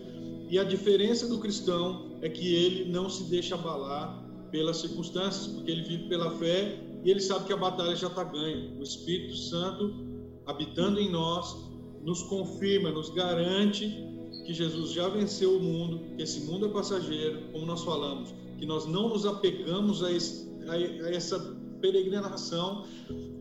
E 0.52 0.60
a 0.60 0.64
diferença 0.64 1.28
do 1.28 1.40
cristão 1.40 2.20
é 2.22 2.30
que 2.30 2.54
ele 2.54 2.92
não 2.92 3.10
se 3.10 3.24
deixa 3.24 3.56
abalar 3.56 4.24
pelas 4.56 4.78
circunstâncias, 4.78 5.48
porque 5.48 5.70
ele 5.70 5.84
vive 5.84 6.08
pela 6.08 6.32
fé 6.38 6.80
e 7.04 7.12
ele 7.12 7.20
sabe 7.20 7.46
que 7.46 7.52
a 7.52 7.58
batalha 7.58 7.94
já 7.94 8.08
está 8.08 8.24
ganha. 8.24 8.72
O 8.80 8.84
Espírito 8.84 9.36
Santo, 9.36 9.94
habitando 10.46 10.98
em 10.98 11.12
nós, 11.12 11.58
nos 12.02 12.24
confirma, 12.24 12.90
nos 12.90 13.10
garante 13.10 13.86
que 14.46 14.54
Jesus 14.54 14.92
já 14.92 15.10
venceu 15.10 15.58
o 15.58 15.60
mundo, 15.60 16.16
que 16.16 16.24
esse 16.24 16.40
mundo 16.46 16.68
é 16.68 16.70
passageiro, 16.70 17.50
como 17.52 17.66
nós 17.66 17.84
falamos, 17.84 18.34
que 18.58 18.66
nós 18.66 18.86
não 18.86 19.10
nos 19.10 19.26
apegamos 19.26 20.02
a, 20.02 20.12
esse, 20.12 20.48
a 20.70 21.10
essa 21.10 21.38
peregrinação, 21.82 22.86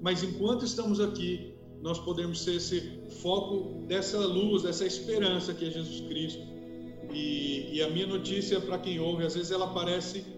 mas 0.03 0.25
enquanto 0.25 0.65
estamos 0.65 0.99
aqui, 0.99 1.55
nós 1.81 2.01
podemos 2.01 2.41
ser 2.41 2.57
esse 2.57 2.81
foco 3.23 3.87
dessa 3.87 4.19
luz, 4.19 4.63
dessa 4.63 4.85
esperança 4.85 5.55
que 5.55 5.67
é 5.67 5.71
Jesus 5.71 6.01
Cristo. 6.09 6.43
E, 7.13 7.77
e 7.77 7.83
a 7.83 7.91
minha 7.91 8.07
notícia, 8.07 8.61
para 8.61 8.79
quem 8.79 8.99
ouve, 8.99 9.25
às 9.25 9.35
vezes 9.35 9.53
ela 9.53 9.69
parece 9.69 10.34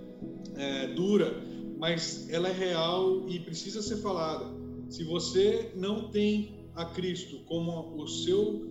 é, 0.56 0.88
dura, 0.88 1.42
mas 1.78 2.28
ela 2.30 2.48
é 2.48 2.52
real 2.52 3.28
e 3.28 3.40
precisa 3.40 3.82
ser 3.82 3.96
falada. 3.98 4.54
Se 4.88 5.04
você 5.04 5.72
não 5.76 6.10
tem 6.10 6.68
a 6.74 6.84
Cristo 6.84 7.38
como 7.46 8.00
o 8.00 8.06
seu 8.06 8.66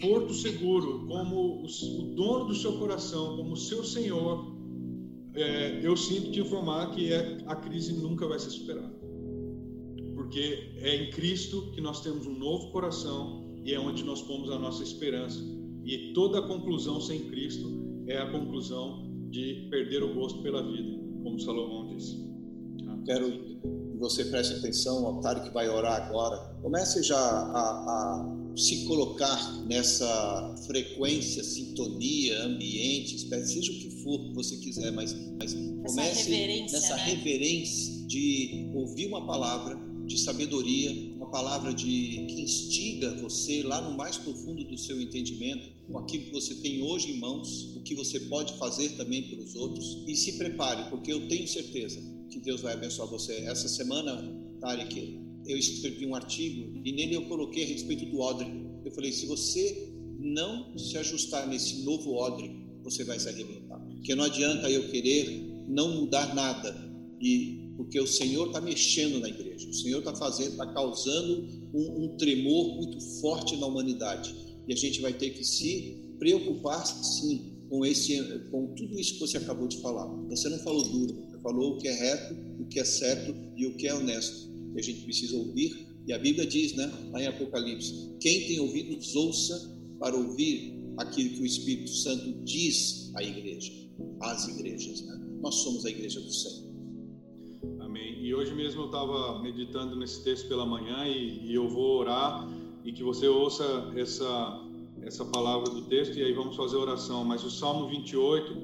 porto 0.00 0.34
seguro, 0.34 1.06
como 1.06 1.64
o, 1.64 2.14
dono 2.14 2.46
do 2.46 2.54
seu 2.54 2.78
coração, 2.78 3.36
como 3.36 3.52
o 3.52 3.56
seu 3.56 3.84
Senhor, 3.84 4.56
é, 5.34 5.80
eu 5.82 5.96
sinto 5.96 6.32
te 6.32 6.40
informar 6.40 6.90
que 6.90 7.12
é, 7.12 7.38
a 7.46 7.56
crise 7.56 7.92
nunca 7.92 8.26
vai 8.26 8.38
ser 8.38 8.50
superada 8.50 9.02
porque 10.32 10.72
é 10.76 10.96
em 10.96 11.10
Cristo 11.10 11.70
que 11.72 11.80
nós 11.82 12.00
temos 12.00 12.26
um 12.26 12.38
novo 12.38 12.70
coração 12.70 13.54
e 13.62 13.74
é 13.74 13.78
onde 13.78 14.02
nós 14.02 14.22
pomos 14.22 14.50
a 14.50 14.58
nossa 14.58 14.82
esperança. 14.82 15.38
E 15.84 16.14
toda 16.14 16.40
conclusão 16.40 17.02
sem 17.02 17.28
Cristo 17.28 18.02
é 18.06 18.16
a 18.16 18.30
conclusão 18.30 19.12
de 19.28 19.68
perder 19.68 20.02
o 20.02 20.14
gosto 20.14 20.42
pela 20.42 20.62
vida, 20.62 20.98
como 21.22 21.40
Salomão 21.40 21.94
disse. 21.94 22.22
Quero 23.04 23.30
que 23.30 23.98
você 23.98 24.24
preste 24.26 24.54
atenção, 24.54 25.02
o 25.02 25.18
otário 25.18 25.42
que 25.42 25.50
vai 25.50 25.68
orar 25.68 26.02
agora. 26.02 26.36
Comece 26.62 27.02
já 27.02 27.18
a, 27.18 27.60
a 27.60 28.52
se 28.56 28.84
colocar 28.84 29.64
nessa 29.66 30.54
frequência, 30.66 31.42
sintonia, 31.42 32.44
ambiente, 32.44 33.18
seja 33.18 33.72
o 33.72 33.74
que 33.76 33.90
for 34.02 34.18
que 34.18 34.34
você 34.34 34.56
quiser, 34.58 34.90
mas, 34.92 35.14
mas 35.38 35.54
comece 35.54 36.30
nessa 36.30 36.96
né? 36.96 37.02
reverência 37.04 38.06
de 38.06 38.70
ouvir 38.74 39.06
uma 39.06 39.26
palavra 39.26 39.78
de 40.04 40.18
sabedoria, 40.18 40.90
palavra 41.32 41.72
de 41.72 41.86
que 41.86 42.42
instiga 42.42 43.10
você 43.16 43.62
lá 43.62 43.80
no 43.80 43.96
mais 43.96 44.18
profundo 44.18 44.62
do 44.64 44.76
seu 44.76 45.00
entendimento, 45.00 45.72
com 45.86 45.98
aquilo 45.98 46.26
que 46.26 46.32
você 46.32 46.54
tem 46.56 46.82
hoje 46.82 47.10
em 47.10 47.18
mãos, 47.18 47.74
o 47.74 47.82
que 47.82 47.94
você 47.94 48.20
pode 48.20 48.56
fazer 48.58 48.90
também 48.90 49.22
pelos 49.30 49.56
outros 49.56 50.04
e 50.06 50.14
se 50.14 50.36
prepare, 50.36 50.90
porque 50.90 51.10
eu 51.10 51.26
tenho 51.28 51.48
certeza 51.48 52.00
que 52.30 52.38
Deus 52.38 52.60
vai 52.60 52.74
abençoar 52.74 53.08
você. 53.08 53.32
Essa 53.46 53.66
semana, 53.66 54.22
Tarek, 54.60 55.18
eu 55.46 55.56
escrevi 55.56 56.06
um 56.06 56.14
artigo 56.14 56.80
e 56.84 56.92
nele 56.92 57.14
eu 57.14 57.24
coloquei 57.26 57.64
a 57.64 57.66
respeito 57.66 58.04
do 58.06 58.20
odre. 58.20 58.46
Eu 58.84 58.92
falei, 58.92 59.10
se 59.10 59.26
você 59.26 59.90
não 60.18 60.76
se 60.78 60.96
ajustar 60.98 61.48
nesse 61.48 61.82
novo 61.82 62.14
odre, 62.14 62.62
você 62.84 63.04
vai 63.04 63.18
se 63.18 63.28
arrebentar. 63.28 63.80
Porque 63.80 64.14
não 64.14 64.24
adianta 64.24 64.70
eu 64.70 64.90
querer 64.90 65.50
não 65.66 66.00
mudar 66.00 66.34
nada 66.34 66.91
e 67.22 67.70
porque 67.76 68.00
o 68.00 68.06
Senhor 68.06 68.48
está 68.48 68.60
mexendo 68.60 69.20
na 69.20 69.28
igreja, 69.28 69.68
o 69.68 69.72
Senhor 69.72 70.00
está 70.00 70.14
fazendo, 70.14 70.50
está 70.50 70.66
causando 70.66 71.48
um, 71.72 72.04
um, 72.04 72.16
tremor 72.16 72.74
muito 72.76 73.00
forte 73.20 73.56
na 73.56 73.66
humanidade 73.66 74.34
e 74.66 74.72
a 74.72 74.76
gente 74.76 75.00
vai 75.00 75.12
ter 75.12 75.30
que 75.30 75.44
se 75.44 75.96
preocupar 76.18 76.84
sim 76.84 77.52
com 77.68 77.86
esse, 77.86 78.20
com 78.50 78.74
tudo 78.74 78.98
isso 78.98 79.14
que 79.14 79.20
você 79.20 79.38
acabou 79.38 79.66
de 79.66 79.78
falar. 79.78 80.06
Você 80.28 80.48
não 80.48 80.58
falou 80.58 80.82
duro, 80.82 81.14
você 81.14 81.38
falou 81.40 81.72
o 81.72 81.78
que 81.78 81.88
é 81.88 81.94
reto, 81.94 82.36
o 82.60 82.66
que 82.66 82.78
é 82.78 82.84
certo 82.84 83.34
e 83.56 83.66
o 83.66 83.76
que 83.76 83.86
é 83.86 83.94
honesto. 83.94 84.50
E 84.74 84.78
a 84.78 84.82
gente 84.82 85.02
precisa 85.02 85.36
ouvir. 85.36 85.86
E 86.06 86.12
a 86.12 86.18
Bíblia 86.18 86.46
diz, 86.46 86.74
né, 86.74 86.92
lá 87.12 87.22
em 87.22 87.28
Apocalipse, 87.28 88.10
quem 88.20 88.46
tem 88.46 88.60
ouvidos 88.60 89.14
ouça 89.14 89.74
para 89.98 90.16
ouvir 90.16 90.74
aquilo 90.98 91.30
que 91.30 91.42
o 91.42 91.46
Espírito 91.46 91.90
Santo 91.90 92.44
diz 92.44 93.10
à 93.14 93.22
igreja, 93.22 93.72
às 94.20 94.48
igrejas. 94.48 95.00
Né? 95.02 95.18
Nós 95.40 95.54
somos 95.56 95.86
a 95.86 95.90
igreja 95.90 96.20
do 96.20 96.32
Senhor. 96.32 96.71
E 98.22 98.34
hoje 98.34 98.54
mesmo 98.54 98.82
eu 98.82 98.86
estava 98.86 99.40
meditando 99.40 99.94
nesse 99.94 100.22
texto 100.24 100.48
pela 100.48 100.64
manhã 100.64 101.06
e, 101.06 101.50
e, 101.50 101.54
eu 101.54 101.68
vou 101.68 101.98
orar 101.98 102.48
e 102.84 102.92
que 102.92 103.02
você 103.02 103.26
ouça 103.28 103.92
essa, 103.96 104.60
essa 105.02 105.24
palavra 105.24 105.68
do 105.68 105.82
texto 105.82 106.16
e 106.16 106.22
aí 106.22 106.32
vamos 106.32 106.56
fazer 106.56 106.76
oração. 106.76 107.24
Mas 107.24 107.44
o 107.44 107.50
Salmo 107.50 107.88
28, 107.88 108.56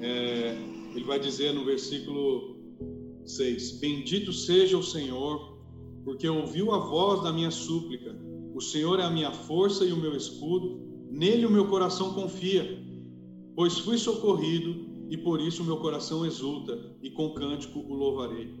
é, 0.00 0.56
ele 0.94 1.04
vai 1.04 1.18
dizer 1.18 1.54
no 1.54 1.64
versículo 1.64 2.56
6: 3.24 3.80
Bendito 3.80 4.32
seja 4.34 4.76
o 4.76 4.82
Senhor, 4.82 5.58
porque 6.04 6.28
ouviu 6.28 6.70
a 6.72 6.78
voz 6.78 7.22
da 7.22 7.32
minha 7.32 7.50
súplica. 7.50 8.14
O 8.54 8.60
Senhor 8.60 9.00
é 9.00 9.04
a 9.04 9.10
minha 9.10 9.32
força 9.32 9.84
e 9.84 9.92
o 9.92 9.96
meu 9.96 10.14
escudo, 10.14 10.78
nele 11.10 11.46
o 11.46 11.50
meu 11.50 11.68
coração 11.68 12.12
confia, 12.12 12.80
pois 13.56 13.78
fui 13.78 13.96
socorrido 13.96 14.83
e 15.10 15.16
por 15.16 15.40
isso 15.40 15.62
o 15.62 15.66
meu 15.66 15.78
coração 15.78 16.24
exulta 16.24 16.96
e 17.02 17.10
com 17.10 17.34
cântico 17.34 17.78
o 17.78 17.94
louvarei. 17.94 18.54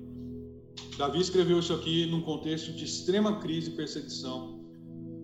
Davi 0.96 1.20
escreveu 1.20 1.58
isso 1.58 1.72
aqui 1.72 2.06
num 2.06 2.20
contexto 2.20 2.72
de 2.72 2.84
extrema 2.84 3.40
crise 3.40 3.70
e 3.70 3.74
perseguição. 3.74 4.60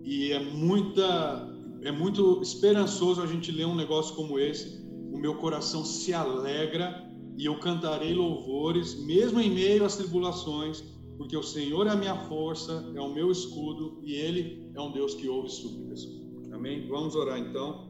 E 0.04 0.32
é 0.32 0.38
muita 0.38 1.48
é 1.82 1.90
muito 1.90 2.42
esperançoso 2.42 3.22
a 3.22 3.26
gente 3.26 3.50
ler 3.50 3.66
um 3.66 3.74
negócio 3.74 4.14
como 4.14 4.38
esse. 4.38 4.84
O 5.12 5.18
meu 5.18 5.36
coração 5.36 5.84
se 5.84 6.12
alegra 6.12 7.08
e 7.38 7.46
eu 7.46 7.58
cantarei 7.58 8.12
louvores, 8.12 9.02
mesmo 9.06 9.40
em 9.40 9.50
meio 9.50 9.84
às 9.84 9.96
tribulações, 9.96 10.84
porque 11.16 11.36
o 11.36 11.42
Senhor 11.42 11.86
é 11.86 11.90
a 11.90 11.96
minha 11.96 12.16
força, 12.24 12.92
é 12.94 13.00
o 13.00 13.12
meu 13.12 13.30
escudo 13.30 13.98
e 14.02 14.14
Ele 14.14 14.70
é 14.74 14.80
um 14.80 14.92
Deus 14.92 15.14
que 15.14 15.28
ouve 15.28 15.48
súplicas. 15.48 16.06
Amém? 16.52 16.86
Vamos 16.86 17.14
orar 17.14 17.38
então. 17.38 17.88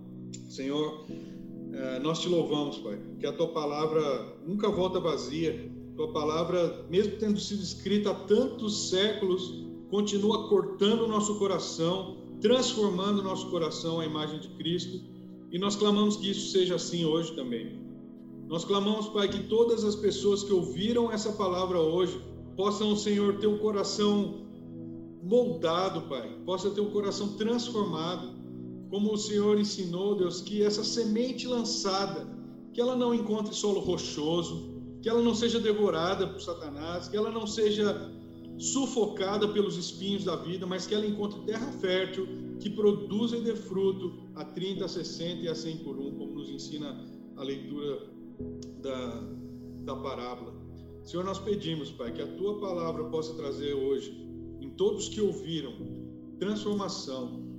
Senhor, 0.49 1.07
nós 2.03 2.21
te 2.21 2.29
louvamos, 2.29 2.79
Pai, 2.79 2.99
que 3.19 3.27
a 3.27 3.33
tua 3.33 3.49
palavra 3.49 4.37
nunca 4.47 4.69
volta 4.71 4.99
vazia. 5.01 5.71
Tua 5.97 6.13
palavra, 6.13 6.87
mesmo 6.89 7.17
tendo 7.19 7.39
sido 7.39 7.63
escrita 7.63 8.11
há 8.11 8.15
tantos 8.15 8.89
séculos, 8.89 9.67
continua 9.91 10.49
cortando 10.49 11.03
o 11.03 11.09
nosso 11.09 11.39
coração, 11.39 12.17
transformando 12.41 13.21
o 13.21 13.23
nosso 13.23 13.51
coração 13.51 14.01
à 14.01 14.07
imagem 14.07 14.41
de 14.41 14.49
Cristo. 14.51 15.01
E 15.51 15.59
nós 15.59 15.77
clamamos 15.77 16.17
que 16.17 16.31
isso 16.31 16.53
seja 16.53 16.77
assim 16.77 17.05
hoje 17.05 17.35
também. 17.35 17.81
Nós 18.49 18.65
clamamos, 18.65 19.09
Pai, 19.09 19.29
que 19.29 19.45
todas 19.45 19.85
as 19.85 19.95
pessoas 19.95 20.43
que 20.43 20.53
ouviram 20.53 21.13
essa 21.13 21.33
palavra 21.33 21.79
hoje 21.79 22.21
possam, 22.57 22.97
Senhor, 22.97 23.39
ter 23.39 23.47
o 23.47 23.55
um 23.55 23.59
coração 23.59 24.47
moldado, 25.23 26.03
Pai, 26.09 26.37
possa 26.45 26.71
ter 26.71 26.81
o 26.81 26.89
um 26.89 26.91
coração 26.91 27.37
transformado, 27.37 28.40
como 28.91 29.13
o 29.13 29.17
Senhor 29.17 29.59
ensinou, 29.59 30.17
Deus, 30.17 30.41
que 30.41 30.63
essa 30.63 30.83
semente 30.83 31.47
lançada, 31.47 32.27
que 32.73 32.81
ela 32.81 32.97
não 32.97 33.15
encontre 33.15 33.55
solo 33.55 33.81
rochoso, 33.81 34.75
que 35.01 35.09
ela 35.09 35.23
não 35.23 35.35
seja 35.35 35.61
devorada 35.61 36.27
por 36.27 36.41
Satanás, 36.41 37.09
que 37.09 37.17
ela 37.17 37.31
não 37.31 37.47
seja 37.47 38.13
sufocada 38.59 39.49
pelos 39.49 39.77
espinhos 39.77 40.25
da 40.25 40.37
vida, 40.37 40.67
mas 40.67 40.87
que 40.87 40.95
ela 40.95 41.07
encontre 41.07 41.41
terra 41.43 41.73
fértil, 41.73 42.27
que 42.59 42.69
produza 42.69 43.37
e 43.37 43.41
dê 43.41 43.55
fruto 43.55 44.13
a 44.35 44.45
30, 44.45 44.85
a 44.85 44.89
60 44.89 45.43
e 45.43 45.49
a 45.49 45.55
100 45.55 45.79
por 45.79 45.97
um, 45.97 46.11
como 46.13 46.35
nos 46.35 46.51
ensina 46.51 47.03
a 47.37 47.43
leitura 47.43 48.11
da, 48.83 49.23
da 49.85 49.97
parábola. 49.97 50.53
Senhor, 51.05 51.25
nós 51.25 51.39
pedimos, 51.39 51.91
Pai, 51.93 52.13
que 52.13 52.21
a 52.21 52.27
tua 52.37 52.59
palavra 52.61 53.05
possa 53.05 53.35
trazer 53.35 53.73
hoje, 53.73 54.11
em 54.61 54.69
todos 54.71 55.09
que 55.09 55.21
ouviram, 55.21 55.73
transformação, 56.39 57.50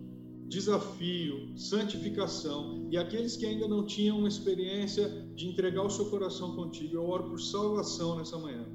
desafio, 0.52 1.58
santificação, 1.58 2.86
e 2.92 2.98
aqueles 2.98 3.38
que 3.38 3.46
ainda 3.46 3.70
não 3.70 3.86
tinham 3.86 4.20
uma 4.20 4.28
experiência 4.28 5.08
de 5.34 5.48
entregar 5.48 5.82
o 5.82 5.90
seu 5.90 6.06
coração 6.08 6.58
contigo, 6.58 6.94
eu 6.94 7.10
oro 7.10 7.30
por 7.30 7.40
salvação 7.40 8.18
nessa 8.18 8.38
manhã. 8.38 8.66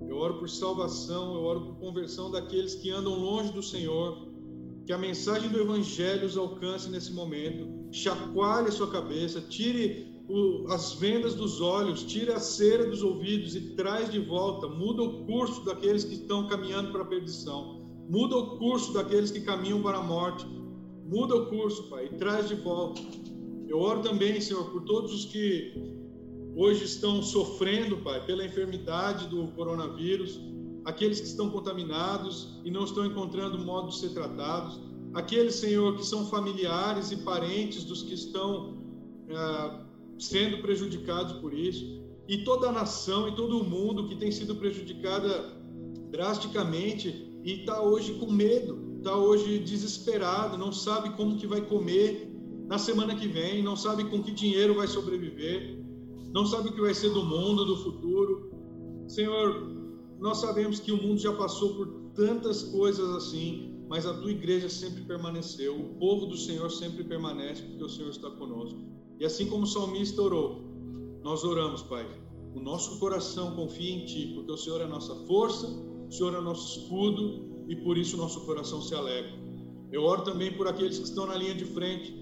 Eu 0.00 0.16
oro 0.16 0.38
por 0.38 0.48
salvação, 0.48 1.34
eu 1.34 1.42
oro 1.42 1.60
por 1.62 1.74
conversão 1.80 2.30
daqueles 2.30 2.76
que 2.76 2.90
andam 2.92 3.18
longe 3.18 3.52
do 3.52 3.64
Senhor, 3.64 4.28
que 4.86 4.92
a 4.92 4.96
mensagem 4.96 5.50
do 5.50 5.60
Evangelho 5.60 6.24
os 6.24 6.36
alcance 6.36 6.88
nesse 6.88 7.12
momento, 7.12 7.66
chacoalhe 7.90 8.68
a 8.68 8.72
sua 8.72 8.88
cabeça, 8.88 9.40
tire 9.40 10.22
o, 10.28 10.68
as 10.68 10.92
vendas 10.92 11.34
dos 11.34 11.60
olhos, 11.60 12.04
tira 12.04 12.36
a 12.36 12.40
cera 12.40 12.88
dos 12.88 13.02
ouvidos 13.02 13.56
e 13.56 13.74
traz 13.74 14.08
de 14.08 14.20
volta, 14.20 14.68
muda 14.68 15.02
o 15.02 15.26
curso 15.26 15.64
daqueles 15.64 16.04
que 16.04 16.14
estão 16.14 16.46
caminhando 16.46 16.92
para 16.92 17.02
a 17.02 17.06
perdição, 17.06 17.84
muda 18.08 18.36
o 18.36 18.56
curso 18.56 18.92
daqueles 18.92 19.32
que 19.32 19.40
caminham 19.40 19.82
para 19.82 19.98
a 19.98 20.02
morte, 20.02 20.46
muda 21.08 21.34
o 21.34 21.46
curso, 21.46 21.88
Pai, 21.88 22.06
e 22.06 22.16
traz 22.16 22.48
de 22.48 22.54
volta. 22.54 23.00
Eu 23.66 23.80
oro 23.80 24.02
também, 24.02 24.40
Senhor, 24.40 24.70
por 24.70 24.84
todos 24.84 25.12
os 25.12 25.24
que 25.24 25.74
hoje 26.54 26.84
estão 26.84 27.22
sofrendo, 27.22 27.96
Pai, 27.98 28.24
pela 28.24 28.44
enfermidade 28.44 29.26
do 29.26 29.48
coronavírus, 29.48 30.40
aqueles 30.84 31.20
que 31.20 31.26
estão 31.26 31.50
contaminados 31.50 32.60
e 32.64 32.70
não 32.70 32.84
estão 32.84 33.04
encontrando 33.04 33.58
modo 33.58 33.88
de 33.88 33.98
ser 33.98 34.10
tratados, 34.10 34.80
aqueles, 35.14 35.54
Senhor, 35.56 35.96
que 35.96 36.06
são 36.06 36.26
familiares 36.26 37.10
e 37.10 37.16
parentes 37.16 37.82
dos 37.84 38.02
que 38.02 38.14
estão. 38.14 38.78
Ah, 39.30 39.88
sendo 40.18 40.58
prejudicados 40.58 41.34
por 41.34 41.54
isso, 41.54 42.02
e 42.26 42.38
toda 42.38 42.68
a 42.68 42.72
nação 42.72 43.28
e 43.28 43.34
todo 43.34 43.58
o 43.60 43.64
mundo 43.64 44.08
que 44.08 44.16
tem 44.16 44.30
sido 44.30 44.56
prejudicada 44.56 45.56
drasticamente 46.10 47.40
e 47.44 47.60
está 47.60 47.80
hoje 47.80 48.14
com 48.14 48.30
medo, 48.30 48.87
está 48.98 49.16
hoje 49.16 49.58
desesperado, 49.58 50.58
não 50.58 50.72
sabe 50.72 51.10
como 51.10 51.36
que 51.36 51.46
vai 51.46 51.60
comer 51.60 52.30
na 52.66 52.78
semana 52.78 53.14
que 53.14 53.26
vem, 53.26 53.62
não 53.62 53.76
sabe 53.76 54.04
com 54.04 54.22
que 54.22 54.30
dinheiro 54.30 54.74
vai 54.74 54.86
sobreviver, 54.86 55.82
não 56.32 56.44
sabe 56.44 56.68
o 56.68 56.72
que 56.72 56.80
vai 56.80 56.92
ser 56.92 57.10
do 57.10 57.24
mundo, 57.24 57.64
do 57.64 57.76
futuro. 57.78 58.50
Senhor, 59.06 59.74
nós 60.18 60.38
sabemos 60.38 60.78
que 60.78 60.92
o 60.92 61.02
mundo 61.02 61.18
já 61.18 61.32
passou 61.32 61.74
por 61.74 61.86
tantas 62.14 62.64
coisas 62.64 63.08
assim, 63.16 63.74
mas 63.88 64.04
a 64.04 64.12
tua 64.12 64.30
igreja 64.30 64.68
sempre 64.68 65.02
permaneceu, 65.04 65.80
o 65.80 65.94
povo 65.94 66.26
do 66.26 66.36
Senhor 66.36 66.70
sempre 66.70 67.04
permanece, 67.04 67.62
porque 67.62 67.84
o 67.84 67.88
Senhor 67.88 68.10
está 68.10 68.30
conosco. 68.32 68.78
E 69.18 69.24
assim 69.24 69.46
como 69.46 69.62
o 69.62 69.66
salmista 69.66 70.20
orou, 70.20 70.62
nós 71.22 71.42
oramos, 71.44 71.82
Pai. 71.82 72.06
O 72.54 72.60
nosso 72.60 72.98
coração 72.98 73.54
confia 73.54 73.94
em 73.94 74.04
Ti, 74.04 74.32
porque 74.34 74.52
o 74.52 74.56
Senhor 74.56 74.80
é 74.80 74.84
a 74.84 74.88
nossa 74.88 75.14
força, 75.26 75.66
o 75.66 76.12
Senhor 76.12 76.34
é 76.34 76.38
o 76.38 76.42
nosso 76.42 76.80
escudo 76.80 77.47
e 77.68 77.76
por 77.76 77.96
isso 77.98 78.16
nosso 78.16 78.40
coração 78.40 78.80
se 78.80 78.94
alegra. 78.94 79.30
Eu 79.92 80.02
oro 80.02 80.22
também 80.22 80.52
por 80.52 80.66
aqueles 80.66 80.98
que 80.98 81.04
estão 81.04 81.26
na 81.26 81.36
linha 81.36 81.54
de 81.54 81.64
frente, 81.64 82.14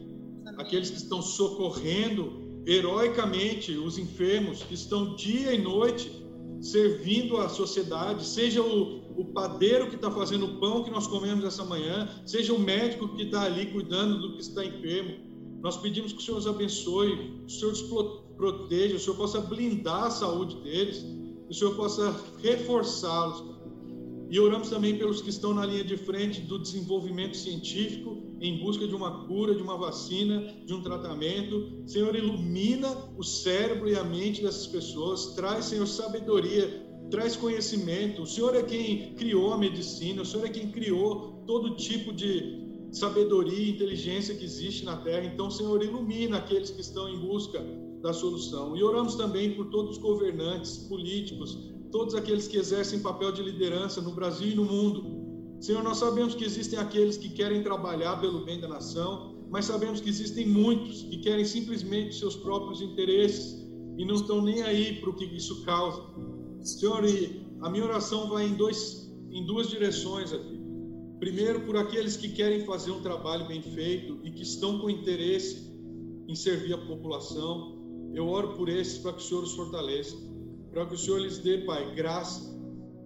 aqueles 0.59 0.91
que 0.91 0.97
estão 0.97 1.23
socorrendo 1.23 2.45
heroicamente 2.67 3.73
os 3.73 3.97
enfermos, 3.97 4.63
que 4.63 4.75
estão 4.75 5.15
dia 5.15 5.55
e 5.55 5.63
noite 5.63 6.25
servindo 6.61 7.37
a 7.37 7.49
sociedade, 7.49 8.27
seja 8.27 8.63
o, 8.63 9.21
o 9.21 9.25
padeiro 9.27 9.89
que 9.89 9.97
está 9.97 10.11
fazendo 10.11 10.47
o 10.47 10.61
pão 10.61 10.83
que 10.83 10.91
nós 10.91 11.07
comemos 11.07 11.45
essa 11.45 11.65
manhã, 11.65 12.09
seja 12.25 12.53
o 12.53 12.59
médico 12.59 13.09
que 13.09 13.23
está 13.23 13.43
ali 13.43 13.67
cuidando 13.67 14.21
do 14.21 14.35
que 14.35 14.41
está 14.41 14.65
enfermo, 14.65 15.27
nós 15.63 15.77
pedimos 15.77 16.13
que 16.13 16.19
o 16.19 16.23
Senhor 16.23 16.39
os 16.39 16.47
abençoe, 16.47 17.17
que 17.17 17.47
o 17.47 17.51
Senhor 17.51 17.73
os 17.73 17.83
proteja, 18.37 18.91
que 18.91 18.97
o 18.97 19.01
Senhor 19.01 19.17
possa 19.17 19.41
blindar 19.41 20.05
a 20.05 20.11
saúde 20.11 20.57
deles, 20.57 20.99
que 20.99 21.51
o 21.51 21.55
Senhor 21.55 21.75
possa 21.75 22.15
reforçá-los. 22.43 23.56
E 24.29 24.41
oramos 24.41 24.69
também 24.69 24.99
pelos 24.99 25.23
que 25.23 25.31
estão 25.31 25.55
na 25.55 25.65
linha 25.65 25.85
de 25.85 25.97
frente 25.97 26.41
do 26.41 26.59
desenvolvimento 26.59 27.37
científico, 27.37 28.17
em 28.41 28.59
busca 28.59 28.87
de 28.87 28.95
uma 28.95 29.27
cura, 29.27 29.55
de 29.55 29.63
uma 29.63 29.77
vacina, 29.77 30.53
de 30.65 30.75
um 30.75 30.83
tratamento. 30.83 31.85
Senhor, 31.87 32.15
ilumina 32.15 32.89
o 33.17 33.23
cérebro 33.23 33.89
e 33.89 33.95
a 33.95 34.03
mente 34.03 34.43
dessas 34.43 34.67
pessoas, 34.67 35.35
traz, 35.35 35.67
Senhor, 35.67 35.87
sabedoria, 35.87 36.87
traz 37.11 37.37
conhecimento. 37.37 38.23
O 38.23 38.27
Senhor 38.27 38.55
é 38.57 38.63
quem 38.63 39.15
criou 39.15 39.53
a 39.53 39.59
medicina, 39.59 40.23
o 40.23 40.27
Senhor 40.27 40.47
é 40.47 40.51
quem 40.51 40.71
criou 40.71 41.45
todo 41.47 41.77
tipo 41.77 42.13
de 42.13 42.67
sabedoria 42.91 43.59
e 43.59 43.71
inteligência 43.71 44.35
que 44.35 44.45
existe 44.45 44.85
na 44.85 44.97
terra. 44.97 45.25
Então, 45.25 45.51
Senhor, 45.51 45.83
ilumina 45.83 46.39
aqueles 46.39 46.71
que 46.71 46.81
estão 46.81 47.09
em 47.09 47.19
busca 47.19 47.65
da 48.03 48.13
solução. 48.13 48.77
E 48.77 48.83
oramos 48.83 49.15
também 49.15 49.55
por 49.55 49.67
todos 49.67 49.97
os 49.97 49.99
governantes, 49.99 50.79
políticos, 50.79 51.76
todos 51.91 52.15
aqueles 52.15 52.49
que 52.49 52.57
exercem 52.57 53.01
papel 53.01 53.33
de 53.33 53.43
liderança 53.43 54.01
no 54.01 54.13
Brasil 54.13 54.49
e 54.49 54.55
no 54.55 54.65
mundo. 54.65 55.27
Senhor, 55.61 55.83
nós 55.83 55.99
sabemos 55.99 56.35
que 56.35 56.45
existem 56.45 56.79
aqueles 56.79 57.17
que 57.17 57.29
querem 57.29 57.63
trabalhar 57.63 58.21
pelo 58.21 58.45
bem 58.45 58.61
da 58.61 58.69
nação, 58.69 59.35
mas 59.51 59.65
sabemos 59.65 60.01
que 60.01 60.09
existem 60.09 60.47
muitos 60.47 61.03
que 61.03 61.19
querem 61.19 61.45
simplesmente 61.45 62.15
seus 62.15 62.37
próprios 62.37 62.83
interesses 62.83 63.67
e 63.97 64.05
não 64.05 64.17
estão 64.17 64.43
nem 64.43 64.63
aí 64.63 65.01
para 65.01 65.11
o 65.11 65.15
que 65.15 65.25
isso 65.25 65.65
causa. 65.65 66.03
Senhor, 66.61 67.03
a 67.63 67.71
minha 67.71 67.85
oração 67.85 68.29
vai 68.29 68.47
em, 68.47 68.55
dois, 68.55 69.11
em 69.31 69.47
duas 69.47 69.71
direções 69.71 70.33
aqui. 70.33 70.61
Primeiro, 71.19 71.63
por 71.63 71.77
aqueles 71.77 72.17
que 72.17 72.29
querem 72.29 72.67
fazer 72.67 72.91
um 72.91 73.01
trabalho 73.01 73.47
bem 73.47 73.63
feito 73.63 74.19
e 74.23 74.31
que 74.31 74.43
estão 74.43 74.79
com 74.79 74.91
interesse 74.91 75.67
em 76.29 76.35
servir 76.35 76.75
a 76.75 76.79
população. 76.79 77.77
Eu 78.15 78.29
oro 78.29 78.55
por 78.55 78.69
esses 78.69 78.99
para 78.99 79.13
que 79.13 79.23
o 79.23 79.23
Senhor 79.23 79.43
os 79.43 79.55
fortaleça, 79.55 80.17
para 80.77 80.85
que 80.85 80.95
o 80.95 80.99
Senhor 80.99 81.23
lhes 81.23 81.39
dê, 81.39 81.57
Pai, 81.57 81.95
graça, 81.95 82.55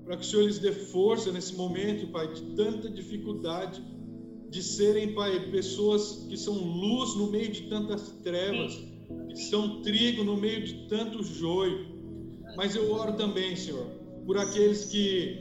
para 0.05 0.17
que 0.17 0.25
o 0.25 0.27
Senhor 0.27 0.43
lhes 0.43 0.59
dê 0.59 0.73
força 0.73 1.31
nesse 1.31 1.55
momento, 1.55 2.09
Pai, 2.09 2.27
de 2.33 2.43
tanta 2.57 2.91
dificuldade, 2.91 3.81
de 4.49 4.61
serem, 4.61 5.15
Pai, 5.15 5.39
pessoas 5.53 6.27
que 6.29 6.37
são 6.37 6.55
luz 6.55 7.15
no 7.15 7.31
meio 7.31 7.53
de 7.53 7.69
tantas 7.69 8.11
trevas, 8.25 8.75
que 9.29 9.37
são 9.37 9.83
trigo 9.83 10.25
no 10.25 10.37
meio 10.37 10.65
de 10.65 10.89
tanto 10.89 11.23
joio. 11.23 11.87
Mas 12.57 12.75
eu 12.75 12.91
oro 12.91 13.13
também, 13.13 13.55
Senhor, 13.55 13.87
por 14.27 14.37
aqueles 14.37 14.87
que 14.87 15.39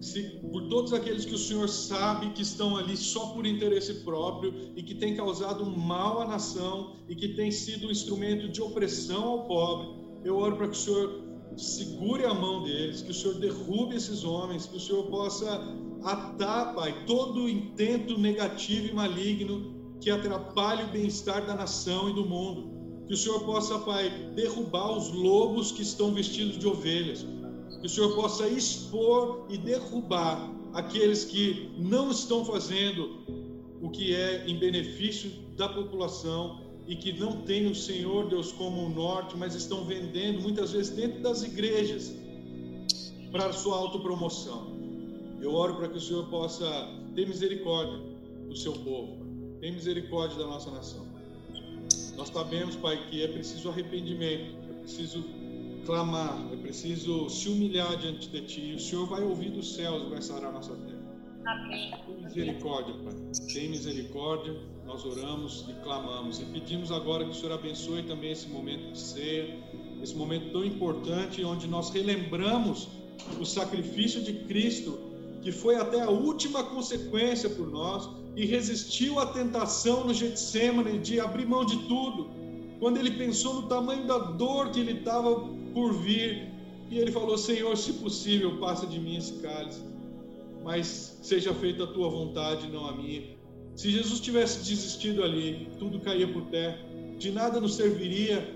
se, 0.00 0.22
por 0.52 0.68
todos 0.68 0.92
aqueles 0.92 1.24
que 1.24 1.34
o 1.34 1.38
Senhor 1.38 1.68
sabe 1.68 2.30
que 2.34 2.42
estão 2.42 2.76
ali 2.76 2.96
só 2.96 3.30
por 3.30 3.44
interesse 3.44 3.94
próprio 4.04 4.54
e 4.76 4.82
que 4.84 4.94
tem 4.94 5.16
causado 5.16 5.66
mal 5.66 6.22
à 6.22 6.24
nação 6.24 6.94
e 7.08 7.16
que 7.16 7.30
tem 7.30 7.50
sido 7.50 7.88
um 7.88 7.90
instrumento 7.90 8.48
de 8.48 8.62
opressão 8.62 9.24
ao 9.24 9.48
pobre, 9.48 9.88
eu 10.24 10.36
oro 10.36 10.56
para 10.56 10.68
que 10.68 10.76
o 10.76 10.80
Senhor 10.80 11.27
segure 11.58 12.24
a 12.24 12.32
mão 12.32 12.62
deles, 12.62 13.02
que 13.02 13.10
o 13.10 13.14
Senhor 13.14 13.34
derrube 13.34 13.96
esses 13.96 14.24
homens, 14.24 14.66
que 14.66 14.76
o 14.76 14.80
Senhor 14.80 15.04
possa 15.06 15.60
atar, 16.04 16.74
Pai, 16.74 17.04
todo 17.06 17.48
intento 17.48 18.16
negativo 18.16 18.86
e 18.86 18.92
maligno 18.92 19.78
que 20.00 20.10
atrapalhe 20.10 20.84
o 20.84 20.88
bem-estar 20.88 21.44
da 21.46 21.54
nação 21.54 22.08
e 22.08 22.14
do 22.14 22.24
mundo. 22.24 23.04
Que 23.06 23.14
o 23.14 23.16
Senhor 23.16 23.40
possa, 23.40 23.78
Pai, 23.80 24.10
derrubar 24.34 24.96
os 24.96 25.10
lobos 25.12 25.72
que 25.72 25.82
estão 25.82 26.14
vestidos 26.14 26.58
de 26.58 26.66
ovelhas. 26.66 27.26
Que 27.80 27.86
o 27.86 27.88
Senhor 27.88 28.14
possa 28.14 28.46
expor 28.46 29.46
e 29.48 29.58
derrubar 29.58 30.54
aqueles 30.72 31.24
que 31.24 31.70
não 31.78 32.10
estão 32.10 32.44
fazendo 32.44 33.24
o 33.80 33.90
que 33.90 34.14
é 34.14 34.46
em 34.46 34.58
benefício 34.58 35.30
da 35.56 35.68
população 35.68 36.67
e 36.88 36.96
que 36.96 37.12
não 37.12 37.42
têm 37.42 37.66
o 37.66 37.74
Senhor 37.74 38.30
Deus 38.30 38.50
como 38.50 38.86
o 38.86 38.88
norte, 38.88 39.36
mas 39.36 39.54
estão 39.54 39.84
vendendo 39.84 40.40
muitas 40.40 40.72
vezes 40.72 40.90
dentro 40.96 41.20
das 41.20 41.42
igrejas 41.42 42.16
para 43.30 43.52
sua 43.52 43.76
autopromoção. 43.76 44.78
Eu 45.38 45.52
oro 45.52 45.76
para 45.76 45.88
que 45.88 45.98
o 45.98 46.00
Senhor 46.00 46.26
possa 46.30 46.66
ter 47.14 47.28
misericórdia 47.28 48.00
do 48.48 48.56
seu 48.56 48.72
povo, 48.72 49.18
tem 49.60 49.72
misericórdia 49.72 50.38
da 50.38 50.46
nossa 50.46 50.70
nação. 50.70 51.06
Nós 52.16 52.30
sabemos, 52.30 52.74
Pai, 52.74 53.06
que 53.10 53.22
é 53.22 53.28
preciso 53.28 53.68
arrependimento, 53.68 54.56
é 54.70 54.80
preciso 54.80 55.22
clamar, 55.84 56.48
é 56.52 56.56
preciso 56.56 57.28
se 57.28 57.50
humilhar 57.50 57.98
diante 57.98 58.30
de 58.30 58.40
Ti. 58.40 58.74
O 58.76 58.80
Senhor 58.80 59.06
vai 59.06 59.22
ouvir 59.22 59.50
dos 59.50 59.74
céus 59.74 60.06
e 60.06 60.10
vai 60.10 60.22
sarar 60.22 60.48
a 60.50 60.52
nossa 60.52 60.74
terra. 60.74 60.98
Amém. 61.44 61.92
Tem 62.06 62.24
misericórdia, 62.24 62.94
Pai. 63.04 63.14
Tem 63.52 63.68
misericórdia. 63.68 64.56
Nós 64.88 65.04
oramos 65.04 65.66
e 65.68 65.74
clamamos. 65.84 66.40
E 66.40 66.46
pedimos 66.46 66.90
agora 66.90 67.22
que 67.22 67.30
o 67.30 67.34
Senhor 67.34 67.52
abençoe 67.52 68.02
também 68.04 68.32
esse 68.32 68.48
momento 68.48 68.90
de 68.90 68.98
ceia, 68.98 69.54
esse 70.02 70.16
momento 70.16 70.50
tão 70.50 70.64
importante, 70.64 71.44
onde 71.44 71.68
nós 71.68 71.90
relembramos 71.90 72.88
o 73.38 73.44
sacrifício 73.44 74.22
de 74.22 74.32
Cristo, 74.44 74.98
que 75.42 75.52
foi 75.52 75.76
até 75.76 76.00
a 76.00 76.08
última 76.08 76.64
consequência 76.64 77.50
por 77.50 77.70
nós, 77.70 78.08
e 78.34 78.46
resistiu 78.46 79.18
à 79.18 79.26
tentação 79.26 80.06
no 80.06 80.14
Getsemane 80.14 80.98
de 80.98 81.20
abrir 81.20 81.46
mão 81.46 81.66
de 81.66 81.76
tudo. 81.86 82.30
Quando 82.80 82.96
ele 82.96 83.10
pensou 83.10 83.60
no 83.60 83.68
tamanho 83.68 84.06
da 84.06 84.16
dor 84.16 84.70
que 84.70 84.80
ele 84.80 85.00
estava 85.00 85.38
por 85.74 85.92
vir, 85.92 86.48
e 86.90 86.98
ele 86.98 87.12
falou: 87.12 87.36
Senhor, 87.36 87.76
se 87.76 87.92
possível, 87.92 88.56
passa 88.58 88.86
de 88.86 88.98
mim 88.98 89.16
esse 89.16 89.34
cálice, 89.34 89.82
mas 90.64 91.18
seja 91.22 91.52
feita 91.52 91.84
a 91.84 91.86
tua 91.86 92.08
vontade, 92.08 92.68
não 92.68 92.86
a 92.86 92.92
minha. 92.92 93.37
Se 93.78 93.92
Jesus 93.92 94.18
tivesse 94.18 94.58
desistido 94.68 95.22
ali, 95.22 95.68
tudo 95.78 96.00
caía 96.00 96.26
por 96.26 96.42
terra. 96.46 96.76
De 97.16 97.30
nada 97.30 97.60
nos 97.60 97.76
serviria 97.76 98.52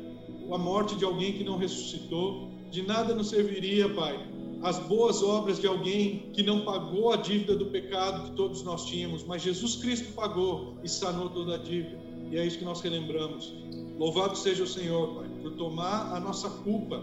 a 0.53 0.59
morte 0.59 0.97
de 0.97 1.05
alguém 1.05 1.35
que 1.35 1.45
não 1.45 1.57
ressuscitou. 1.57 2.51
De 2.73 2.83
nada 2.83 3.15
nos 3.15 3.29
serviria, 3.29 3.89
Pai, 3.89 4.19
as 4.65 4.81
boas 4.81 5.23
obras 5.23 5.61
de 5.61 5.67
alguém 5.69 6.29
que 6.33 6.43
não 6.43 6.65
pagou 6.65 7.13
a 7.13 7.17
dívida 7.17 7.55
do 7.55 7.67
pecado 7.67 8.31
que 8.31 8.37
todos 8.37 8.65
nós 8.65 8.85
tínhamos, 8.87 9.23
mas 9.23 9.43
Jesus 9.43 9.77
Cristo 9.77 10.13
pagou 10.13 10.77
e 10.83 10.89
sanou 10.89 11.29
toda 11.29 11.55
a 11.55 11.59
dívida. 11.59 12.01
E 12.29 12.37
é 12.37 12.45
isso 12.45 12.59
que 12.59 12.65
nós 12.65 12.81
relembramos. 12.81 13.55
Louvado 13.97 14.37
seja 14.37 14.65
o 14.65 14.67
Senhor, 14.67 15.15
Pai, 15.15 15.29
por 15.41 15.53
tomar 15.53 16.17
a 16.17 16.19
nossa 16.19 16.51
culpa 16.51 17.01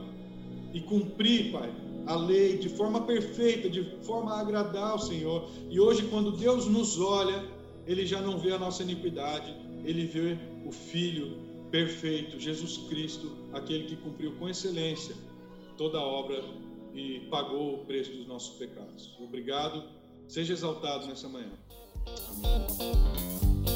e 0.73 0.81
cumprir, 0.81 1.53
Pai, 1.53 1.73
a 2.05 2.15
lei 2.17 2.57
de 2.57 2.67
forma 2.67 2.99
perfeita, 2.99 3.69
de 3.69 3.81
forma 4.01 4.33
a 4.33 4.41
agradar 4.41 4.91
ao 4.91 4.99
Senhor. 4.99 5.49
E 5.69 5.79
hoje, 5.79 6.03
quando 6.09 6.33
Deus 6.33 6.65
nos 6.65 6.99
olha, 6.99 7.57
Ele 7.89 8.05
já 8.05 8.21
não 8.21 8.37
vê 8.37 8.51
a 8.51 8.59
nossa 8.59 8.83
iniquidade, 8.83 9.51
Ele 9.83 10.05
vê 10.05 10.37
o 10.63 10.71
Filho 10.71 11.39
perfeito, 11.71 12.39
Jesus 12.39 12.77
Cristo, 12.87 13.35
aquele 13.51 13.85
que 13.85 13.95
cumpriu 13.95 14.35
com 14.37 14.47
excelência 14.47 15.15
toda 15.75 15.97
a 15.97 16.03
obra 16.03 16.39
e 16.93 17.21
pagou 17.31 17.81
o 17.81 17.85
preço 17.85 18.11
dos 18.11 18.27
nossos 18.27 18.57
pecados. 18.59 19.11
Obrigado. 19.19 19.83
Seja 20.27 20.53
exaltado 20.53 21.07
nessa 21.07 21.27
manhã. 21.27 21.51
Amém. 22.45 23.68